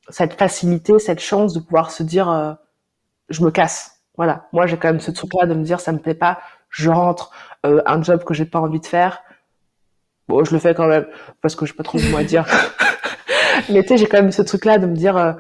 cette 0.10 0.34
facilité, 0.34 1.00
cette 1.00 1.20
chance 1.20 1.54
de 1.54 1.60
pouvoir 1.60 1.92
se 1.92 2.04
dire 2.04 2.30
euh, 2.30 2.54
je 3.30 3.44
me 3.44 3.52
casse 3.52 3.96
voilà. 4.18 4.48
Moi, 4.54 4.66
j'ai 4.68 4.78
quand 4.78 4.88
même 4.88 5.00
ce 5.00 5.12
truc-là 5.12 5.46
de 5.46 5.54
me 5.54 5.64
dire, 5.64 5.80
ça 5.80 5.92
me 5.92 6.00
plaît 6.00 6.14
pas, 6.16 6.40
je 6.70 6.90
rentre, 6.90 7.32
euh, 7.66 7.82
un 7.86 8.02
job 8.02 8.24
que 8.24 8.34
j'ai 8.34 8.46
pas 8.46 8.60
envie 8.60 8.80
de 8.80 8.86
faire. 8.86 9.24
Bon, 10.28 10.44
je 10.44 10.54
le 10.54 10.60
fais 10.60 10.74
quand 10.74 10.88
même 10.88 11.06
parce 11.42 11.56
que 11.56 11.66
j'ai 11.66 11.74
pas 11.74 11.84
trop 11.84 11.98
de 11.98 12.10
mots 12.10 12.18
à 12.18 12.24
dire. 12.24 12.46
mais 13.70 13.84
tu 13.84 13.90
sais, 13.90 13.98
j'ai 13.98 14.08
quand 14.08 14.22
même 14.22 14.32
ce 14.32 14.42
truc-là 14.42 14.78
de 14.78 14.88
me 14.88 14.96
dire, 14.96 15.18
euh, 15.18 15.34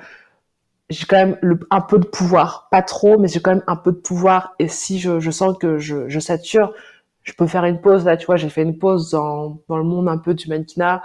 j'ai 0.90 1.06
quand 1.06 1.18
même 1.18 1.38
le, 1.42 1.60
un 1.72 1.82
peu 1.82 1.98
de 1.98 2.06
pouvoir, 2.06 2.68
pas 2.70 2.82
trop, 2.82 3.18
mais 3.18 3.28
j'ai 3.28 3.42
quand 3.42 3.52
même 3.52 3.64
un 3.68 3.76
peu 3.76 3.92
de 3.92 3.98
pouvoir. 3.98 4.54
Et 4.60 4.68
si 4.68 5.00
je, 5.00 5.20
je 5.20 5.32
sens 5.32 5.58
que 5.58 5.80
je, 5.80 6.08
je 6.08 6.20
sature, 6.20 6.74
je 7.24 7.34
peux 7.34 7.48
faire 7.48 7.66
une 7.66 7.82
pause. 7.82 8.06
Là, 8.06 8.18
tu 8.18 8.26
vois, 8.28 8.36
j'ai 8.36 8.50
fait 8.50 8.62
une 8.62 8.78
pause 8.78 9.10
dans, 9.12 9.62
dans 9.68 9.78
le 9.78 9.84
monde 9.84 10.08
un 10.08 10.18
peu 10.18 10.34
du 10.34 10.48
mannequinat 10.50 11.02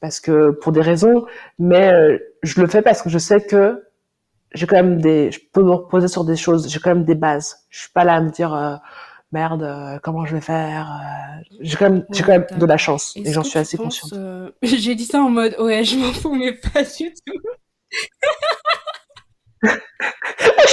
parce 0.00 0.20
que 0.20 0.50
pour 0.50 0.72
des 0.72 0.80
raisons, 0.80 1.26
mais 1.58 1.92
euh, 1.92 2.18
je 2.42 2.60
le 2.60 2.66
fais 2.66 2.82
parce 2.82 3.02
que 3.02 3.10
je 3.10 3.18
sais 3.18 3.40
que 3.40 3.84
j'ai 4.52 4.66
quand 4.66 4.76
même 4.76 5.00
des, 5.00 5.30
je 5.30 5.40
peux 5.52 5.62
me 5.62 5.72
reposer 5.72 6.08
sur 6.08 6.24
des 6.24 6.36
choses, 6.36 6.68
j'ai 6.68 6.80
quand 6.80 6.90
même 6.94 7.04
des 7.04 7.14
bases. 7.14 7.66
Je 7.68 7.80
suis 7.80 7.90
pas 7.90 8.04
là 8.04 8.14
à 8.14 8.20
me 8.20 8.30
dire 8.30 8.52
euh, 8.54 8.76
merde, 9.32 9.62
euh, 9.62 9.98
comment 10.02 10.24
je 10.26 10.34
vais 10.34 10.40
faire. 10.40 10.90
Euh, 10.90 11.42
j'ai 11.60 11.76
quand 11.76 11.90
même, 11.90 12.04
j'ai 12.10 12.22
quand 12.22 12.32
même 12.32 12.46
de 12.56 12.66
la 12.66 12.76
chance 12.76 13.12
et 13.16 13.32
j'en 13.32 13.44
suis 13.44 13.58
assez 13.58 13.76
consciente. 13.76 14.12
J'ai 14.62 14.94
dit 14.94 15.04
ça 15.04 15.20
en 15.20 15.30
mode 15.30 15.54
ouais, 15.58 15.84
je 15.84 15.96
m'en 15.96 16.12
fous 16.12 16.34
mais 16.34 16.52
pas 16.52 16.82
du 16.82 17.12
tout. 17.12 17.34
je 19.62 19.68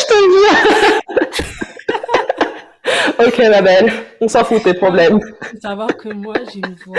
te 0.07 0.17
dis. 0.31 1.93
ok 3.19 3.39
ma 3.49 3.61
belle, 3.61 3.91
on 4.21 4.27
s'en 4.27 4.43
fout 4.43 4.63
tes 4.63 4.73
problèmes. 4.73 5.19
Faut 5.21 5.59
savoir 5.61 5.95
que 5.95 6.09
moi 6.09 6.35
j'ai 6.51 6.59
une 6.59 6.75
voix 6.85 6.97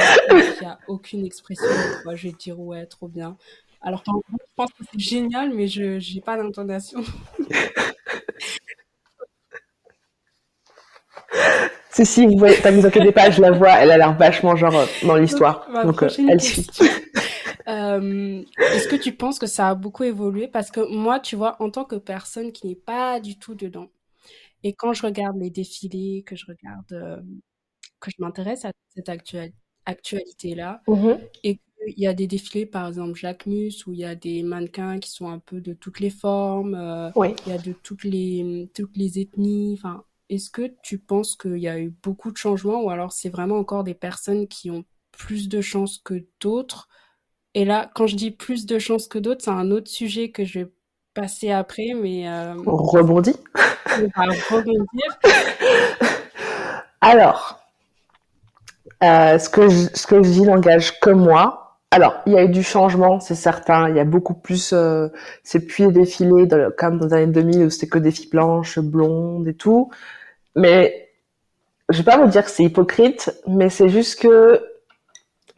qui 0.58 0.64
a 0.64 0.78
aucune 0.88 1.24
expression. 1.24 1.66
Moi 2.04 2.16
je 2.16 2.28
vais 2.28 2.34
dire 2.38 2.58
ouais, 2.58 2.86
trop 2.86 3.08
bien 3.08 3.36
Alors 3.82 4.02
qu'en 4.02 4.12
gros, 4.12 4.24
je 4.30 4.54
pense 4.56 4.70
que 4.70 4.84
c'est 4.92 4.98
génial, 4.98 5.52
mais 5.54 5.68
je 5.68 5.98
j'ai 5.98 6.20
pas 6.20 6.36
d'intonation. 6.36 7.02
Si, 11.90 12.06
si, 12.06 12.26
vous 12.26 12.38
voyez, 12.38 12.56
vous 12.56 12.86
inquiétez 12.86 13.10
pas, 13.10 13.28
je 13.30 13.40
la 13.40 13.50
vois, 13.50 13.72
elle 13.72 13.90
a 13.90 13.98
l'air 13.98 14.16
vachement 14.16 14.54
genre 14.54 14.76
euh, 14.76 14.86
dans 15.02 15.16
l'histoire. 15.16 15.66
Donc, 15.84 16.02
euh, 16.02 16.08
elle 16.28 16.40
suit. 16.40 16.66
Euh, 17.66 18.42
est-ce 18.72 18.88
que 18.88 18.96
tu 18.96 19.12
penses 19.12 19.38
que 19.38 19.46
ça 19.46 19.68
a 19.68 19.74
beaucoup 19.74 20.02
évolué? 20.02 20.48
Parce 20.48 20.70
que 20.70 20.80
moi, 20.90 21.20
tu 21.20 21.36
vois, 21.36 21.56
en 21.60 21.68
tant 21.68 21.84
que 21.84 21.96
personne 21.96 22.50
qui 22.50 22.66
n'est 22.66 22.74
pas 22.74 23.20
du 23.20 23.38
tout 23.38 23.54
dedans, 23.54 23.88
et 24.64 24.72
quand 24.74 24.92
je 24.92 25.02
regarde 25.06 25.36
les 25.38 25.50
défilés, 25.50 26.22
que 26.26 26.36
je 26.36 26.46
regarde, 26.46 26.92
euh, 26.92 27.20
que 28.00 28.10
je 28.10 28.16
m'intéresse 28.20 28.64
à 28.64 28.72
cette 28.94 29.08
actualité-là, 29.86 30.82
Mhm. 30.88 31.18
et 31.44 31.56
qu'il 31.56 31.98
y 31.98 32.06
a 32.06 32.14
des 32.14 32.26
défilés, 32.26 32.66
par 32.66 32.88
exemple 32.88 33.14
Jacquemus, 33.18 33.86
où 33.86 33.92
il 33.92 34.00
y 34.00 34.04
a 34.04 34.14
des 34.14 34.42
mannequins 34.42 34.98
qui 34.98 35.10
sont 35.10 35.28
un 35.28 35.38
peu 35.38 35.60
de 35.60 35.72
toutes 35.72 36.00
les 36.00 36.10
formes, 36.10 36.74
euh, 36.74 37.10
Oui. 37.16 37.34
il 37.46 37.52
y 37.52 37.54
a 37.54 37.58
de 37.58 37.72
toutes 37.72 38.04
les, 38.04 38.70
toutes 38.74 38.96
les 38.96 39.18
ethnies. 39.20 39.74
Enfin, 39.78 40.04
est-ce 40.28 40.50
que 40.50 40.74
tu 40.82 40.98
penses 40.98 41.36
qu'il 41.36 41.58
y 41.58 41.68
a 41.68 41.78
eu 41.80 41.90
beaucoup 42.02 42.30
de 42.30 42.36
changements 42.36 42.82
ou 42.82 42.90
alors 42.90 43.12
c'est 43.12 43.30
vraiment 43.30 43.56
encore 43.58 43.84
des 43.84 43.94
personnes 43.94 44.46
qui 44.48 44.70
ont 44.70 44.84
plus 45.12 45.48
de 45.48 45.60
chances 45.60 45.98
que 45.98 46.26
d'autres? 46.40 46.88
Et 47.54 47.64
là, 47.64 47.90
quand 47.94 48.06
je 48.06 48.16
dis 48.16 48.30
plus 48.30 48.66
de 48.66 48.78
chances 48.78 49.08
que 49.08 49.18
d'autres, 49.18 49.42
c'est 49.44 49.50
un 49.50 49.70
autre 49.70 49.88
sujet 49.90 50.30
que 50.30 50.44
je 50.44 50.60
vais 50.60 50.72
passer 51.14 51.50
après, 51.50 51.94
mais 51.94 52.28
euh, 52.28 52.54
On 52.66 52.76
rebondit. 52.76 53.34
Alors, 57.00 57.60
euh, 59.02 59.38
ce 59.38 59.48
que 59.48 59.68
je, 59.68 60.20
dis 60.30 60.42
n'engage 60.42 60.98
que 61.00 61.10
moi. 61.10 61.76
Alors, 61.90 62.16
il 62.26 62.32
y 62.32 62.36
a 62.38 62.44
eu 62.44 62.48
du 62.48 62.62
changement, 62.62 63.20
c'est 63.20 63.34
certain. 63.34 63.88
Il 63.88 63.96
y 63.96 64.00
a 64.00 64.04
beaucoup 64.04 64.34
plus, 64.34 64.72
euh, 64.72 65.08
c'est 65.42 65.66
plus 65.66 65.86
les 65.86 65.92
défilés 65.92 66.46
dans- 66.46 66.70
comme 66.76 66.98
dans 66.98 67.06
les 67.06 67.12
années 67.14 67.26
2000 67.32 67.64
où 67.64 67.70
c'était 67.70 67.86
que 67.88 67.98
des 67.98 68.10
filles 68.10 68.28
blanches, 68.30 68.78
blondes 68.78 69.48
et 69.48 69.54
tout. 69.54 69.90
Mais 70.56 71.10
je 71.90 71.98
vais 71.98 72.04
pas 72.04 72.18
vous 72.18 72.28
dire 72.28 72.44
que 72.44 72.50
c'est 72.50 72.64
hypocrite, 72.64 73.32
mais 73.48 73.70
c'est 73.70 73.88
juste 73.90 74.20
que 74.20 74.62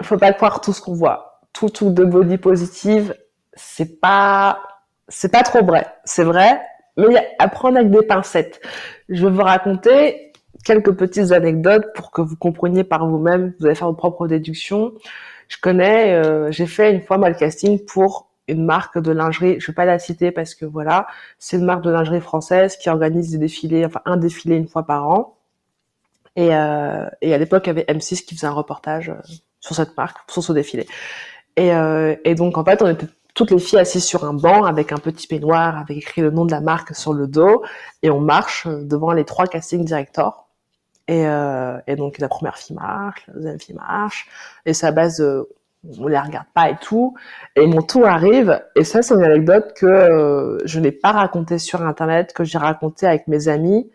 faut 0.02 0.18
pas 0.18 0.32
croire 0.32 0.60
tout 0.60 0.72
ce 0.72 0.80
qu'on 0.80 0.94
voit. 0.94 1.40
Tout 1.52 1.68
tout 1.70 1.90
de 1.90 2.04
body 2.04 2.38
positive, 2.38 3.14
c'est 3.54 4.00
pas 4.00 4.60
c'est 5.08 5.30
pas 5.32 5.42
trop 5.42 5.64
vrai. 5.64 5.86
C'est 6.04 6.24
vrai, 6.24 6.60
mais 6.96 7.34
à 7.38 7.48
prendre 7.48 7.78
avec 7.78 7.90
des 7.90 8.02
pincettes. 8.02 8.60
Je 9.08 9.24
vais 9.26 9.32
vous 9.32 9.42
raconter 9.42 10.32
quelques 10.64 10.92
petites 10.92 11.32
anecdotes 11.32 11.86
pour 11.94 12.10
que 12.10 12.20
vous 12.20 12.36
compreniez 12.36 12.84
par 12.84 13.06
vous-même. 13.06 13.54
Vous 13.58 13.66
allez 13.66 13.74
faire 13.74 13.88
vos 13.88 13.94
propres 13.94 14.26
déductions. 14.26 14.92
Je 15.48 15.56
connais, 15.60 16.14
euh, 16.14 16.50
j'ai 16.50 16.66
fait 16.66 16.92
une 16.92 17.02
fois 17.02 17.16
le 17.16 17.34
casting 17.34 17.84
pour 17.84 18.30
une 18.48 18.64
marque 18.64 18.98
de 18.98 19.12
lingerie. 19.12 19.58
Je 19.60 19.66
vais 19.68 19.74
pas 19.74 19.84
la 19.84 19.98
citer 19.98 20.30
parce 20.30 20.54
que 20.54 20.64
voilà, 20.64 21.06
c'est 21.38 21.56
une 21.56 21.64
marque 21.64 21.82
de 21.82 21.90
lingerie 21.90 22.20
française 22.20 22.76
qui 22.76 22.88
organise 22.88 23.30
des 23.30 23.38
défilés, 23.38 23.84
enfin 23.84 24.00
un 24.04 24.16
défilé 24.16 24.56
une 24.56 24.68
fois 24.68 24.84
par 24.84 25.08
an. 25.08 25.36
Et, 26.36 26.54
euh, 26.54 27.06
à 27.06 27.38
l'époque, 27.38 27.64
il 27.66 27.68
y 27.68 27.70
avait 27.70 27.84
M6 27.84 28.24
qui 28.24 28.36
faisait 28.36 28.46
un 28.46 28.52
reportage 28.52 29.10
euh, 29.10 29.20
sur 29.60 29.74
cette 29.74 29.96
marque, 29.96 30.18
sur 30.30 30.42
ce 30.42 30.52
défilé. 30.52 30.86
Et, 31.56 31.70
et 32.24 32.34
donc, 32.36 32.56
en 32.56 32.64
fait, 32.64 32.80
on 32.80 32.86
était 32.86 33.06
toutes 33.34 33.50
les 33.50 33.58
filles 33.58 33.78
assises 33.78 34.04
sur 34.04 34.24
un 34.24 34.34
banc 34.34 34.64
avec 34.64 34.92
un 34.92 34.98
petit 34.98 35.26
peignoir 35.26 35.78
avec 35.78 35.96
écrit 35.96 36.22
le 36.22 36.30
nom 36.30 36.44
de 36.44 36.50
la 36.50 36.60
marque 36.60 36.94
sur 36.94 37.12
le 37.12 37.26
dos 37.26 37.62
et 38.02 38.10
on 38.10 38.20
marche 38.20 38.66
euh, 38.66 38.82
devant 38.84 39.12
les 39.12 39.24
trois 39.24 39.46
casting 39.46 39.84
directors. 39.84 40.48
Et, 41.08 41.26
euh, 41.26 41.78
et 41.86 41.96
donc, 41.96 42.18
la 42.18 42.28
première 42.28 42.56
fille 42.56 42.76
marche, 42.76 43.24
la 43.28 43.34
deuxième 43.34 43.60
fille 43.60 43.74
marche 43.74 44.28
et 44.66 44.72
à 44.82 44.92
base 44.92 45.18
de 45.18 45.48
on 45.98 46.08
les 46.08 46.18
regarde 46.18 46.46
pas 46.54 46.70
et 46.70 46.76
tout. 46.80 47.14
Et 47.56 47.66
mon 47.66 47.82
tour 47.82 48.06
arrive, 48.06 48.62
et 48.76 48.84
ça, 48.84 49.02
c'est 49.02 49.14
une 49.14 49.24
anecdote 49.24 49.72
que 49.74 49.86
euh, 49.86 50.58
je 50.64 50.80
n'ai 50.80 50.92
pas 50.92 51.12
racontée 51.12 51.58
sur 51.58 51.82
Internet, 51.82 52.32
que 52.32 52.44
j'ai 52.44 52.58
racontée 52.58 53.06
avec 53.06 53.28
mes 53.28 53.48
amis, 53.48 53.90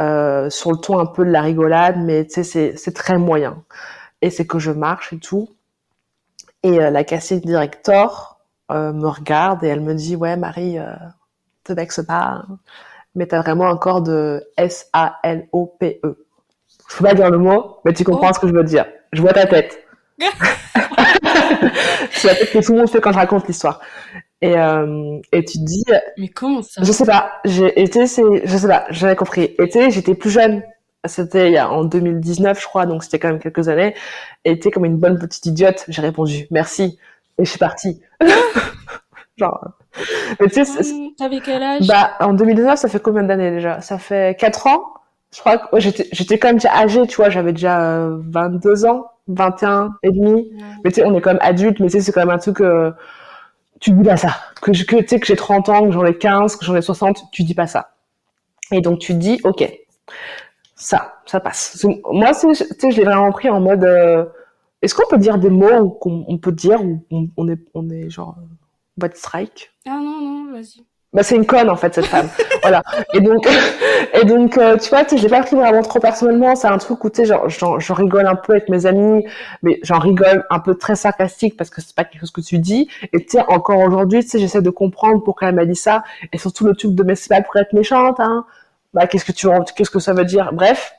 euh, 0.00 0.48
sur 0.50 0.72
le 0.72 0.78
ton 0.78 0.98
un 0.98 1.06
peu 1.06 1.24
de 1.24 1.30
la 1.30 1.42
rigolade, 1.42 1.96
mais 1.98 2.26
tu 2.26 2.42
sais, 2.42 2.74
c'est, 2.76 2.92
très 2.92 3.18
moyen. 3.18 3.62
Et 4.22 4.30
c'est 4.30 4.46
que 4.46 4.58
je 4.58 4.70
marche 4.70 5.12
et 5.12 5.18
tout. 5.18 5.48
Et 6.62 6.80
euh, 6.80 6.90
la 6.90 7.04
casting 7.04 7.40
director 7.40 8.39
euh, 8.70 8.92
me 8.92 9.08
regarde 9.08 9.64
et 9.64 9.68
elle 9.68 9.80
me 9.80 9.94
dit, 9.94 10.16
ouais, 10.16 10.36
Marie, 10.36 10.78
euh, 10.78 10.92
te 11.64 11.72
vexe 11.72 12.02
pas, 12.06 12.44
hein, 12.48 12.58
mais 13.14 13.26
t'as 13.26 13.40
vraiment 13.42 13.68
un 13.68 13.76
corps 13.76 14.02
de 14.02 14.44
S-A-L-O-P-E. 14.56 16.26
Je 16.90 16.96
peux 16.96 17.04
pas 17.04 17.14
dire 17.14 17.30
le 17.30 17.38
mot, 17.38 17.78
mais 17.84 17.92
tu 17.92 18.04
comprends 18.04 18.30
Oh. 18.30 18.34
ce 18.34 18.40
que 18.40 18.48
je 18.48 18.52
veux 18.52 18.64
dire. 18.64 18.86
Je 19.12 19.20
vois 19.22 19.32
ta 19.32 19.46
tête. 19.46 19.84
c'est 22.12 22.28
la 22.28 22.34
tête 22.34 22.52
que 22.52 22.58
tout 22.64 22.72
le 22.72 22.78
monde 22.78 22.90
fait 22.90 23.00
quand 23.00 23.12
je 23.12 23.18
raconte 23.18 23.46
l'histoire. 23.48 23.80
Et, 24.42 24.56
euh, 24.56 25.18
et 25.32 25.44
tu 25.44 25.58
te 25.58 25.64
dis, 25.64 25.84
Mais 26.18 26.28
comment 26.28 26.62
ça? 26.62 26.82
je 26.82 26.92
sais 26.92 27.04
pas, 27.04 27.32
j'ai 27.44 27.80
été, 27.80 28.06
c'est, 28.06 28.22
je 28.44 28.56
sais 28.56 28.68
pas, 28.68 28.86
j'avais 28.90 29.16
compris. 29.16 29.54
Été, 29.58 29.90
j'étais 29.90 30.14
plus 30.14 30.30
jeune. 30.30 30.62
C'était 31.06 31.48
il 31.48 31.54
y 31.54 31.58
a, 31.58 31.70
en 31.70 31.84
2019, 31.84 32.60
je 32.60 32.66
crois, 32.66 32.84
donc 32.86 33.02
c'était 33.04 33.18
quand 33.18 33.28
même 33.28 33.38
quelques 33.38 33.68
années. 33.68 33.94
Et 34.44 34.58
comme 34.58 34.84
une 34.84 34.98
bonne 34.98 35.18
petite 35.18 35.46
idiote, 35.46 35.84
j'ai 35.88 36.02
répondu 36.02 36.46
merci. 36.50 36.98
Et 37.40 37.44
je 37.44 37.50
suis 37.50 37.58
partie. 37.58 38.00
Genre, 39.36 39.64
mais 40.40 40.48
tu 40.48 40.64
sais, 40.64 40.84
T'avais 41.18 41.40
quel 41.40 41.62
âge? 41.62 41.86
bah, 41.86 42.12
en 42.20 42.34
2019, 42.34 42.78
ça 42.78 42.88
fait 42.88 43.00
combien 43.00 43.22
d'années 43.22 43.50
déjà? 43.50 43.80
Ça 43.80 43.98
fait 43.98 44.38
4 44.38 44.66
ans? 44.66 44.84
Je 45.34 45.40
crois 45.40 45.58
que 45.58 45.74
ouais, 45.74 45.80
j'étais, 45.80 46.06
j'étais 46.12 46.38
quand 46.38 46.48
même 46.48 46.56
déjà 46.56 46.74
âgée, 46.74 47.06
tu 47.06 47.16
vois, 47.16 47.30
j'avais 47.30 47.52
déjà 47.52 47.80
euh, 47.80 48.18
22 48.28 48.84
ans, 48.84 49.06
21 49.28 49.94
et 50.02 50.10
demi. 50.10 50.32
Ouais. 50.52 50.62
Mais 50.84 50.90
tu 50.90 50.96
sais, 51.00 51.06
on 51.06 51.16
est 51.16 51.20
quand 51.20 51.30
même 51.30 51.38
adulte, 51.42 51.80
mais 51.80 51.86
tu 51.86 51.92
sais, 51.92 52.00
c'est 52.00 52.12
quand 52.12 52.20
même 52.20 52.30
un 52.30 52.38
truc, 52.38 52.60
euh, 52.60 52.90
tu 53.80 53.92
dis 53.92 54.02
pas 54.02 54.16
ça. 54.16 54.36
Que, 54.60 54.72
je- 54.72 54.84
que 54.84 54.96
tu 54.96 55.08
sais, 55.08 55.20
que 55.20 55.26
j'ai 55.26 55.36
30 55.36 55.68
ans, 55.68 55.86
que 55.86 55.92
j'en 55.92 56.04
ai 56.04 56.18
15, 56.18 56.56
que 56.56 56.64
j'en 56.64 56.74
ai 56.76 56.82
60, 56.82 57.30
tu 57.32 57.44
dis 57.44 57.54
pas 57.54 57.66
ça. 57.66 57.92
Et 58.72 58.80
donc, 58.82 58.98
tu 58.98 59.14
dis, 59.14 59.40
ok, 59.44 59.64
ça, 60.74 61.14
ça 61.26 61.40
passe. 61.40 61.84
Moi, 62.10 62.32
tu 62.34 62.54
sais, 62.54 62.90
je 62.90 62.96
l'ai 62.96 63.04
vraiment 63.04 63.30
pris 63.32 63.48
en 63.48 63.60
mode, 63.60 63.84
euh, 63.84 64.24
est-ce 64.82 64.94
qu'on 64.94 65.08
peut 65.08 65.18
dire 65.18 65.38
des 65.38 65.50
mots 65.50 65.90
qu'on 65.90 66.24
on 66.26 66.38
peut 66.38 66.52
dire 66.52 66.82
ou 66.84 67.04
on, 67.10 67.28
on 67.36 67.48
est, 67.48 67.60
on 67.74 67.88
est 67.90 68.10
genre, 68.10 68.36
te 68.98 69.16
strike? 69.16 69.72
Ah 69.86 70.00
non, 70.02 70.20
non, 70.20 70.52
vas-y. 70.52 70.84
Bah, 71.12 71.24
c'est 71.24 71.34
une 71.34 71.46
conne, 71.46 71.68
en 71.68 71.76
fait, 71.76 71.92
cette 71.92 72.06
femme. 72.06 72.28
voilà. 72.62 72.82
Et 73.14 73.20
donc, 73.20 73.48
et 74.14 74.24
donc, 74.24 74.56
euh, 74.56 74.76
tu 74.78 74.90
vois, 74.90 75.02
je 75.10 75.16
l'ai 75.16 75.28
pas 75.28 75.42
pris 75.42 75.56
vraiment 75.56 75.82
trop 75.82 75.98
personnellement. 75.98 76.54
C'est 76.54 76.68
un 76.68 76.78
truc 76.78 77.02
où, 77.02 77.10
tu 77.10 77.16
sais, 77.16 77.24
genre, 77.24 77.48
j'en, 77.48 77.94
rigole 77.94 78.26
un 78.26 78.36
peu 78.36 78.52
avec 78.52 78.68
mes 78.68 78.86
amis, 78.86 79.24
mais 79.62 79.80
j'en 79.82 79.98
rigole 79.98 80.46
un 80.50 80.60
peu 80.60 80.76
très 80.76 80.94
sarcastique 80.94 81.56
parce 81.56 81.68
que 81.68 81.80
c'est 81.80 81.96
pas 81.96 82.04
quelque 82.04 82.20
chose 82.20 82.30
que 82.30 82.40
tu 82.40 82.58
dis. 82.58 82.88
Et 83.12 83.24
tu 83.24 83.30
sais, 83.32 83.40
encore 83.48 83.78
aujourd'hui, 83.78 84.22
tu 84.22 84.28
sais, 84.28 84.38
j'essaie 84.38 84.62
de 84.62 84.70
comprendre 84.70 85.22
pourquoi 85.24 85.48
elle 85.48 85.56
m'a 85.56 85.64
dit 85.64 85.74
ça. 85.74 86.04
Et 86.32 86.38
surtout 86.38 86.64
le 86.64 86.76
truc 86.76 86.94
de, 86.94 87.02
mais 87.02 87.16
c'est 87.16 87.28
pas 87.28 87.42
pour 87.42 87.56
être 87.56 87.72
méchante, 87.72 88.20
hein. 88.20 88.46
Bah, 88.94 89.06
qu'est-ce 89.06 89.24
que 89.24 89.32
tu, 89.32 89.48
qu'est-ce 89.76 89.90
que 89.90 90.00
ça 90.00 90.12
veut 90.14 90.24
dire? 90.24 90.50
Bref. 90.52 90.92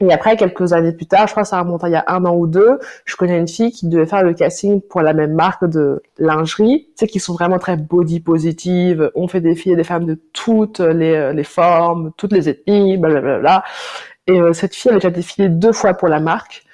Et 0.00 0.12
après, 0.12 0.36
quelques 0.36 0.72
années 0.72 0.92
plus 0.92 1.06
tard, 1.06 1.26
je 1.26 1.32
crois 1.32 1.42
que 1.42 1.48
ça 1.48 1.60
remonte 1.60 1.84
à 1.84 1.88
il 1.88 1.92
y 1.92 1.96
a 1.96 2.04
un 2.08 2.24
an 2.24 2.34
ou 2.34 2.46
deux, 2.46 2.78
je 3.04 3.16
connais 3.16 3.38
une 3.38 3.48
fille 3.48 3.70
qui 3.70 3.86
devait 3.86 4.06
faire 4.06 4.22
le 4.22 4.32
casting 4.32 4.80
pour 4.80 5.02
la 5.02 5.12
même 5.12 5.34
marque 5.34 5.66
de 5.66 6.02
lingerie, 6.18 6.86
tu 6.88 6.92
sais, 7.00 7.06
qui 7.06 7.20
sont 7.20 7.34
vraiment 7.34 7.58
très 7.58 7.76
body 7.76 8.20
positive. 8.20 9.10
On 9.14 9.28
fait 9.28 9.42
des 9.42 9.54
filles 9.54 9.72
et 9.72 9.76
des 9.76 9.84
femmes 9.84 10.06
de 10.06 10.18
toutes 10.32 10.80
les, 10.80 11.34
les 11.34 11.44
formes, 11.44 12.12
toutes 12.16 12.32
les 12.32 12.48
ethnies, 12.48 12.96
blablabla. 12.96 13.62
Et 14.26 14.40
euh, 14.40 14.52
cette 14.52 14.74
fille 14.74 14.90
elle 14.90 14.96
a 14.96 15.00
déjà 15.00 15.10
défilé 15.10 15.48
deux 15.48 15.72
fois 15.72 15.94
pour 15.94 16.08
la 16.08 16.20
marque. 16.20 16.64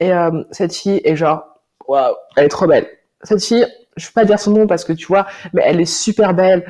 Et 0.00 0.12
euh, 0.12 0.42
cette 0.50 0.74
fille 0.74 1.00
est 1.04 1.16
genre, 1.16 1.44
waouh, 1.86 2.14
elle 2.36 2.46
est 2.46 2.48
trop 2.48 2.66
belle. 2.66 2.86
Cette 3.22 3.42
fille, 3.42 3.66
je 3.96 4.06
vais 4.06 4.12
pas 4.14 4.24
dire 4.24 4.38
son 4.38 4.52
nom 4.52 4.66
parce 4.66 4.84
que 4.84 4.92
tu 4.92 5.06
vois, 5.06 5.26
mais 5.52 5.62
elle 5.64 5.80
est 5.80 5.84
super 5.84 6.34
belle. 6.34 6.64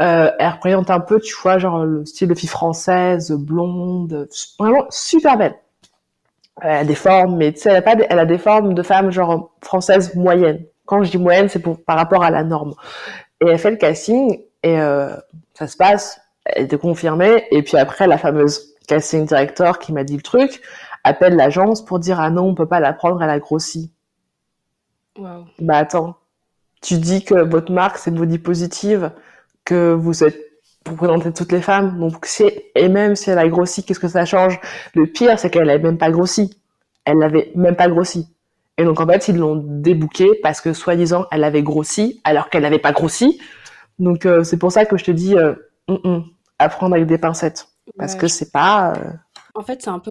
Euh, 0.00 0.30
elle 0.38 0.50
représente 0.50 0.90
un 0.90 1.00
peu, 1.00 1.20
tu 1.20 1.34
vois, 1.42 1.58
genre 1.58 1.84
le 1.84 2.06
style 2.06 2.28
de 2.28 2.34
fille 2.34 2.48
française, 2.48 3.32
blonde, 3.32 4.28
vraiment 4.58 4.86
super 4.90 5.36
belle. 5.36 5.56
Elle 6.60 6.76
a 6.76 6.84
des 6.84 6.94
formes, 6.94 7.36
mais 7.36 7.52
tu 7.52 7.60
sais, 7.60 7.70
elle 7.70 7.76
a 7.76 7.82
pas, 7.82 7.96
des, 7.96 8.06
elle 8.08 8.18
a 8.18 8.26
des 8.26 8.38
formes 8.38 8.74
de 8.74 8.82
femme 8.82 9.10
genre 9.10 9.50
française 9.62 10.14
moyenne. 10.14 10.64
Quand 10.86 11.02
je 11.02 11.10
dis 11.10 11.18
moyenne, 11.18 11.48
c'est 11.48 11.58
pour 11.58 11.82
par 11.82 11.96
rapport 11.96 12.22
à 12.22 12.30
la 12.30 12.44
norme. 12.44 12.74
Et 13.40 13.46
elle 13.48 13.58
fait 13.58 13.70
le 13.70 13.76
casting 13.76 14.40
et 14.62 14.80
euh, 14.80 15.14
ça 15.54 15.66
se 15.66 15.76
passe, 15.76 16.20
elle 16.44 16.64
était 16.64 16.78
confirmée. 16.78 17.44
Et 17.50 17.62
puis 17.62 17.76
après, 17.76 18.06
la 18.06 18.18
fameuse 18.18 18.74
casting 18.86 19.26
director 19.26 19.78
qui 19.78 19.92
m'a 19.92 20.04
dit 20.04 20.16
le 20.16 20.22
truc 20.22 20.62
appelle 21.04 21.36
l'agence 21.36 21.84
pour 21.84 21.98
dire 21.98 22.20
ah 22.20 22.30
non, 22.30 22.44
on 22.44 22.54
peut 22.54 22.66
pas 22.66 22.80
la 22.80 22.92
prendre, 22.92 23.22
elle 23.22 23.30
a 23.30 23.38
grossi. 23.38 23.92
Waouh. 25.18 25.44
Bah 25.58 25.78
attends, 25.78 26.16
tu 26.80 26.98
dis 26.98 27.24
que 27.24 27.34
votre 27.34 27.72
marque 27.72 27.98
c'est 27.98 28.10
body 28.10 28.38
positive, 28.38 29.10
que 29.68 29.92
vous 29.94 30.24
êtes 30.24 30.38
pour 30.84 30.96
présenter 30.96 31.32
toutes 31.32 31.52
les 31.52 31.62
femmes, 31.62 31.98
donc 32.00 32.24
c'est 32.26 32.70
et 32.74 32.88
même 32.88 33.14
si 33.16 33.30
elle 33.30 33.38
a 33.38 33.48
grossi, 33.48 33.84
qu'est-ce 33.84 34.00
que 34.00 34.08
ça 34.08 34.24
change? 34.24 34.58
Le 34.94 35.06
pire, 35.06 35.38
c'est 35.38 35.50
qu'elle 35.50 35.68
avait 35.70 35.82
même 35.82 35.98
pas 35.98 36.10
grossi. 36.10 36.50
Elle 37.04 37.18
l'avait 37.18 37.52
même 37.54 37.76
pas 37.76 37.88
grossi. 37.88 38.28
Et 38.78 38.84
donc 38.84 39.00
en 39.00 39.06
fait, 39.06 39.28
ils 39.28 39.36
l'ont 39.36 39.56
débouqué 39.56 40.28
parce 40.42 40.60
que 40.60 40.72
soi-disant 40.72 41.26
elle 41.32 41.44
avait 41.44 41.62
grossi 41.62 42.20
alors 42.24 42.50
qu'elle 42.50 42.62
n'avait 42.62 42.78
pas 42.78 42.92
grossi. 42.92 43.40
Donc 43.98 44.26
euh, 44.26 44.44
c'est 44.44 44.58
pour 44.58 44.72
ça 44.72 44.86
que 44.86 44.96
je 44.98 45.04
te 45.04 45.12
dis 45.12 45.36
euh, 45.36 45.54
hum, 45.88 46.00
hum, 46.04 46.24
à 46.58 46.68
prendre 46.70 46.94
avec 46.96 47.06
des 47.08 47.18
pincettes 47.18 47.68
parce 47.98 48.14
Ouais, 48.14 48.16
que 48.16 48.28
c'est 48.28 48.52
pas 48.52 48.94
euh, 48.98 49.10
En 49.54 49.62
fait, 49.62 49.82
c'est 49.82 49.90
un 49.90 49.98
peu 49.98 50.10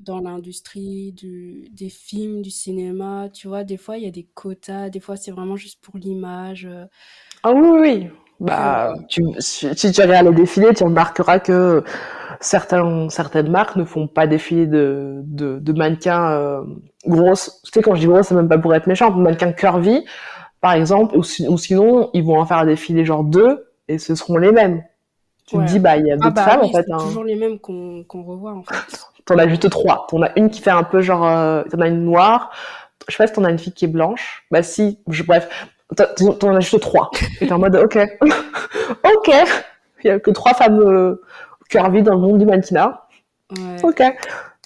dans 0.00 0.20
l'industrie 0.20 1.12
du 1.12 1.68
des 1.72 1.88
films, 1.90 2.42
du 2.42 2.50
cinéma, 2.50 3.28
tu 3.32 3.48
vois? 3.48 3.64
Des 3.64 3.76
fois, 3.78 3.98
il 3.98 4.04
y 4.04 4.08
a 4.08 4.10
des 4.10 4.24
quotas, 4.34 4.90
des 4.90 5.00
fois, 5.00 5.16
c'est 5.16 5.30
vraiment 5.32 5.56
juste 5.56 5.80
pour 5.82 5.98
l'image, 5.98 6.68
Ah 7.42 7.52
oui, 7.52 7.68
oui. 7.80 8.10
Bah, 8.40 8.94
tu 9.08 9.22
si 9.40 9.68
si 9.76 9.90
tu 9.90 10.00
regardes 10.00 10.28
les 10.28 10.34
défilés, 10.34 10.72
tu 10.72 10.84
remarqueras 10.84 11.40
que 11.40 11.82
certains 12.40 13.08
certaines 13.10 13.50
marques 13.50 13.76
ne 13.76 13.84
font 13.84 14.08
pas 14.08 14.26
défiler 14.28 14.66
de 14.66 15.22
de 15.24 15.58
de 15.60 15.72
mannequins, 15.72 16.32
heu, 16.32 16.64
grosses. 17.06 17.60
Tu 17.64 17.72
sais, 17.74 17.82
quand 17.82 17.94
je 17.96 18.00
dis 18.02 18.06
grosses, 18.06 18.28
c'est 18.28 18.36
même 18.36 18.48
pas 18.48 18.58
pour 18.58 18.74
être 18.74 18.86
méchant, 18.88 19.10
mannequins 19.12 19.52
curvy, 19.52 20.04
par 20.60 20.72
exemple, 20.74 21.16
ou 21.16 21.20
ou 21.20 21.58
sinon, 21.58 22.10
ils 22.14 22.24
vont 22.24 22.40
en 22.40 22.46
faire 22.46 22.66
défiler 22.66 23.04
genre 23.06 23.24
2 23.24 23.66
et 23.88 23.98
ce 23.98 24.14
seront 24.16 24.38
les 24.38 24.52
mêmes. 24.52 24.84
Tu 25.46 25.58
te 25.58 25.62
Ouais. 25.62 25.64
dis: 25.64 25.80
«Bah, 25.80 25.96
il 25.98 26.06
y 26.06 26.12
a 26.12 26.16
Ah 26.20 26.30
d'autres 26.30 26.30
bah 26.30 26.42
femmes, 26.42 26.62
en 26.62 26.70
fait, 26.70 26.86
c'est 26.86 26.94
hein». 26.94 26.98
toujours 26.98 27.24
les 27.24 27.34
mêmes 27.36 27.58
qu'on 27.60 28.04
qu'on 28.04 28.22
revoit, 28.24 28.52
en 28.54 28.62
fait. 28.64 29.06
Tu 29.26 29.32
en 29.34 29.38
as 29.38 29.48
juste 29.48 29.68
3. 29.70 30.06
Tu 30.08 30.16
en 30.16 30.22
as 30.22 30.30
une 30.38 30.50
qui 30.50 30.60
fait 30.60 30.70
un 30.70 30.84
peu 30.84 31.00
genre, 31.02 31.24
heu, 31.26 31.64
tu 31.70 31.76
en 31.76 31.80
as 31.80 31.88
une 31.88 32.04
noire. 32.04 32.50
Je 33.08 33.14
sais 33.14 33.18
pas 33.22 33.26
si 33.26 33.32
tu 33.34 33.40
en 33.40 33.44
as 33.44 33.50
une 33.50 33.58
fille 33.58 33.72
qui 33.72 33.84
est 33.86 33.88
blanche. 33.88 34.44
Bah 34.50 34.62
si, 34.62 34.98
je 35.08 35.22
bref, 35.22 35.48
tu 35.96 36.24
en 36.24 36.32
tu 36.34 36.46
en 36.46 36.54
as 36.56 36.60
juste 36.60 36.80
3 36.80 37.10
et 37.40 37.46
tu 37.46 37.46
es 37.46 37.52
en 37.52 37.58
mode: 37.58 37.76
«OK, 37.76 37.96
OK, 39.04 39.30
il 40.04 40.06
y 40.06 40.10
a 40.10 40.20
que 40.20 40.30
3 40.30 40.54
femmes, 40.54 40.80
heu, 40.80 41.22
curvy 41.70 42.02
dans 42.02 42.14
le 42.14 42.20
monde 42.20 42.38
du 42.38 42.46
mannequinat. 42.46 43.06
Ouais. 43.50 43.88
OK». 43.88 44.02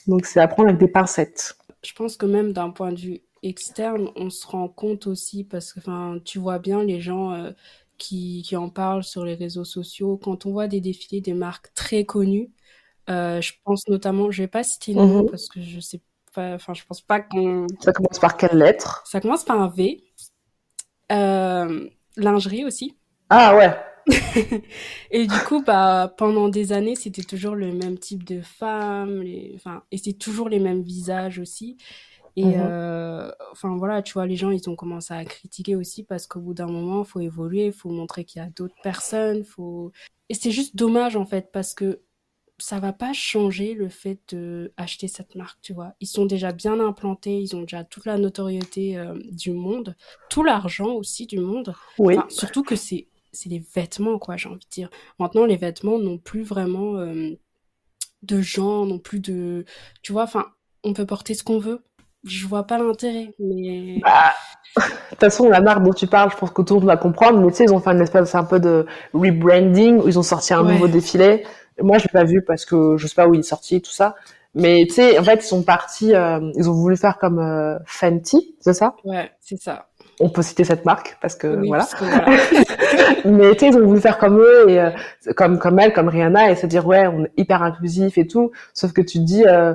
Donc 0.09 0.27
c'est 0.27 0.41
à 0.41 0.49
prendre 0.49 0.68
avec 0.70 0.81
des 0.81 0.89
pincettes. 0.89 1.57
Je 1.85 1.93
pense 1.95 2.16
que 2.16 2.27
même 2.27 2.53
d'un 2.53 2.70
point 2.70 2.93
de 2.93 2.99
vue 3.01 3.20
externe, 3.43 4.11
on 4.16 4.31
se 4.31 4.47
rend 4.47 4.68
compte 4.68 5.07
aussi 5.07 5.45
parce 5.45 5.73
que, 5.73 6.18
tu 6.20 6.39
vois 6.39 6.59
bien 6.59 6.85
les 6.85 7.01
gens, 7.01 7.35
heu, 7.37 7.55
qui 7.99 8.43
qui 8.43 8.57
en 8.57 8.68
parlent 8.70 9.05
sur 9.05 9.25
les 9.25 9.35
réseaux 9.35 9.64
sociaux. 9.64 10.16
Quand 10.16 10.47
on 10.47 10.53
voit 10.53 10.68
des 10.68 10.81
défilés 10.81 11.20
des 11.20 11.35
marques 11.35 11.73
très 11.75 12.05
connues, 12.05 12.53
heu, 13.11 13.41
je 13.43 13.53
pense 13.64 13.89
notamment 13.89 14.31
je 14.33 14.43
vais 14.43 14.49
pas 14.49 14.64
citer 14.64 14.95
nom 14.97 15.25
mh. 15.25 15.27
parce 15.27 15.49
que 15.49 15.62
je 15.62 15.81
sais 15.81 16.03
pas 16.35 16.55
enfin, 16.57 16.75
je 16.75 16.85
pense 16.87 17.03
pas 17.03 17.20
qu'on 17.20 17.77
Ça 17.81 17.93
commence 17.93 18.18
par 18.18 18.37
quelle 18.39 18.57
lettre? 18.57 19.05
ça 19.05 19.20
commence 19.20 19.45
par 19.45 19.61
un 19.61 19.68
V. 19.68 20.03
Hem, 21.12 21.90
lingerie 22.16 22.64
aussi. 22.64 22.98
Ah 23.30 23.54
ouais. 23.56 23.72
Et 25.10 25.26
du 25.26 25.40
coup, 25.40 25.62
bah, 25.62 26.12
pendant 26.18 26.48
des 26.48 26.72
années, 26.72 26.96
c'était 26.96 27.22
toujours 27.22 27.54
le 27.54 27.72
même 27.72 27.98
type 27.98 28.24
de 28.24 28.40
femmes, 28.42 29.22
les 29.22 29.52
enfin 29.54 29.84
et 29.92 29.98
c'est 29.98 30.14
toujours 30.14 30.48
les 30.48 30.58
mêmes 30.58 30.82
visages 30.82 31.38
aussi 31.38 31.76
et 32.36 32.56
Mmh 32.56 32.58
mh. 32.58 32.72
heu, 32.72 33.32
enfin 33.52 33.76
voilà, 33.76 34.02
tu 34.02 34.14
vois, 34.14 34.26
les 34.26 34.36
gens, 34.36 34.50
ils 34.50 34.68
ont 34.70 34.76
commencé 34.76 35.14
à 35.14 35.24
critiquer 35.24 35.76
aussi 35.76 36.04
parce 36.04 36.26
qu'au 36.26 36.40
bout 36.40 36.54
d'un 36.54 36.66
moment, 36.68 37.04
faut 37.04 37.20
évoluer, 37.20 37.72
faut 37.72 37.90
montrer 37.90 38.24
qu'il 38.24 38.42
y 38.42 38.44
a 38.44 38.50
d'autres 38.50 38.76
personnes, 38.82 39.44
faut 39.44 39.92
et 40.30 40.34
c'est 40.34 40.50
juste 40.52 40.76
dommage, 40.76 41.16
en 41.16 41.26
fait, 41.26 41.50
parce 41.52 41.74
que 41.74 42.00
ça 42.62 42.78
va 42.78 42.92
pas 42.92 43.12
changer 43.12 43.74
le 43.74 43.88
fait 43.88 44.34
d'acheter 44.34 45.08
cette 45.08 45.34
marque, 45.34 45.60
tu 45.62 45.72
vois? 45.72 45.94
Ils 46.00 46.06
sont 46.06 46.26
déjà 46.26 46.52
bien 46.52 46.78
implantés, 46.78 47.40
ils 47.40 47.56
ont 47.56 47.62
déjà 47.62 47.82
toute 47.82 48.06
la 48.06 48.18
notoriété, 48.18 48.96
heu, 48.96 49.20
du 49.32 49.52
monde, 49.52 49.96
tout 50.30 50.44
l'argent 50.44 50.92
aussi 50.92 51.26
du 51.26 51.40
monde. 51.40 51.74
Oui. 51.98 52.16
Enfin, 52.16 52.26
surtout 52.30 52.62
que 52.62 52.76
c'est 52.76 53.08
c'est 53.32 53.48
des 53.48 53.64
vêtements, 53.74 54.18
quoi, 54.18 54.36
j'ai 54.36 54.48
envie 54.48 54.58
de 54.64 54.70
dire. 54.70 54.90
Maintenant, 55.18 55.46
les 55.46 55.56
vêtements 55.56 55.98
n'ont 55.98 56.18
plus 56.18 56.42
vraiment, 56.42 57.02
hem, 57.02 57.36
de 58.22 58.40
genre, 58.42 58.86
n'ont 58.86 58.98
plus 58.98 59.20
de 59.20 59.64
tu 60.02 60.12
vois? 60.12 60.24
Enfin, 60.24 60.46
on 60.84 60.92
peut 60.92 61.06
porter 61.06 61.34
ce 61.34 61.42
qu'on 61.42 61.58
veut. 61.58 61.82
Je 62.25 62.47
vois 62.47 62.64
pas 62.66 62.79
l'intérêt, 62.79 63.35
mais 63.39 63.99
Bah, 64.03 64.33
de 64.77 64.83
toute 65.11 65.20
façon, 65.20 65.49
la 65.49 65.61
marque 65.61 65.83
dont 65.83 65.93
tu 65.93 66.07
parles, 66.07 66.31
je 66.31 66.37
pense 66.37 66.51
que 66.51 66.62
tout 66.62 66.75
le 66.75 66.81
monde 66.81 66.89
va 66.89 66.97
comprendre, 66.97 67.39
mais 67.41 67.51
tu 67.51 67.59
sais, 67.59 67.64
ils 67.64 67.73
ont 67.75 67.81
fait 67.81 67.91
une 67.91 68.01
espèce 68.01 68.35
un 68.35 68.45
peu 68.45 68.61
de 68.61 68.87
rebranding 69.12 69.99
où 70.01 70.09
ils 70.09 70.18
ont 70.18 70.23
sorti 70.23 70.55
un 70.55 70.64
Ouais. 70.64 70.73
nouveau 70.75 70.89
défilé. 70.89 71.45
Moi, 71.81 71.99
je 71.99 72.05
l'ai 72.05 72.11
pas 72.12 72.25
vu 72.25 72.43
parce 72.43 72.64
que 72.64 72.97
je 72.97 73.07
sais 73.07 73.14
pas 73.14 73.27
où 73.27 73.35
il 73.35 73.41
est 73.41 73.43
sorti, 73.43 73.81
tout 73.83 73.91
ça. 73.91 74.14
Mais 74.55 74.85
tu 74.87 74.95
sais, 74.95 75.18
en 75.18 75.25
fait, 75.25 75.37
ils 75.37 75.47
sont 75.47 75.62
partis, 75.62 76.14
euh, 76.14 76.39
ils 76.57 76.68
ont 76.68 76.75
voulu 76.75 76.97
faire 76.97 77.18
comme 77.18 77.39
euh, 77.39 77.79
Fenty, 77.87 78.55
c'est 78.61 78.75
ça? 78.75 78.95
Ouais, 79.05 79.31
c'est 79.41 79.61
ça. 79.61 79.87
On 80.20 80.29
peut 80.29 80.43
citer 80.43 80.62
cette 80.64 80.85
marque 80.85 81.16
parce 81.23 81.35
que 81.35 81.47
Oui, 81.57 81.68
voilà. 81.68 81.85
parce 81.85 81.95
que 81.95 82.05
voilà. 82.05 82.27
Mais 83.25 83.53
tu 83.55 83.61
sais, 83.61 83.66
ils 83.68 83.77
ont 83.79 83.87
voulu 83.87 84.01
faire 84.01 84.18
comme 84.18 84.39
eux 84.39 84.68
et 84.68 84.79
euh, 84.81 84.91
comme 85.37 85.59
comme 85.59 85.79
elle, 85.79 85.93
comme 85.95 86.09
Rihanna 86.09 86.51
et 86.51 86.55
se 86.57 86.66
dire 86.66 86.87
ouais, 86.87 87.07
on 87.07 87.25
est 87.25 87.33
hyper 87.39 87.62
inclusif 87.62 88.18
et 88.18 88.27
tout. 88.27 88.51
Sauf 88.75 88.93
que 88.93 89.01
tu 89.01 89.18
te 89.18 89.25
dis, 89.25 89.45
euh, 89.47 89.73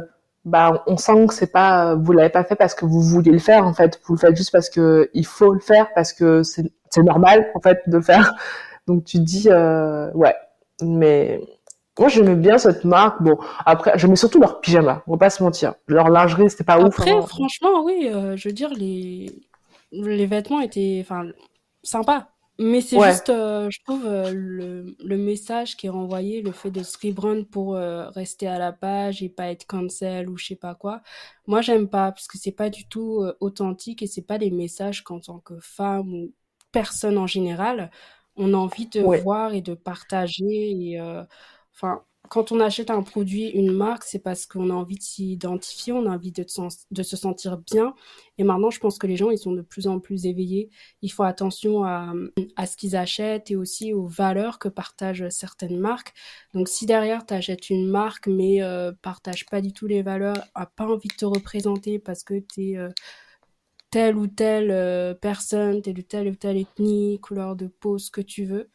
bah, 0.48 0.84
on 0.88 0.96
sent 0.96 1.28
que 1.28 1.34
c'est 1.34 1.52
pas, 1.52 1.96
vous 1.96 2.14
l'avez 2.14 2.30
pas 2.30 2.46
fait 2.46 2.56
parce 2.56 2.74
que 2.74 2.86
vous 2.86 3.02
vouliez 3.02 3.32
le 3.34 3.40
faire 3.40 3.68
en 3.68 3.74
fait. 3.74 4.00
Vous 4.06 4.14
le 4.14 4.20
faites 4.20 4.36
juste 4.36 4.52
parce 4.52 4.70
que 4.70 5.10
il 5.14 5.26
faut 5.26 5.54
le 5.54 5.60
faire 5.60 5.94
parce 5.94 6.14
que 6.14 6.42
c'est 6.44 7.04
normal 7.04 7.52
en 7.54 7.60
fait 7.60 7.82
de 7.88 7.98
le 7.98 8.02
faire. 8.02 8.34
Donc 8.88 9.04
tu 9.04 9.18
te 9.18 9.24
dis 9.24 9.50
euh, 9.52 10.10
ouais, 10.14 10.36
mais 10.82 11.42
moi 12.00 12.08
j'aimais 12.08 12.36
bien 12.36 12.58
cette 12.58 12.86
marque. 12.86 13.22
Bon 13.22 13.38
après 13.66 13.98
j'aimais 13.98 14.16
surtout 14.16 14.40
leurs 14.40 14.62
pyjamas. 14.62 15.04
On 15.08 15.12
va 15.12 15.18
pas 15.18 15.30
se 15.30 15.44
mentir. 15.44 15.74
Leur 15.86 16.08
lingerie 16.08 16.50
c'était 16.50 16.64
pas 16.64 16.80
ouf. 16.80 16.98
Après, 16.98 17.12
hein. 17.12 17.22
franchement, 17.24 17.84
oui, 17.84 18.10
euh, 18.10 18.38
je 18.38 18.48
veux 18.48 18.54
dire, 18.54 18.70
les, 18.74 19.30
les 19.92 20.26
vêtements 20.28 20.62
étaient, 20.62 21.00
enfin, 21.02 21.26
sympas. 21.84 22.30
Mais 22.60 22.82
c'est 22.82 23.00
Ouais. 23.00 23.22
juste, 23.22 23.30
euh, 23.30 23.70
je 23.70 23.80
trouve, 23.84 24.06
euh, 24.08 24.32
le, 24.34 24.96
le 25.00 25.18
message 25.18 25.78
qui 25.78 25.86
est 25.88 25.90
renvoyé, 25.90 26.42
le 26.42 26.52
fait 26.52 26.72
de 26.72 26.82
se 26.84 26.98
rebrand 26.98 27.44
pour 27.48 27.76
euh, 27.76 28.10
rester 28.10 28.48
à 28.48 28.58
la 28.58 28.74
page 28.74 29.22
et 29.22 29.30
pas 29.30 29.48
être 29.52 29.68
cancel 29.68 30.28
ou 30.30 30.38
je 30.38 30.48
sais 30.48 30.56
pas 30.56 30.74
quoi. 30.74 31.02
Moi, 31.46 31.62
j'aime 31.62 31.88
pas 31.88 32.12
parce 32.12 32.28
que 32.28 32.38
c'est 32.40 32.52
pas 32.52 32.70
du 32.72 32.88
tout 32.90 33.22
euh, 33.22 33.38
authentique 33.42 34.02
et 34.02 34.08
c'est 34.08 34.24
pas 34.24 34.40
des 34.40 34.50
messages 34.52 35.04
qu'en 35.04 35.20
tant 35.20 35.40
que 35.40 35.60
femme 35.60 36.12
ou 36.14 36.34
personne 36.72 37.18
en 37.20 37.28
général, 37.28 37.92
on 38.38 38.54
a 38.54 38.58
envie 38.58 38.88
de 38.88 39.02
Ouais. 39.02 39.24
voir 39.24 39.54
et 39.54 39.62
de 39.62 39.76
partager. 39.76 40.44
Et, 40.94 41.00
euh, 41.00 41.24
enfin, 41.76 42.04
quand 42.30 42.52
on 42.52 42.60
achète 42.60 42.90
un 42.90 43.04
produit, 43.04 43.50
une 43.50 43.72
marque, 43.72 44.04
c'est 44.04 44.20
parce 44.20 44.46
qu'on 44.46 44.70
a 44.70 44.74
envie 44.74 44.98
de 44.98 45.04
s'identifier, 45.04 45.94
on 45.94 46.06
a 46.06 46.10
envie 46.10 46.32
de, 46.32 46.46
se 46.48 47.18
sentir 47.18 47.58
bien. 47.58 47.94
Et 48.38 48.44
maintenant, 48.44 48.70
je 48.70 48.80
pense 48.80 48.98
que 48.98 49.08
les 49.08 49.18
gens, 49.18 49.30
ils 49.30 49.38
sont 49.38 49.52
de 49.52 49.62
plus 49.62 49.88
en 49.88 50.00
plus 50.00 50.26
éveillés. 50.26 50.70
Ils 51.02 51.12
font 51.12 51.24
attention 51.24 51.84
à, 51.84 52.14
ce 52.66 52.78
qu'ils 52.78 52.96
achètent 52.96 53.52
et 53.52 53.56
aussi 53.56 53.94
aux 53.94 54.06
valeurs 54.06 54.60
que 54.60 54.70
partagent 54.70 55.30
certaines 55.30 55.80
marques. 55.80 56.14
Donc, 56.54 56.68
si 56.68 56.86
derrière, 56.86 57.26
tu 57.26 57.34
achètes 57.34 57.70
une 57.70 57.88
marque, 57.88 58.28
mais 58.28 58.62
euh, 58.62 58.92
partage 59.02 59.46
pas 59.46 59.62
du 59.62 59.74
tout 59.74 59.88
les 59.88 60.02
valeurs, 60.02 60.44
a 60.56 60.66
pas 60.66 60.86
envie 60.86 61.10
de 61.10 61.16
te 61.16 61.26
représenter 61.26 62.00
parce 62.00 62.24
que 62.24 62.40
tu 62.40 62.72
es 62.72 62.78
telle 63.92 64.18
ou 64.18 64.28
telle 64.28 64.72
euh, 64.72 65.14
personne, 65.14 65.82
telle 65.82 66.00
ou 66.00 66.04
telle 66.04 66.28
ou 66.30 66.36
telle 66.36 66.58
ethnie, 66.58 67.20
couleur 67.20 67.56
de 67.56 67.68
peau, 67.68 67.98
ce 67.98 68.12
que 68.12 68.22
tu 68.22 68.46
veux, 68.46 68.70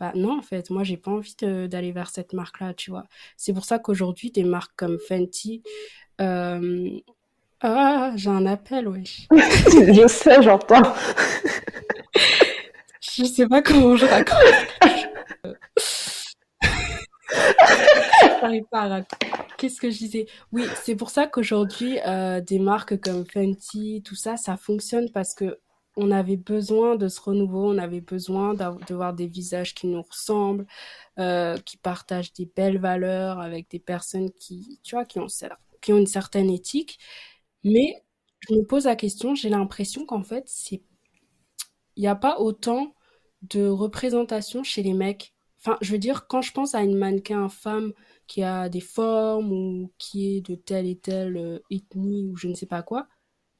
bah 0.00 0.12
non, 0.14 0.38
en 0.38 0.42
fait, 0.42 0.70
moi, 0.70 0.84
j'ai 0.84 0.96
pas 0.96 1.10
envie 1.10 1.34
d'aller 1.40 1.92
vers 1.92 2.10
cette 2.10 2.32
marque-là, 2.32 2.74
tu 2.74 2.90
vois. 2.90 3.04
C'est 3.36 3.52
pour 3.52 3.64
ça 3.64 3.78
qu'aujourd'hui, 3.78 4.30
des 4.30 4.44
marques 4.44 4.76
comme 4.76 4.98
Fenty, 5.08 5.62
euh, 6.20 6.90
ah, 7.60 8.12
j'ai 8.14 8.30
un 8.30 8.46
appel, 8.46 8.86
wesh. 8.88 9.26
je 9.32 10.06
sais, 10.08 10.42
j'entends. 10.42 10.82
Je 13.00 13.24
sais 13.24 13.48
pas 13.48 13.62
comment 13.62 13.96
je 13.96 14.06
raccroche. 14.06 15.08
J'arrive 18.40 18.64
pas 18.70 18.82
à 18.82 18.88
raccrocher. 18.88 19.32
Qu'est-ce 19.56 19.80
que 19.80 19.90
je 19.90 19.98
disais? 19.98 20.26
Oui, 20.52 20.64
c'est 20.84 20.94
pour 20.94 21.10
ça 21.10 21.26
qu'aujourd'hui, 21.26 21.98
euh, 22.06 22.40
des 22.40 22.60
marques 22.60 23.00
comme 23.00 23.24
Fenty, 23.26 24.02
tout 24.04 24.14
ça, 24.14 24.36
ça 24.36 24.56
fonctionne 24.56 25.10
parce 25.10 25.34
que 25.34 25.58
on 25.98 26.12
avait 26.12 26.36
besoin 26.36 26.94
de 26.96 27.08
ce 27.08 27.20
renouveau, 27.20 27.72
on 27.72 27.78
avait 27.78 28.00
besoin 28.00 28.54
de 28.54 28.94
voir 28.94 29.14
des 29.14 29.26
visages 29.26 29.74
qui 29.74 29.88
nous 29.88 30.02
ressemblent, 30.02 30.66
euh, 31.18 31.58
qui 31.58 31.76
partagent 31.76 32.32
des 32.32 32.46
belles 32.46 32.78
valeurs 32.78 33.40
avec 33.40 33.68
des 33.70 33.80
personnes 33.80 34.30
qui, 34.30 34.80
tu 34.84 34.94
vois, 34.94 35.04
qui 35.04 35.18
ont, 35.18 35.26
une 35.88 36.06
certaine 36.06 36.50
éthique. 36.50 36.98
Mais 37.64 38.04
je 38.48 38.54
me 38.54 38.62
pose 38.62 38.84
la 38.84 38.96
question, 38.96 39.34
j'ai 39.34 39.48
l'impression 39.48 40.06
qu'en 40.06 40.22
fait, 40.22 40.48
il 40.70 40.80
n'y 41.96 42.06
a 42.06 42.14
pas 42.14 42.38
autant 42.38 42.94
de 43.42 43.66
représentation 43.68 44.62
chez 44.62 44.82
les 44.84 44.94
mecs. 44.94 45.34
Enfin, 45.58 45.78
je 45.80 45.90
veux 45.90 45.98
dire, 45.98 46.28
quand 46.28 46.42
je 46.42 46.52
pense 46.52 46.76
à 46.76 46.82
une 46.82 46.96
mannequin 46.96 47.48
femme 47.48 47.92
qui 48.28 48.44
a 48.44 48.68
des 48.68 48.80
formes 48.80 49.52
ou 49.52 49.92
qui 49.98 50.36
est 50.36 50.40
de 50.42 50.54
telle 50.54 50.86
et 50.86 50.96
telle 50.98 51.36
euh, 51.36 51.58
ethnie 51.70 52.24
ou 52.26 52.36
je 52.36 52.46
ne 52.46 52.54
sais 52.54 52.66
pas 52.66 52.82
quoi, 52.82 53.08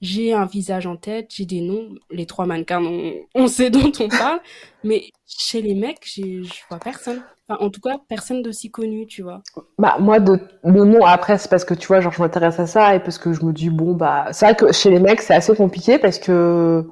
j'ai 0.00 0.32
un 0.32 0.46
visage 0.46 0.86
en 0.86 0.96
tête, 0.96 1.30
j'ai 1.34 1.44
des 1.44 1.60
noms, 1.60 1.88
les 2.10 2.26
trois 2.26 2.46
mannequins, 2.46 2.82
on, 2.84 3.14
on 3.34 3.46
sait 3.48 3.70
dont 3.70 3.92
on 4.00 4.08
parle, 4.08 4.40
mais 4.84 5.10
chez 5.26 5.62
les 5.62 5.74
mecs, 5.74 6.06
je 6.06 6.42
vois 6.68 6.78
personne. 6.78 7.22
Enfin, 7.48 7.64
en 7.64 7.70
tout 7.70 7.80
cas, 7.80 7.98
personne 8.08 8.42
d'aussi 8.42 8.70
connu, 8.70 9.06
tu 9.06 9.22
vois. 9.22 9.42
Bah 9.78 9.96
moi 10.00 10.20
de 10.20 10.38
de 10.64 10.84
nom 10.84 11.04
après 11.04 11.38
c'est 11.38 11.48
parce 11.48 11.64
que 11.64 11.74
tu 11.74 11.86
vois 11.86 12.00
genre 12.00 12.12
je 12.12 12.20
m'intéresse 12.20 12.58
à 12.60 12.66
ça 12.66 12.94
et 12.94 13.00
parce 13.00 13.18
que 13.18 13.32
je 13.32 13.44
me 13.44 13.52
dis 13.52 13.70
bon 13.70 13.94
bah 13.94 14.26
c'est 14.32 14.44
vrai 14.46 14.54
que 14.56 14.72
chez 14.72 14.90
les 14.90 15.00
mecs 15.00 15.20
c'est 15.22 15.34
assez 15.34 15.54
compliqué 15.54 15.98
parce 15.98 16.18
que 16.18 16.84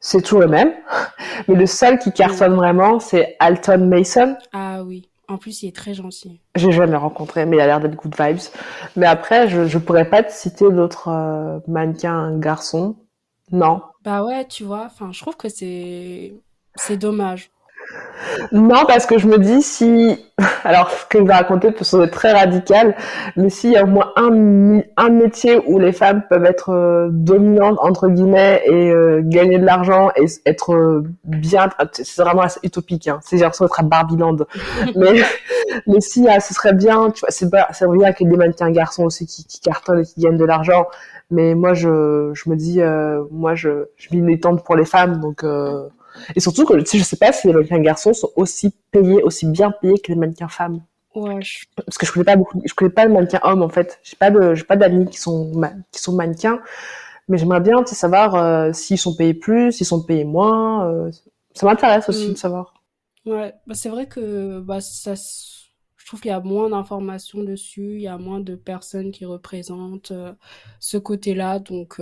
c'est 0.00 0.22
toujours 0.22 0.40
le 0.40 0.48
même 0.48 0.72
mais 1.48 1.54
le 1.54 1.66
seul 1.66 1.98
qui 1.98 2.12
cartonne 2.12 2.54
vraiment 2.54 3.00
c'est 3.00 3.36
Alton 3.40 3.86
Mason 3.86 4.36
Ah 4.52 4.82
oui, 4.84 5.10
en 5.32 5.38
plus, 5.38 5.62
il 5.62 5.68
est 5.68 5.76
très 5.76 5.94
gentil. 5.94 6.40
j'ai 6.54 6.72
jamais 6.72 6.96
rencontré 6.96 7.46
mais 7.46 7.56
il 7.56 7.60
a 7.60 7.66
l'air 7.66 7.80
d'être 7.80 7.96
good 7.96 8.14
vibes 8.18 8.38
mais 8.96 9.06
après 9.06 9.48
je 9.48 9.66
je 9.66 9.78
pourrais 9.78 10.08
pas 10.08 10.22
te 10.22 10.32
citer 10.32 10.70
d'autres 10.70 11.08
euh, 11.08 11.60
mannequins 11.66 12.38
garçons 12.38 12.96
non 13.50 13.82
Bah 14.04 14.24
ouais, 14.24 14.46
tu 14.48 14.64
vois, 14.64 14.84
enfin, 14.86 15.12
je 15.12 15.20
trouve 15.20 15.36
que 15.36 15.48
c'est 15.48 16.34
c'est 16.74 16.96
dommage. 16.96 17.51
Non, 18.52 18.84
parce 18.86 19.06
que 19.06 19.18
je 19.18 19.26
me 19.26 19.38
dis 19.38 19.62
si, 19.62 20.18
alors 20.64 20.90
ce 20.90 21.06
que 21.06 21.18
je 21.18 21.24
vais 21.24 21.34
raconter 21.34 21.72
peut 21.72 21.84
sembler 21.84 22.10
très 22.10 22.32
radical, 22.32 22.94
mais 23.36 23.50
s'il 23.50 23.72
y 23.72 23.76
a 23.76 23.84
au 23.84 23.86
moins 23.86 24.12
un, 24.16 24.80
un 24.96 25.08
métier 25.10 25.60
où 25.66 25.78
les 25.78 25.92
femmes 25.92 26.22
peuvent 26.28 26.44
être 26.44 26.70
euh, 26.70 27.08
dominantes 27.10 27.78
entre 27.80 28.08
guillemets 28.08 28.62
et 28.66 28.90
euh, 28.90 29.20
gagner 29.24 29.58
de 29.58 29.64
l'argent 29.64 30.10
et 30.16 30.26
être 30.46 30.74
euh, 30.74 31.04
bien, 31.24 31.68
c'est 31.92 32.22
vraiment 32.22 32.42
assez 32.42 32.60
utopique. 32.62 33.08
Hein. 33.08 33.20
C'est 33.22 33.38
genre 33.38 33.50
être 33.50 33.80
à 33.80 33.82
Barbieland, 33.82 34.36
mais 34.96 35.22
mais 35.86 36.00
si 36.00 36.26
ce 36.40 36.54
serait 36.54 36.74
bien, 36.74 37.10
tu 37.10 37.20
vois, 37.20 37.30
c'est 37.30 37.50
pas, 37.50 37.68
c'est 37.72 37.86
vrai 37.86 38.14
qu'il 38.14 38.26
y 38.26 38.30
a 38.30 38.32
des 38.32 38.36
mannequins 38.36 38.70
garçons 38.70 39.04
aussi 39.04 39.26
qui, 39.26 39.44
qui 39.46 39.60
cartonnent 39.60 40.00
et 40.00 40.04
qui 40.04 40.20
gagnent 40.20 40.38
de 40.38 40.44
l'argent, 40.44 40.86
mais 41.30 41.54
moi 41.54 41.74
je 41.74 42.30
je 42.34 42.50
me 42.50 42.56
dis, 42.56 42.80
moi 43.30 43.54
je 43.54 43.86
je 43.96 44.14
militante 44.14 44.64
pour 44.64 44.76
les 44.76 44.84
femmes, 44.84 45.20
donc 45.20 45.44
et 46.34 46.40
surtout 46.40 46.64
que 46.64 46.78
je 46.78 47.02
sais 47.02 47.16
pas 47.16 47.32
si 47.32 47.46
les 47.46 47.52
mannequins 47.52 47.80
garçons 47.80 48.12
sont 48.12 48.30
aussi 48.36 48.74
payés, 48.90 49.22
aussi 49.22 49.46
bien 49.46 49.70
payés 49.70 49.98
que 49.98 50.12
les 50.12 50.18
mannequins 50.18 50.48
femmes. 50.48 50.80
Ouais. 51.14 51.40
Parce 51.76 51.98
que 51.98 52.06
je 52.06 52.12
connais 52.12 52.24
pas 52.24 52.36
beaucoup, 52.36 52.60
je 52.64 52.74
connais 52.74 52.90
pas 52.90 53.06
de 53.06 53.12
mannequins 53.12 53.40
hommes 53.42 53.62
en 53.62 53.68
fait. 53.68 54.00
J'ai 54.02 54.16
pas 54.16 54.30
de, 54.30 54.54
j'ai 54.54 54.64
pas 54.64 54.76
d'amis 54.76 55.06
qui 55.06 55.18
sont 55.18 55.52
qui 55.90 56.00
sont 56.00 56.12
mannequins, 56.12 56.60
mais 57.28 57.38
j'aimerais 57.38 57.60
bien 57.60 57.84
savoir 57.84 58.34
euh, 58.34 58.72
s'ils 58.72 58.98
sont 58.98 59.14
payés 59.14 59.34
plus, 59.34 59.72
s'ils 59.72 59.86
sont 59.86 60.02
payés 60.02 60.24
moins. 60.24 60.88
Euh, 60.88 61.10
ça 61.54 61.66
m'intéresse 61.66 62.08
aussi 62.08 62.28
mm. 62.28 62.32
de 62.32 62.38
savoir. 62.38 62.74
Ouais, 63.26 63.54
bah 63.66 63.74
c'est 63.74 63.90
vrai 63.90 64.06
que 64.06 64.60
bah 64.60 64.80
ça 64.80 65.14
je 66.02 66.08
trouve 66.08 66.20
qu'il 66.20 66.30
y 66.30 66.34
a 66.34 66.40
moins 66.40 66.68
d'informations 66.68 67.44
dessus, 67.44 67.94
il 67.94 68.02
y 68.02 68.08
a 68.08 68.18
moins 68.18 68.40
de 68.40 68.56
personnes 68.56 69.12
qui 69.12 69.24
représentent 69.24 70.10
euh, 70.10 70.32
ce 70.80 70.96
côté-là. 70.96 71.60
Donc 71.60 72.00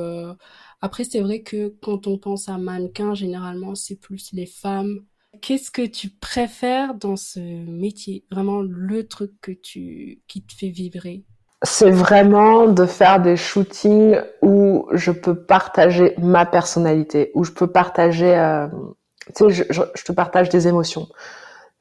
après, 0.83 1.05
c'est 1.05 1.21
vrai 1.21 1.41
que 1.41 1.75
quand 1.83 2.07
on 2.07 2.19
pense 2.19 2.49
à 2.49 2.57
mannequin, 2.57 3.15
généralement, 3.15 3.75
c'est 3.75 3.97
plus 3.97 4.31
les 4.33 4.47
femmes. 4.47 5.01
Qu'est-ce 5.43 5.71
que 5.71 5.87
tu 5.87 6.09
préfères 6.09 6.95
dans 6.95 7.17
ce 7.17 7.41
métier? 7.41 8.25
Vraiment 8.31 8.63
le 8.63 9.07
truc 9.07 9.33
que 9.41 9.53
tu 9.53 10.23
qui 10.27 10.43
te 10.43 10.53
fait 10.53 10.71
vibrer? 10.71 11.25
C'est 11.63 11.91
vraiment 11.91 12.67
de 12.69 12.87
faire 12.87 13.21
des 13.21 13.37
shootings 13.37 14.17
où 14.41 14.89
je 14.93 15.11
peux 15.11 15.35
partager 15.35 16.15
ma 16.19 16.47
personnalité, 16.47 17.31
où 17.35 17.45
je 17.45 17.53
peux 17.53 17.67
partager, 17.67 18.35
euh, 18.35 18.67
tu 19.37 19.51
sais, 19.51 19.51
je, 19.51 19.65
je, 19.71 20.05
te 20.05 20.13
partage 20.13 20.49
des 20.49 20.67
émotions 20.69 21.07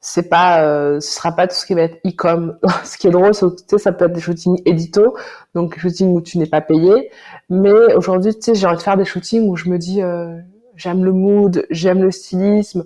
c'est 0.00 0.28
pas 0.28 0.62
euh, 0.62 1.00
ce 1.00 1.14
sera 1.14 1.32
pas 1.32 1.46
tout 1.46 1.54
ce 1.54 1.66
qui 1.66 1.74
va 1.74 1.82
être 1.82 1.98
e-com. 2.06 2.58
Ce 2.84 2.96
qui 2.96 3.06
est 3.06 3.10
drôle 3.10 3.34
c'est 3.34 3.46
que 3.68 3.78
ça 3.78 3.92
peut 3.92 4.06
être 4.06 4.12
des 4.12 4.20
shootings 4.20 4.60
édito 4.64 5.16
donc 5.54 5.74
des 5.74 5.80
shootings 5.80 6.12
où 6.14 6.20
tu 6.20 6.38
n'es 6.38 6.46
pas 6.46 6.60
payé. 6.60 7.10
Mais 7.50 7.94
aujourd'hui 7.94 8.34
tu 8.34 8.42
sais 8.42 8.54
j'ai 8.54 8.66
envie 8.66 8.78
de 8.78 8.82
faire 8.82 8.96
des 8.96 9.04
shootings 9.04 9.48
où 9.48 9.56
je 9.56 9.68
me 9.68 9.78
dis 9.78 10.02
euh, 10.02 10.38
j'aime 10.76 11.04
le 11.04 11.12
mood 11.12 11.66
j'aime 11.70 12.02
le 12.02 12.10
stylisme 12.10 12.84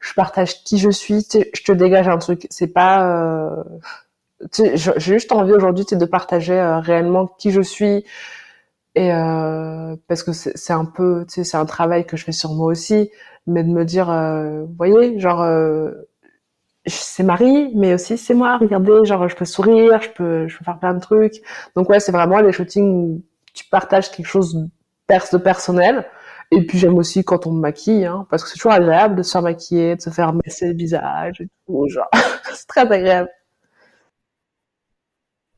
je 0.00 0.14
partage 0.14 0.64
qui 0.64 0.78
je 0.78 0.90
suis 0.90 1.22
tu 1.24 1.38
sais, 1.38 1.50
je 1.54 1.62
te 1.62 1.72
dégage 1.72 2.08
un 2.08 2.18
truc. 2.18 2.46
C'est 2.50 2.68
pas 2.68 3.06
euh, 3.06 3.62
tu 4.52 4.64
sais, 4.64 4.76
j'ai 4.76 4.98
juste 4.98 5.32
envie 5.32 5.52
aujourd'hui 5.52 5.84
tu 5.84 5.90
sais, 5.90 5.96
de 5.96 6.06
partager 6.06 6.58
euh, 6.58 6.80
réellement 6.80 7.26
qui 7.26 7.50
je 7.52 7.60
suis. 7.60 8.04
Et 8.96 9.12
euh, 9.12 9.94
parce 10.08 10.22
que 10.24 10.32
c'est 10.32 10.72
un 10.72 10.84
peu 10.84 11.24
tu 11.28 11.34
sais 11.34 11.44
c'est 11.44 11.56
un 11.56 11.66
travail 11.66 12.06
que 12.06 12.16
je 12.16 12.24
fais 12.24 12.32
sur 12.32 12.52
moi 12.54 12.66
aussi 12.66 13.10
mais 13.46 13.62
de 13.62 13.68
me 13.68 13.84
dire 13.84 14.06
vous 14.06 14.74
voyez 14.76 15.18
genre 15.20 15.46
c'est 16.86 17.22
Marie, 17.22 17.72
mais 17.74 17.94
aussi 17.94 18.16
c'est 18.18 18.34
moi. 18.34 18.56
Regardez, 18.58 19.04
genre 19.04 19.28
je 19.28 19.36
peux 19.36 19.44
sourire, 19.44 20.00
je 20.02 20.10
peux, 20.10 20.48
je 20.48 20.58
peux 20.58 20.64
faire 20.64 20.78
plein 20.78 20.94
de 20.94 21.00
trucs. 21.00 21.42
Donc 21.76 21.88
ouais, 21.90 22.00
c'est 22.00 22.12
vraiment 22.12 22.40
les 22.40 22.52
shootings 22.52 22.84
où 22.84 23.22
tu 23.54 23.64
partages 23.66 24.10
quelque 24.10 24.26
chose 24.26 24.54
de 24.54 25.38
personnel. 25.38 26.06
Et 26.52 26.66
puis 26.66 26.78
j'aime 26.78 26.96
aussi 26.98 27.24
quand 27.24 27.46
on 27.46 27.52
me 27.52 27.60
maquille, 27.60 28.06
hein, 28.06 28.26
parce 28.30 28.42
que 28.42 28.48
c'est 28.50 28.56
toujours 28.56 28.72
agréable 28.72 29.16
de 29.16 29.22
se 29.22 29.32
faire 29.32 29.42
maquiller, 29.42 29.96
de 29.96 30.00
se 30.00 30.10
faire 30.10 30.32
masser 30.32 30.68
le 30.68 30.74
visage 30.74 31.40
et 31.40 31.48
tout, 31.66 31.88
genre 31.88 32.08
c'est 32.52 32.66
très 32.66 32.80
agréable. 32.80 33.30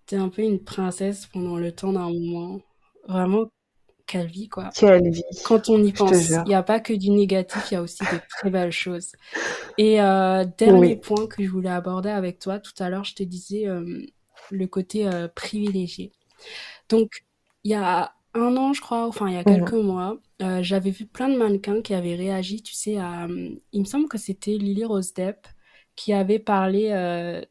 T'es 0.07 0.16
un 0.16 0.29
peu 0.29 0.43
une 0.43 0.62
princesse 0.62 1.27
pendant 1.27 1.57
le 1.57 1.73
temps 1.73 1.93
d'un 1.93 2.11
moment. 2.11 2.61
Vraiment, 3.09 3.47
quelle 4.13 4.27
vie, 4.27 4.49
quoi. 4.51 4.69
Quelle 4.75 5.11
vie. 5.11 5.25
Quand 5.43 5.71
on 5.71 5.83
y 5.83 5.91
pense, 5.91 6.29
il 6.29 6.43
n'y 6.45 6.55
a 6.55 6.63
pas 6.63 6.81
que 6.81 6.93
du 6.93 7.09
négatif, 7.09 7.71
il 7.71 7.75
y 7.75 7.77
a 7.79 7.83
aussi 7.83 8.03
de 8.03 8.21
très 8.29 8.51
belles 8.51 8.71
choses. 8.71 9.13
Et 9.79 10.03
euh, 10.03 10.45
dernier 10.59 10.97
point 10.97 11.27
que 11.27 11.43
je 11.43 11.49
voulais 11.49 11.71
aborder 11.71 12.11
avec 12.11 12.39
toi, 12.39 12.59
tout 12.59 12.75
à 12.79 12.91
l'heure, 12.91 13.05
je 13.05 13.15
te 13.15 13.23
disais 13.23 13.67
euh, 13.67 14.05
le 14.51 14.67
côté 14.67 15.07
euh, 15.07 15.29
privilégié. 15.35 16.13
Donc, 16.91 17.25
il 17.65 17.71
y 17.71 17.75
a 17.75 18.13
un 18.35 18.57
an, 18.59 18.75
je 18.75 18.83
crois, 18.83 19.07
enfin, 19.07 19.29
il 19.29 19.35
y 19.35 19.39
a 19.39 19.45
quelques 19.45 19.73
mois, 19.73 20.19
j'avais 20.61 20.91
vu 20.91 21.07
plein 21.07 21.31
de 21.31 21.39
mannequins 21.39 21.81
qui 21.81 21.95
avaient 21.95 22.17
réagi, 22.17 22.63
tu 22.63 22.75
sais, 22.75 22.99
à... 22.99 23.27
Il 23.73 23.81
me 23.81 23.87
semble 23.87 24.09
que 24.09 24.19
c'était 24.19 24.59
Lily 24.59 24.85
Rose 24.85 25.15
Depp 25.15 25.47
qui 25.97 26.13
avait 26.13 26.39
parlé 26.39 26.91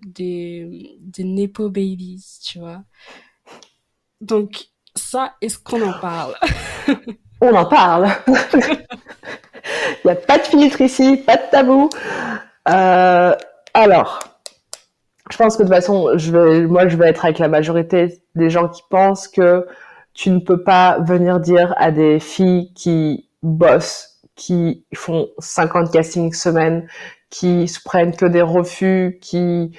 des, 0.06 0.98
des 1.00 1.24
Nepo 1.24 1.70
Babies, 1.70 2.40
tu 2.44 2.60
vois. 2.60 2.84
Donc, 4.20 4.71
ça, 4.96 5.34
est-ce 5.42 5.58
qu'on 5.60 5.82
en 5.82 6.00
parle? 6.00 6.36
On 7.42 7.56
en 7.56 7.66
parle. 7.66 8.08
Il 8.28 10.06
n'y 10.06 10.12
a 10.12 10.16
pas 10.16 10.38
de 10.38 10.44
filtre 10.44 10.82
ici, 10.82 11.18
pas 11.18 11.38
de 11.38 11.50
tabou. 11.52 11.90
Euh, 12.70 13.36
alors, 13.74 14.20
je 15.30 15.38
pense 15.38 15.56
que 15.56 15.64
de 15.64 15.68
toute 15.68 15.76
façon, 15.76 16.18
je 16.18 16.32
vais, 16.32 16.62
moi, 16.62 16.88
je 16.88 16.98
vais 16.98 17.10
être 17.10 17.26
avec 17.26 17.40
la 17.40 17.48
majorité 17.48 18.22
des 18.36 18.50
gens 18.50 18.68
qui 18.68 18.82
pensent 18.90 19.28
que 19.28 19.66
tu 20.14 20.30
ne 20.30 20.40
peux 20.40 20.64
pas 20.64 21.00
venir 21.00 21.40
dire 21.40 21.74
à 21.78 21.92
des 21.92 22.20
filles 22.20 22.74
qui 22.74 23.30
bossent, 23.42 24.22
qui 24.36 24.86
font 24.94 25.30
50 25.40 25.92
castings 25.92 26.34
semaine, 26.34 26.88
qui 27.30 27.68
se 27.68 27.80
prennent 27.84 28.16
que 28.16 28.26
des 28.26 28.42
refus, 28.42 29.20
qui 29.22 29.72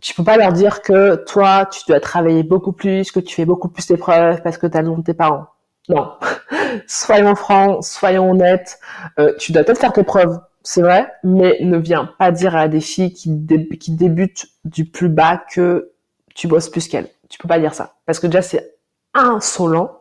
tu 0.00 0.14
peux 0.14 0.24
pas 0.24 0.36
leur 0.36 0.52
dire 0.52 0.82
que 0.82 1.16
toi, 1.16 1.66
tu 1.66 1.80
dois 1.86 2.00
travailler 2.00 2.42
beaucoup 2.42 2.72
plus, 2.72 3.10
que 3.10 3.20
tu 3.20 3.34
fais 3.34 3.44
beaucoup 3.44 3.68
plus 3.68 3.86
d'épreuves 3.86 4.42
parce 4.42 4.58
que 4.58 4.66
tu 4.66 4.76
as 4.76 4.82
le 4.82 4.88
nom 4.88 4.98
de 4.98 5.02
tes 5.02 5.14
parents. 5.14 5.46
Non. 5.88 6.12
soyons 6.86 7.34
francs, 7.34 7.84
soyons 7.84 8.30
honnêtes. 8.30 8.78
Euh, 9.18 9.34
tu 9.38 9.52
dois 9.52 9.64
peut-être 9.64 9.80
faire 9.80 9.92
tes 9.92 10.04
preuves, 10.04 10.38
c'est 10.62 10.82
vrai, 10.82 11.12
mais 11.24 11.58
ne 11.60 11.76
viens 11.78 12.10
pas 12.18 12.30
dire 12.30 12.56
à 12.56 12.68
des 12.68 12.80
filles 12.80 13.12
qui, 13.12 13.30
débutent 13.30 14.46
du 14.64 14.84
plus 14.84 15.08
bas 15.08 15.42
que 15.52 15.92
tu 16.34 16.46
bosses 16.46 16.68
plus 16.68 16.88
qu'elles. 16.88 17.08
Tu 17.28 17.38
peux 17.38 17.48
pas 17.48 17.58
dire 17.58 17.74
ça. 17.74 17.94
Parce 18.06 18.20
que 18.20 18.26
déjà, 18.26 18.42
c'est 18.42 18.76
insolent. 19.14 20.00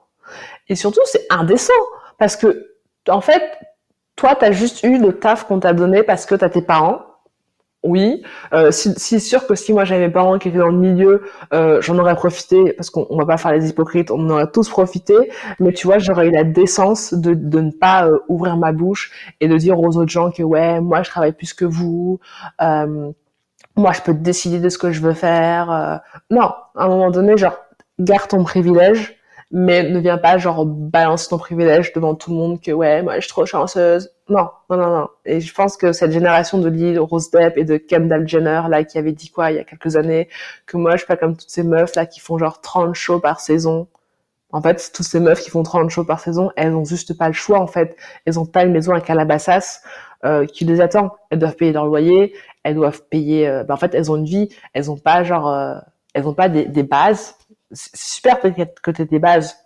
Et 0.68 0.76
surtout, 0.76 1.02
c'est 1.06 1.26
indécent. 1.30 1.74
Parce 2.18 2.36
que, 2.36 2.76
en 3.08 3.22
fait, 3.22 3.42
toi, 4.16 4.36
tu 4.36 4.46
as 4.46 4.52
juste 4.52 4.84
eu 4.84 4.98
le 4.98 5.18
taf 5.18 5.46
qu'on 5.46 5.60
t'a 5.60 5.74
donné 5.74 6.04
parce 6.04 6.26
que 6.26 6.36
tu 6.36 6.44
as 6.44 6.50
tes 6.50 6.62
parents 6.62 7.06
oui, 7.84 8.24
euh, 8.54 8.72
si, 8.72 9.20
sûr 9.22 9.48
que 9.48 9.56
si 9.56 9.72
moi 9.72 9.86
j'avais 9.86 10.08
mes 10.08 10.14
parents 10.14 10.38
qui 10.38 10.50
étaient 10.50 10.58
dans 10.58 10.68
le 10.68 10.78
milieu, 10.78 11.24
euh, 11.54 11.82
j'en 11.82 11.98
aurais 11.98 12.16
profité 12.16 12.74
parce 12.74 12.90
qu'on 12.90 13.16
va 13.18 13.26
pas 13.26 13.38
faire 13.38 13.54
les 13.54 13.70
hypocrites, 13.70 14.12
on 14.12 14.20
en 14.20 14.30
aurait 14.32 14.52
tous 14.52 14.68
profité. 14.68 15.16
Mais 15.60 15.72
tu 15.72 15.88
vois, 15.88 15.98
j'aurais 15.98 16.28
eu 16.28 16.32
la 16.32 16.44
décence 16.44 17.14
de, 17.14 17.34
de 17.34 17.62
ne 17.62 17.72
pas 17.72 18.06
euh, 18.08 18.20
ouvrir 18.28 18.58
ma 18.58 18.74
bouche 18.74 19.34
et 19.40 19.48
de 19.48 19.56
dire 19.58 19.80
aux 19.80 19.96
autres 19.98 20.12
gens 20.12 20.30
que 20.30 20.44
ouais, 20.44 20.82
moi 20.82 21.04
je 21.04 21.10
travaille 21.10 21.32
plus 21.32 21.54
que 21.54 21.64
vous, 21.64 22.20
euh, 22.62 23.12
moi 23.78 23.94
je 23.94 24.02
peux 24.02 24.14
décider 24.14 24.60
de 24.60 24.68
ce 24.68 24.78
que 24.78 24.92
je 24.92 25.02
veux 25.02 25.14
faire. 25.14 25.72
Euh. 25.72 25.98
non, 26.30 26.52
à 26.76 26.84
un 26.86 26.88
moment 26.90 27.12
donné, 27.12 27.38
genre 27.38 27.58
garde 27.98 28.28
ton 28.28 28.44
privilège 28.44 29.19
mais 29.52 29.84
ne 29.90 30.00
viens 30.00 30.18
pas 30.18 30.38
genre 30.38 30.66
balancer 30.66 31.30
ton 31.30 31.40
privilège 31.40 31.92
devant 31.94 32.14
tout 32.16 32.30
le 32.32 32.38
monde 32.38 32.62
que 32.62 32.72
ouais 32.72 33.02
moi 33.02 33.16
je 33.16 33.22
suis 33.22 33.30
trop 33.30 33.46
chanceuse. 33.46 34.12
Non 34.30 34.50
non 34.70 34.78
non 34.78 34.90
non. 35.00 35.08
Et 35.26 35.42
je 35.42 35.54
pense 35.54 35.76
que 35.76 35.92
cette 35.92 36.12
génération 36.12 36.60
de 36.60 36.70
Lil 36.70 37.00
Rose 37.00 37.32
Depp 37.32 37.58
et 37.58 37.64
de 37.64 37.78
Kendall 37.78 38.28
Jenner 38.28 38.62
là 38.70 38.84
qui 38.84 38.98
avait 39.00 39.12
dit 39.12 39.30
quoi 39.32 39.52
il 39.52 39.58
y 39.58 39.60
a 39.60 39.64
quelques 39.64 39.96
années 39.96 40.30
que 40.68 40.78
moi 40.78 40.92
je 40.92 40.98
suis 40.98 41.08
pas 41.08 41.18
comme 41.18 41.36
toutes 41.36 41.50
ces 41.50 41.64
meufs 41.64 41.96
là 41.96 42.06
qui 42.06 42.20
font 42.20 42.38
genre 42.38 42.62
30 42.62 42.94
shows 42.96 43.20
par 43.20 43.40
saison. 43.40 43.88
En 44.52 44.62
fait 44.62 44.92
toutes 44.94 45.06
ces 45.06 45.20
meufs 45.20 45.42
qui 45.42 45.50
font 45.50 45.64
30 45.64 45.90
shows 45.90 46.06
par 46.06 46.20
saison 46.20 46.52
elles 46.56 46.76
ont 46.76 46.86
juste 46.86 47.18
pas 47.18 47.28
le 47.28 47.34
choix 47.34 47.60
en 47.60 47.68
fait. 47.68 47.98
Elles 48.26 48.40
ont 48.40 48.46
pas 48.46 48.64
une 48.66 48.72
maison 48.72 48.94
à 48.94 49.02
Calabasas 49.02 49.82
euh, 50.26 50.46
qui 50.46 50.66
les 50.66 50.80
attend. 50.82 51.16
Elles 51.32 51.40
doivent 51.40 51.56
payer 51.56 51.74
leur 51.74 51.86
loyer 51.86 52.34
elles 52.64 52.76
doivent 52.76 53.02
payer 53.10 53.48
euh, 53.48 53.64
bah, 53.64 53.74
en 53.74 53.78
fait 53.78 53.96
elles 53.96 54.12
ont 54.12 54.18
une 54.18 54.26
vie. 54.26 54.50
Elles 54.74 54.92
ont 54.92 54.98
pas 54.98 55.24
genre 55.24 55.48
euh, 55.50 55.76
elles 56.14 56.28
ont 56.28 56.34
pas 56.34 56.50
des, 56.50 56.66
des 56.66 56.84
bases 56.84 57.36
c'est 57.72 57.96
super 57.96 58.40
que 58.40 58.92
tu 58.92 59.06
des 59.06 59.20
bases, 59.20 59.58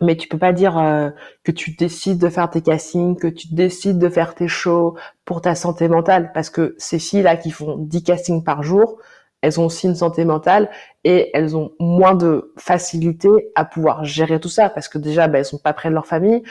mais 0.00 0.16
tu 0.16 0.28
peux 0.28 0.38
pas 0.38 0.52
dire 0.52 0.78
euh, 0.78 1.10
que 1.44 1.52
tu 1.52 1.72
décides 1.72 2.18
de 2.18 2.28
faire 2.28 2.50
tes 2.50 2.62
castings, 2.62 3.16
que 3.16 3.28
tu 3.28 3.54
décides 3.54 3.98
de 3.98 4.08
faire 4.08 4.34
tes 4.34 4.48
shows 4.48 4.96
pour 5.24 5.40
ta 5.40 5.54
santé 5.54 5.88
mentale, 5.88 6.32
parce 6.32 6.50
que 6.50 6.74
ces 6.78 6.98
filles-là 6.98 7.36
qui 7.36 7.50
font 7.50 7.76
10 7.78 8.02
castings 8.02 8.44
par 8.44 8.62
jour, 8.62 8.98
elles 9.40 9.60
ont 9.60 9.66
aussi 9.66 9.86
une 9.86 9.94
santé 9.94 10.24
mentale 10.24 10.70
et 11.04 11.30
elles 11.34 11.54
ont 11.56 11.72
moins 11.78 12.14
de 12.14 12.52
facilité 12.56 13.28
à 13.54 13.64
pouvoir 13.66 14.04
gérer 14.04 14.40
tout 14.40 14.48
ça, 14.48 14.70
parce 14.70 14.88
que 14.88 14.98
déjà, 14.98 15.28
bah, 15.28 15.38
elles 15.38 15.44
sont 15.44 15.58
pas 15.58 15.74
près 15.74 15.90
de 15.90 15.94
leur 15.94 16.06
famille. 16.06 16.42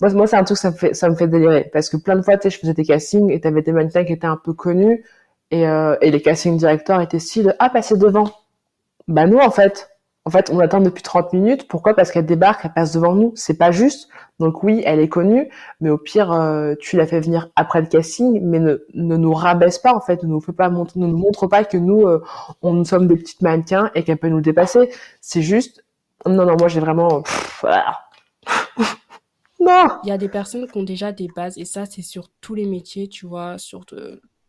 Moi, 0.00 0.26
c'est 0.26 0.36
un 0.36 0.44
truc, 0.44 0.56
ça 0.56 0.70
me 1.10 1.14
fait, 1.14 1.28
délirer, 1.28 1.68
parce 1.72 1.90
que 1.90 1.98
plein 1.98 2.16
de 2.16 2.22
fois, 2.22 2.38
tu 2.38 2.44
sais, 2.44 2.50
je 2.50 2.58
faisais 2.58 2.74
des 2.74 2.84
castings 2.84 3.30
et 3.30 3.40
t'avais 3.40 3.62
des 3.62 3.72
mannequins 3.72 4.04
qui 4.04 4.14
étaient 4.14 4.26
un 4.26 4.40
peu 4.42 4.54
connus, 4.54 5.04
et, 5.50 5.66
euh, 5.66 5.96
les 6.02 6.22
casting 6.22 6.56
directeurs 6.56 7.00
étaient 7.00 7.18
si 7.18 7.42
de, 7.42 7.52
ah, 7.58 7.70
passer 7.70 7.96
devant. 7.96 8.30
Bah, 9.08 9.26
nous, 9.26 9.38
en 9.38 9.50
fait, 9.50 9.90
En 10.28 10.30
fait, 10.30 10.50
on 10.50 10.60
attend 10.60 10.82
depuis 10.82 11.02
30 11.02 11.32
minutes. 11.32 11.66
Pourquoi? 11.68 11.94
Parce 11.94 12.10
qu'elle 12.12 12.26
débarque, 12.26 12.60
elle 12.62 12.74
passe 12.74 12.92
devant 12.92 13.14
nous. 13.14 13.32
C'est 13.34 13.56
pas 13.56 13.70
juste. 13.70 14.10
Donc 14.38 14.62
oui, 14.62 14.82
elle 14.84 15.00
est 15.00 15.08
connue, 15.08 15.48
mais 15.80 15.88
au 15.88 15.96
pire, 15.96 16.32
euh, 16.32 16.74
tu 16.78 16.98
la 16.98 17.06
fais 17.06 17.18
venir 17.18 17.48
après 17.56 17.80
le 17.80 17.86
casting, 17.86 18.38
mais 18.42 18.58
ne, 18.58 18.76
nous 18.92 19.32
rabaisse 19.32 19.78
pas 19.78 19.94
en 19.94 20.02
fait, 20.02 20.22
ne 20.22 20.28
nous 20.28 21.16
montre, 21.16 21.46
pas 21.46 21.64
que 21.64 21.78
nous, 21.78 22.02
euh, 22.02 22.22
on 22.60 22.74
nous 22.74 22.84
sommes 22.84 23.08
des 23.08 23.16
petites 23.16 23.40
mannequins 23.40 23.90
et 23.94 24.04
qu'elle 24.04 24.18
peut 24.18 24.28
nous 24.28 24.42
dépasser. 24.42 24.90
C'est 25.22 25.40
juste, 25.40 25.82
non 26.26 26.44
non, 26.44 26.56
moi 26.58 26.68
j'ai 26.68 26.80
vraiment, 26.80 27.22
non. 29.58 29.88
Il 30.04 30.10
y 30.10 30.12
a 30.12 30.18
des 30.18 30.28
personnes 30.28 30.68
qui 30.68 30.76
ont 30.76 30.82
déjà 30.82 31.10
des 31.10 31.28
bases 31.34 31.56
et 31.56 31.64
ça 31.64 31.86
c'est 31.86 32.02
sur 32.02 32.28
tous 32.42 32.54
les 32.54 32.66
métiers, 32.66 33.08
tu 33.08 33.24
vois, 33.24 33.56
sur 33.56 33.86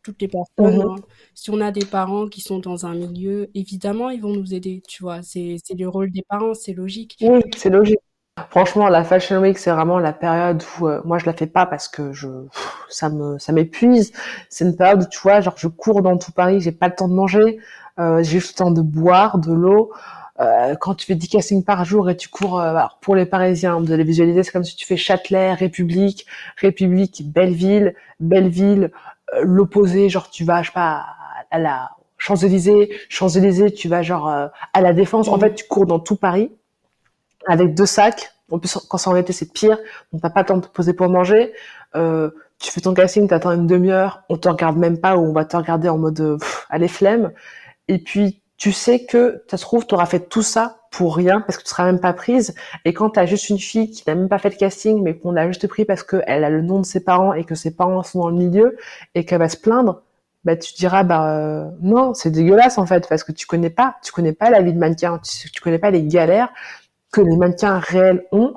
toutes 0.03 0.21
les 0.21 0.27
personnes. 0.27 0.77
Mhm. 0.77 0.81
Hein. 0.81 0.95
Si 1.33 1.49
on 1.49 1.61
a 1.61 1.71
des 1.71 1.85
parents 1.85 2.27
qui 2.27 2.41
sont 2.41 2.59
dans 2.59 2.85
un 2.85 2.95
milieu, 2.95 3.49
évidemment 3.55 4.09
ils 4.09 4.21
vont 4.21 4.33
nous 4.33 4.53
aider, 4.53 4.81
tu 4.87 5.03
vois. 5.03 5.21
C'est 5.21 5.57
le 5.77 5.87
rôle 5.87 6.11
des 6.11 6.23
parents, 6.27 6.53
c'est 6.53 6.73
logique. 6.73 7.17
Oui, 7.21 7.41
c'est 7.55 7.69
logique. 7.69 7.99
Franchement, 8.49 8.87
la 8.87 9.03
Fashion 9.03 9.41
Week, 9.41 9.57
c'est 9.57 9.71
vraiment 9.71 9.99
la 9.99 10.13
période 10.13 10.63
où 10.79 10.87
euh, 10.87 11.01
moi 11.03 11.17
je 11.17 11.25
la 11.25 11.33
fais 11.33 11.47
pas 11.47 11.65
parce 11.65 11.89
que 11.89 12.13
je 12.13 12.27
ça 12.89 13.09
me 13.09 13.37
ça 13.37 13.51
m'épuise. 13.51 14.13
C'est 14.49 14.65
une 14.65 14.75
période 14.75 15.03
où 15.03 15.07
tu 15.09 15.19
vois, 15.19 15.41
genre 15.41 15.55
je 15.57 15.67
cours 15.67 16.01
dans 16.01 16.17
tout 16.17 16.31
Paris, 16.31 16.61
j'ai 16.61 16.71
pas 16.71 16.87
le 16.87 16.95
temps 16.95 17.09
de 17.09 17.13
manger, 17.13 17.59
euh, 17.99 18.23
j'ai 18.23 18.39
juste 18.39 18.57
le 18.59 18.63
temps 18.65 18.71
de 18.71 18.81
boire 18.81 19.39
de 19.39 19.53
l'eau. 19.53 19.91
Euh, 20.39 20.75
quand 20.75 20.95
tu 20.95 21.05
fais 21.05 21.15
10 21.15 21.27
castings 21.27 21.63
par 21.65 21.83
jour 21.83 22.09
et 22.09 22.15
tu 22.15 22.29
cours 22.29 22.61
euh, 22.61 22.79
pour 23.01 23.15
les 23.15 23.25
Parisiens, 23.25 23.81
de 23.81 23.93
les 23.93 24.05
visualiser, 24.05 24.43
c'est 24.43 24.51
comme 24.51 24.63
si 24.63 24.75
tu 24.75 24.85
fais 24.85 24.95
Châtelet, 24.95 25.53
République, 25.53 26.25
République, 26.57 27.23
Belleville, 27.29 27.93
Belleville, 28.21 28.91
l'opposé, 29.41 30.09
genre 30.09 30.29
tu 30.29 30.43
vas 30.43 30.61
je 30.61 30.67
sais 30.67 30.73
pas 30.73 31.05
à 31.51 31.59
la 31.59 31.91
Champs-Élysées, 32.17 32.91
Champs-Élysées, 33.09 33.71
tu 33.71 33.87
vas 33.87 34.01
genre 34.01 34.27
à 34.27 34.81
la 34.81 34.93
Défense. 34.93 35.27
En 35.27 35.37
mmh. 35.37 35.39
fait, 35.39 35.55
tu 35.55 35.67
cours 35.67 35.85
dans 35.85 35.99
tout 35.99 36.15
Paris 36.15 36.51
avec 37.47 37.73
deux 37.73 37.85
sacs. 37.85 38.31
En 38.51 38.59
plus, 38.59 38.77
quand 38.89 38.97
c'est 38.97 39.09
en 39.09 39.15
été, 39.15 39.33
c'est 39.33 39.51
pire. 39.51 39.77
On 40.11 40.19
t'as 40.19 40.29
pas 40.29 40.41
le 40.41 40.45
temps 40.47 40.57
de 40.57 40.65
te 40.65 40.71
poser 40.71 40.93
pour 40.93 41.09
manger. 41.09 41.53
Euh, 41.95 42.31
tu 42.59 42.71
fais 42.71 42.81
ton 42.81 42.93
casting, 42.93 43.27
t'attends 43.27 43.51
une 43.51 43.67
demi-heure, 43.67 44.23
on 44.29 44.37
te 44.37 44.49
regarde 44.49 44.77
même 44.77 44.99
pas 44.99 45.15
ou 45.15 45.21
on 45.21 45.31
va 45.31 45.45
te 45.45 45.55
regarder 45.55 45.87
en 45.87 45.97
mode 45.97 46.19
euh, 46.19 46.37
allez 46.69 46.87
flemme. 46.87 47.31
Et 47.87 47.99
puis 47.99 48.41
tu 48.57 48.71
sais 48.71 49.05
que 49.05 49.43
ça 49.49 49.57
se 49.57 49.63
trouve 49.63 49.87
tu 49.87 49.95
auras 49.95 50.05
fait 50.05 50.27
tout 50.27 50.41
ça 50.41 50.78
pour 50.91 51.15
rien 51.15 51.41
parce 51.41 51.57
que 51.57 51.63
tu 51.63 51.69
seras 51.69 51.85
même 51.85 51.99
pas 51.99 52.13
prise. 52.13 52.55
Et 52.85 52.93
quand 52.93 53.11
tu 53.11 53.19
as 53.19 53.25
juste 53.25 53.49
une 53.49 53.59
fille 53.59 53.91
qui 53.91 54.03
n'a 54.07 54.15
même 54.15 54.29
pas 54.29 54.39
fait 54.39 54.49
le 54.49 54.55
casting 54.55 55.01
mais 55.03 55.17
qu'on 55.17 55.35
a 55.35 55.47
juste 55.47 55.67
pris 55.67 55.85
parce 55.85 56.03
qu'elle 56.03 56.43
a 56.43 56.49
le 56.49 56.61
nom 56.61 56.79
de 56.79 56.85
ses 56.85 57.03
parents 57.03 57.33
et 57.33 57.43
que 57.43 57.55
ses 57.55 57.71
parents 57.71 58.03
sont 58.03 58.19
dans 58.19 58.29
le 58.29 58.35
milieu 58.35 58.77
et 59.15 59.25
qu'elle 59.25 59.39
va 59.39 59.49
se 59.49 59.57
plaindre, 59.57 60.01
bah 60.45 60.55
tu 60.55 60.73
diras 60.73 61.03
bah 61.03 61.37
euh, 61.37 61.69
non 61.81 62.13
c'est 62.13 62.31
dégueulasse 62.31 62.77
en 62.77 62.85
fait 62.85 63.07
parce 63.09 63.23
que 63.23 63.33
tu 63.33 63.45
connais 63.45 63.69
pas 63.69 63.97
tu 64.01 64.13
connais 64.13 64.31
pas 64.31 64.49
la 64.49 64.61
vie 64.61 64.71
de 64.71 64.79
mannequin 64.79 65.19
tu, 65.19 65.51
tu 65.51 65.61
connais 65.61 65.79
pas 65.79 65.91
les 65.91 66.03
galères 66.03 66.49
que 67.11 67.21
les 67.21 67.35
mannequins 67.35 67.79
réels 67.79 68.25
ont. 68.31 68.53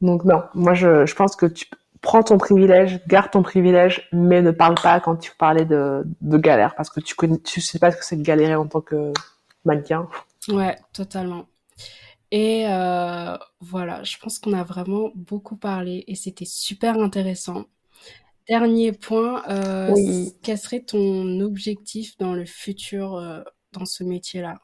Donc 0.00 0.24
non, 0.24 0.42
moi 0.54 0.74
je, 0.74 1.06
je 1.06 1.14
pense 1.14 1.36
que 1.36 1.46
tu 1.46 1.66
prends 2.00 2.22
ton 2.22 2.36
privilège, 2.36 3.00
garde 3.06 3.30
ton 3.30 3.42
privilège, 3.42 4.08
mais 4.12 4.42
ne 4.42 4.50
parle 4.50 4.74
pas 4.74 4.98
quand 5.00 5.16
tu 5.16 5.32
parlais 5.38 5.64
de, 5.64 6.04
de 6.20 6.38
galère 6.38 6.74
parce 6.74 6.90
que 6.90 7.00
tu 7.00 7.14
connais, 7.14 7.38
tu 7.38 7.60
sais 7.60 7.78
pas 7.78 7.92
ce 7.92 7.96
que 7.96 8.04
c'est 8.04 8.16
de 8.16 8.22
galérer 8.22 8.56
en 8.56 8.66
tant 8.66 8.80
que 8.80 9.12
mannequin. 9.64 10.08
Ouais, 10.48 10.76
totalement. 10.92 11.46
Et 12.32 12.64
euh, 12.66 13.36
voilà, 13.60 14.02
je 14.04 14.16
pense 14.16 14.38
qu'on 14.38 14.54
a 14.54 14.64
vraiment 14.64 15.10
beaucoup 15.14 15.56
parlé 15.56 16.02
et 16.06 16.14
c'était 16.14 16.46
super 16.46 16.98
intéressant. 16.98 17.66
Dernier 18.48 18.92
point, 18.92 19.42
euh, 19.50 19.94
quel 20.42 20.56
serait 20.56 20.80
ton 20.80 21.40
objectif 21.40 22.16
dans 22.18 22.32
le 22.32 22.46
futur 22.46 23.16
euh, 23.16 23.42
dans 23.72 23.84
ce 23.84 24.02
métier-là? 24.02 24.58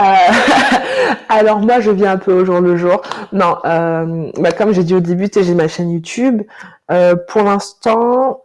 Euh, 0.00 0.04
alors 1.28 1.60
moi, 1.60 1.80
je 1.80 1.90
viens 1.90 2.12
un 2.12 2.16
peu 2.16 2.32
au 2.32 2.46
jour 2.46 2.60
le 2.60 2.78
jour. 2.78 3.02
Non, 3.32 3.58
bah, 3.62 4.52
comme 4.56 4.72
j'ai 4.72 4.82
dit 4.82 4.94
au 4.94 5.00
début, 5.00 5.28
j'ai 5.34 5.54
ma 5.54 5.68
chaîne 5.68 5.90
YouTube. 5.90 6.42
Pour 7.28 7.42
l'instant, 7.42 8.42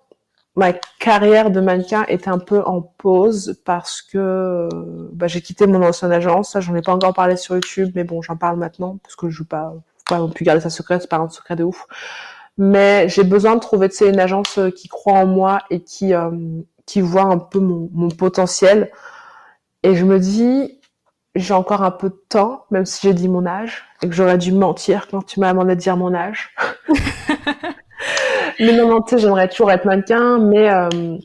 ma 0.58 0.74
carrière 0.74 1.52
de 1.52 1.62
mannequin 1.62 2.04
est 2.08 2.28
un 2.28 2.40
peu 2.40 2.64
en 2.66 2.82
pause 2.82 3.62
parce 3.64 4.02
que 4.02 4.68
bah, 5.14 5.28
j'ai 5.28 5.42
quitté 5.42 5.68
mon 5.68 5.84
ancienne 5.84 6.12
agence. 6.12 6.52
Ça, 6.52 6.60
j'en 6.60 6.76
ai 6.76 6.82
pas 6.82 6.94
encore 6.94 7.14
parlé 7.14 7.38
sur 7.38 7.56
YouTube, 7.56 7.92
mais 7.94 8.04
bon, 8.04 8.24
j'en 8.24 8.36
parle 8.36 8.58
maintenant 8.58 8.98
parce 9.04 9.16
que 9.16 9.30
je 9.30 9.40
veux 9.40 9.48
pas, 9.48 9.76
pas 10.10 10.18
non 10.18 10.30
plus 10.30 10.44
garder 10.44 10.60
ça 10.60 10.72
secret. 10.72 11.00
C'est 11.00 11.10
pas 11.10 11.18
un 11.20 11.30
secret 11.30 11.56
de 11.56 11.64
ouf. 11.64 11.86
Mais 12.58 13.08
j'ai 13.08 13.24
besoin 13.24 13.54
de 13.56 13.60
trouver, 13.60 13.88
tu 13.88 14.10
une 14.10 14.20
agence 14.20 14.60
qui 14.76 14.88
croit 14.88 15.14
en 15.14 15.28
moi 15.28 15.60
et 15.70 15.84
qui 15.84 16.14
qui 16.88 17.02
voit 17.02 17.24
un 17.24 17.38
peu 17.38 17.60
mon, 17.60 17.90
mon 17.94 18.10
potentiel. 18.10 18.92
Et 19.84 19.94
je 19.94 20.06
me 20.06 20.20
dis, 20.20 20.80
j'ai 21.36 21.54
encore 21.54 21.84
un 21.84 21.92
peu 21.92 22.10
de 22.10 22.20
temps, 22.30 22.66
même 22.72 22.86
si 22.86 23.08
j'ai 23.08 23.14
dit 23.14 23.30
mon 23.30 23.46
âge, 23.46 23.84
et 24.02 24.10
que 24.10 24.16
j'aurais 24.16 24.40
dû 24.40 24.54
mentir 24.54 25.08
quand 25.08 25.22
tu 25.22 25.40
m'as 25.40 25.52
demandé 25.52 25.76
de 25.76 25.80
dire 25.80 25.98
mon 25.98 26.16
âge. 26.16 26.56
mais 28.60 28.74
non, 28.74 29.02
tu 29.02 29.18
j'aimerais 29.18 29.48
toujours 29.48 29.72
être 29.72 29.86
mannequin, 29.86 30.40
mais 30.40 30.72
euh, 30.72 31.18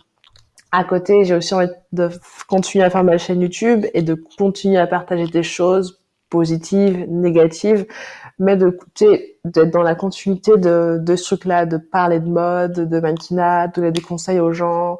à 0.72 0.84
côté, 0.84 1.24
j'ai 1.24 1.34
aussi 1.34 1.54
envie 1.54 1.68
de 1.92 2.10
continuer 2.48 2.84
à 2.84 2.90
faire 2.90 3.04
ma 3.04 3.18
chaîne 3.18 3.40
YouTube 3.40 3.86
et 3.94 4.02
de 4.02 4.14
continuer 4.38 4.78
à 4.78 4.86
partager 4.86 5.26
des 5.26 5.42
choses 5.42 6.00
positives, 6.30 7.06
négatives, 7.08 7.86
mais 8.38 8.56
de 8.56 8.78
d'être 9.44 9.70
dans 9.70 9.82
la 9.82 9.94
continuité 9.94 10.56
de, 10.56 10.98
de 10.98 11.16
ce 11.16 11.34
truc-là, 11.34 11.66
de 11.66 11.76
parler 11.76 12.20
de 12.20 12.28
mode, 12.28 12.88
de 12.88 13.00
mannequinat, 13.00 13.68
de 13.68 13.74
donner 13.74 13.90
des 13.90 14.00
conseils 14.00 14.40
aux 14.40 14.52
gens, 14.52 14.98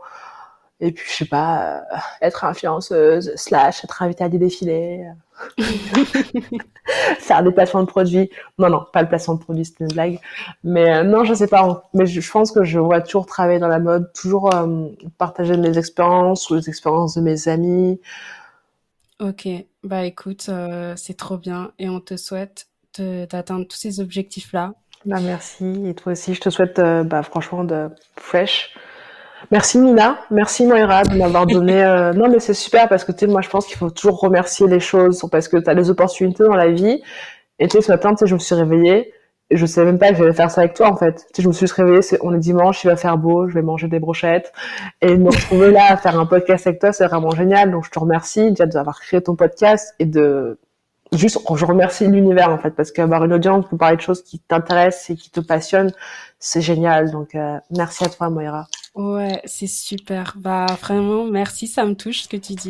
et 0.85 0.91
puis, 0.91 1.09
je 1.09 1.19
sais 1.19 1.27
pas, 1.27 1.77
euh, 1.77 1.97
être 2.23 2.45
influenceuse, 2.45 3.33
slash, 3.37 3.85
être 3.85 4.03
invitée 4.03 4.25
à 4.25 4.29
des 4.29 4.39
défilés, 4.39 5.07
euh, 5.61 5.63
faire 7.21 7.45
des 7.45 7.53
placements 7.53 7.83
de 7.83 7.87
produits. 7.87 8.31
Non, 8.59 8.69
non, 8.69 8.85
pas 8.93 9.01
le 9.01 9.09
placement 9.09 9.35
de 9.35 9.41
produits, 9.41 9.65
c'était 9.65 9.85
une 9.85 9.93
blague. 9.93 10.19
Mais 10.65 10.93
euh, 10.93 11.05
non, 11.05 11.23
je 11.23 11.35
sais 11.35 11.47
pas. 11.47 11.89
Mais 11.95 12.05
je, 12.07 12.29
pense 12.29 12.51
que 12.51 12.65
je 12.65 12.81
vois 12.81 13.01
toujours 13.01 13.27
travailler 13.27 13.61
dans 13.61 13.69
la 13.69 13.79
mode, 13.79 14.13
toujours 14.13 14.51
partager 15.19 15.57
mes 15.57 15.79
expériences 15.79 16.51
ou 16.51 16.57
les 16.57 16.69
expériences 16.69 17.15
de 17.15 17.21
mes 17.21 17.47
amis. 17.47 18.01
Ok, 19.21 19.47
bah 19.85 20.05
écoute, 20.05 20.51
c'est 20.97 21.17
trop 21.17 21.37
bien 21.37 21.71
et 21.79 21.89
on 21.89 22.01
te 22.01 22.17
souhaite 22.17 22.67
d'atteindre 22.99 23.69
tous 23.69 23.77
ces 23.77 24.01
objectifs-là. 24.01 24.75
Bah 25.05 25.21
merci 25.23 25.87
et 25.87 25.95
toi 25.95 26.13
aussi, 26.13 26.35
je 26.35 26.41
te 26.41 26.51
souhaite 26.51 26.81
bah, 26.81 27.23
franchement 27.23 27.63
de 27.63 27.89
fresh 28.17 28.75
Merci 29.51 29.79
Nina, 29.79 30.19
merci 30.31 30.67
Moira 30.67 31.03
de 31.03 31.17
m'avoir 31.17 31.47
donné. 31.47 31.83
Euh, 31.83 32.13
non 32.15 32.29
mais 32.29 32.41
c'est 32.41 32.55
super 32.55 32.89
parce 32.89 33.05
que 33.05 33.13
tu 33.13 33.21
sais, 33.21 33.27
moi 33.27 33.41
je 33.41 33.49
pense 33.49 33.67
qu'il 33.67 33.77
faut 33.77 33.91
toujours 33.91 34.21
remercier 34.21 34.67
les 34.67 34.81
choses 34.81 35.25
parce 35.31 35.49
que 35.49 35.57
tu 35.57 35.69
as 35.69 35.75
des 35.75 35.91
opportunités 35.91 36.45
dans 36.45 36.57
la 36.57 36.71
vie. 36.71 37.03
Et 37.59 37.69
tu 37.69 37.77
sais, 37.77 37.83
ce 37.83 37.93
matin, 37.93 38.11
tu 38.11 38.19
sais, 38.19 38.27
je 38.27 38.35
me 38.35 38.39
suis 38.39 38.55
réveillée 38.55 39.13
et 39.51 39.57
je 39.57 39.67
savais 39.67 39.87
même 39.87 39.99
pas 39.99 40.11
que 40.11 40.17
j'allais 40.17 40.33
faire 40.33 40.51
ça 40.51 40.63
avec 40.63 40.75
toi 40.75 40.91
en 40.91 40.97
fait. 40.97 41.27
Tu 41.33 41.37
sais, 41.37 41.43
je 41.43 41.49
me 41.49 41.53
suis 41.53 41.67
réveillée, 41.67 42.01
on 42.23 42.35
est 42.35 42.39
dimanche, 42.39 42.85
il 42.85 42.89
va 42.89 42.97
faire 42.97 43.19
beau, 43.19 43.49
je 43.49 43.55
vais 43.55 43.63
manger 43.63 43.89
des 43.89 43.99
brochettes 43.99 44.53
et 45.01 45.17
me 45.17 45.29
retrouver 45.29 45.71
là 45.71 45.93
à 45.93 45.97
faire 45.97 46.19
un 46.19 46.27
podcast 46.27 46.67
avec 46.67 46.81
toi, 46.81 46.93
c'est 46.93 47.07
vraiment 47.07 47.31
génial. 47.31 47.71
Donc 47.71 47.85
je 47.85 47.91
te 47.91 47.99
remercie 47.99 48.51
déjà 48.51 48.67
d'avoir 48.67 49.01
créé 49.01 49.21
ton 49.21 49.37
podcast 49.37 49.95
et 49.99 50.07
de 50.07 50.59
juste, 51.13 51.39
je 51.55 51.65
remercie 51.65 52.07
l'univers 52.07 52.51
en 52.51 52.59
fait, 52.59 52.71
parce 52.71 52.91
qu'avoir 52.91 53.25
une 53.25 53.33
audience 53.33 53.67
pour 53.67 53.79
parler 53.79 53.97
de 53.97 54.01
choses 54.03 54.23
qui 54.23 54.39
t'intéressent 54.39 55.11
et 55.11 55.17
qui 55.17 55.31
te 55.31 55.41
passionnent, 55.41 55.93
c'est 56.39 56.61
génial. 56.63 57.11
Donc, 57.11 57.35
euh, 57.35 57.59
merci 57.71 58.05
à 58.05 58.09
toi, 58.09 58.31
Moira. 58.31 58.67
Ouais, 58.95 59.41
c'est 59.47 59.67
super. 59.67 60.35
Bah, 60.37 60.67
vraiment, 60.81 61.25
merci, 61.25 61.67
ça 61.67 61.85
me 61.87 61.95
touche 61.95 62.23
ce 62.23 62.29
que 62.29 62.37
tu 62.37 62.55
dis. 62.55 62.69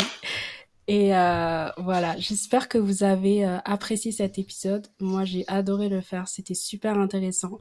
Et 0.88 1.16
euh, 1.16 1.68
voilà, 1.78 2.16
j'espère 2.18 2.68
que 2.68 2.78
vous 2.78 3.04
avez 3.04 3.46
euh, 3.46 3.58
apprécié 3.64 4.12
cet 4.12 4.38
épisode. 4.38 4.88
Moi, 5.00 5.24
j'ai 5.24 5.44
adoré 5.48 5.88
le 5.88 6.00
faire, 6.00 6.28
c'était 6.28 6.54
super 6.54 6.98
intéressant. 6.98 7.58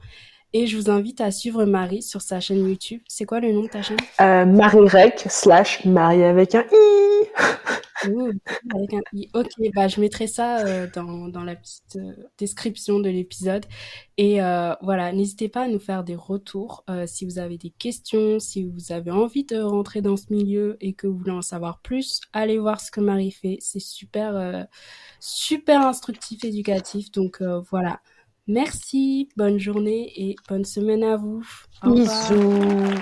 Et 0.54 0.68
je 0.68 0.78
vous 0.78 0.90
invite 0.90 1.22
à 1.22 1.32
suivre 1.32 1.64
Marie 1.64 2.02
sur 2.02 2.22
sa 2.22 2.42
chaîne 2.42 2.68
YouTube. 2.68 3.02
C'est 3.08 3.26
quoi 3.26 3.40
le 3.40 3.54
nom 3.54 3.64
de 3.64 3.70
ta 3.70 3.82
chaîne? 3.82 3.98
Euh, 4.20 4.46
Marie 4.46 4.88
Rec 4.88 5.26
slash 5.30 5.86
Marie 5.86 6.24
avec 6.24 6.56
un 6.56 6.66
i. 6.72 7.28
avec 8.76 8.94
un 8.94 9.02
i. 9.14 9.30
Ok, 9.34 9.50
bah 9.74 9.88
je 9.88 10.02
mettrai 10.02 10.28
ça 10.28 10.60
euh, 10.60 10.88
dans, 10.94 11.28
dans 11.30 11.44
la 11.44 11.56
petite 11.56 11.96
euh, 11.96 12.14
description 12.38 13.00
de 13.00 13.10
l'épisode. 13.10 13.66
Et 14.18 14.42
euh, 14.42 14.74
voilà, 14.82 15.14
n'hésitez 15.14 15.50
pas 15.50 15.64
à 15.64 15.68
nous 15.68 15.80
faire 15.80 16.04
des 16.04 16.16
retours 16.16 16.84
si 17.08 17.26
vous 17.26 17.40
avez 17.40 17.58
des 17.58 17.72
questions, 17.72 18.40
si 18.40 18.64
vous 18.64 18.92
avez 18.92 19.10
envie 19.10 19.46
de 19.46 19.60
rentrer 19.62 20.02
dans 20.02 20.18
ce 20.18 20.26
milieu 20.30 20.78
et 20.82 20.94
que 20.94 21.08
vous 21.08 21.18
voulez 21.18 21.32
en 21.32 21.42
savoir 21.42 21.80
plus. 21.80 22.22
Allez 22.34 22.60
voir 22.60 22.82
ce 22.82 22.92
que 22.92 23.00
Marie 23.00 23.32
fait. 23.32 23.58
C'est 23.62 23.80
super, 23.80 24.68
super 25.20 25.82
instructif, 25.82 26.44
éducatif. 26.44 27.12
Donc 27.12 27.42
voilà. 27.72 28.02
Merci, 28.52 29.30
bonne 29.38 29.58
journée 29.58 30.12
et 30.18 30.36
bonne 30.50 30.66
semaine 30.66 31.06
à 31.06 31.16
vous. 31.16 31.42
Bisous. 31.86 33.00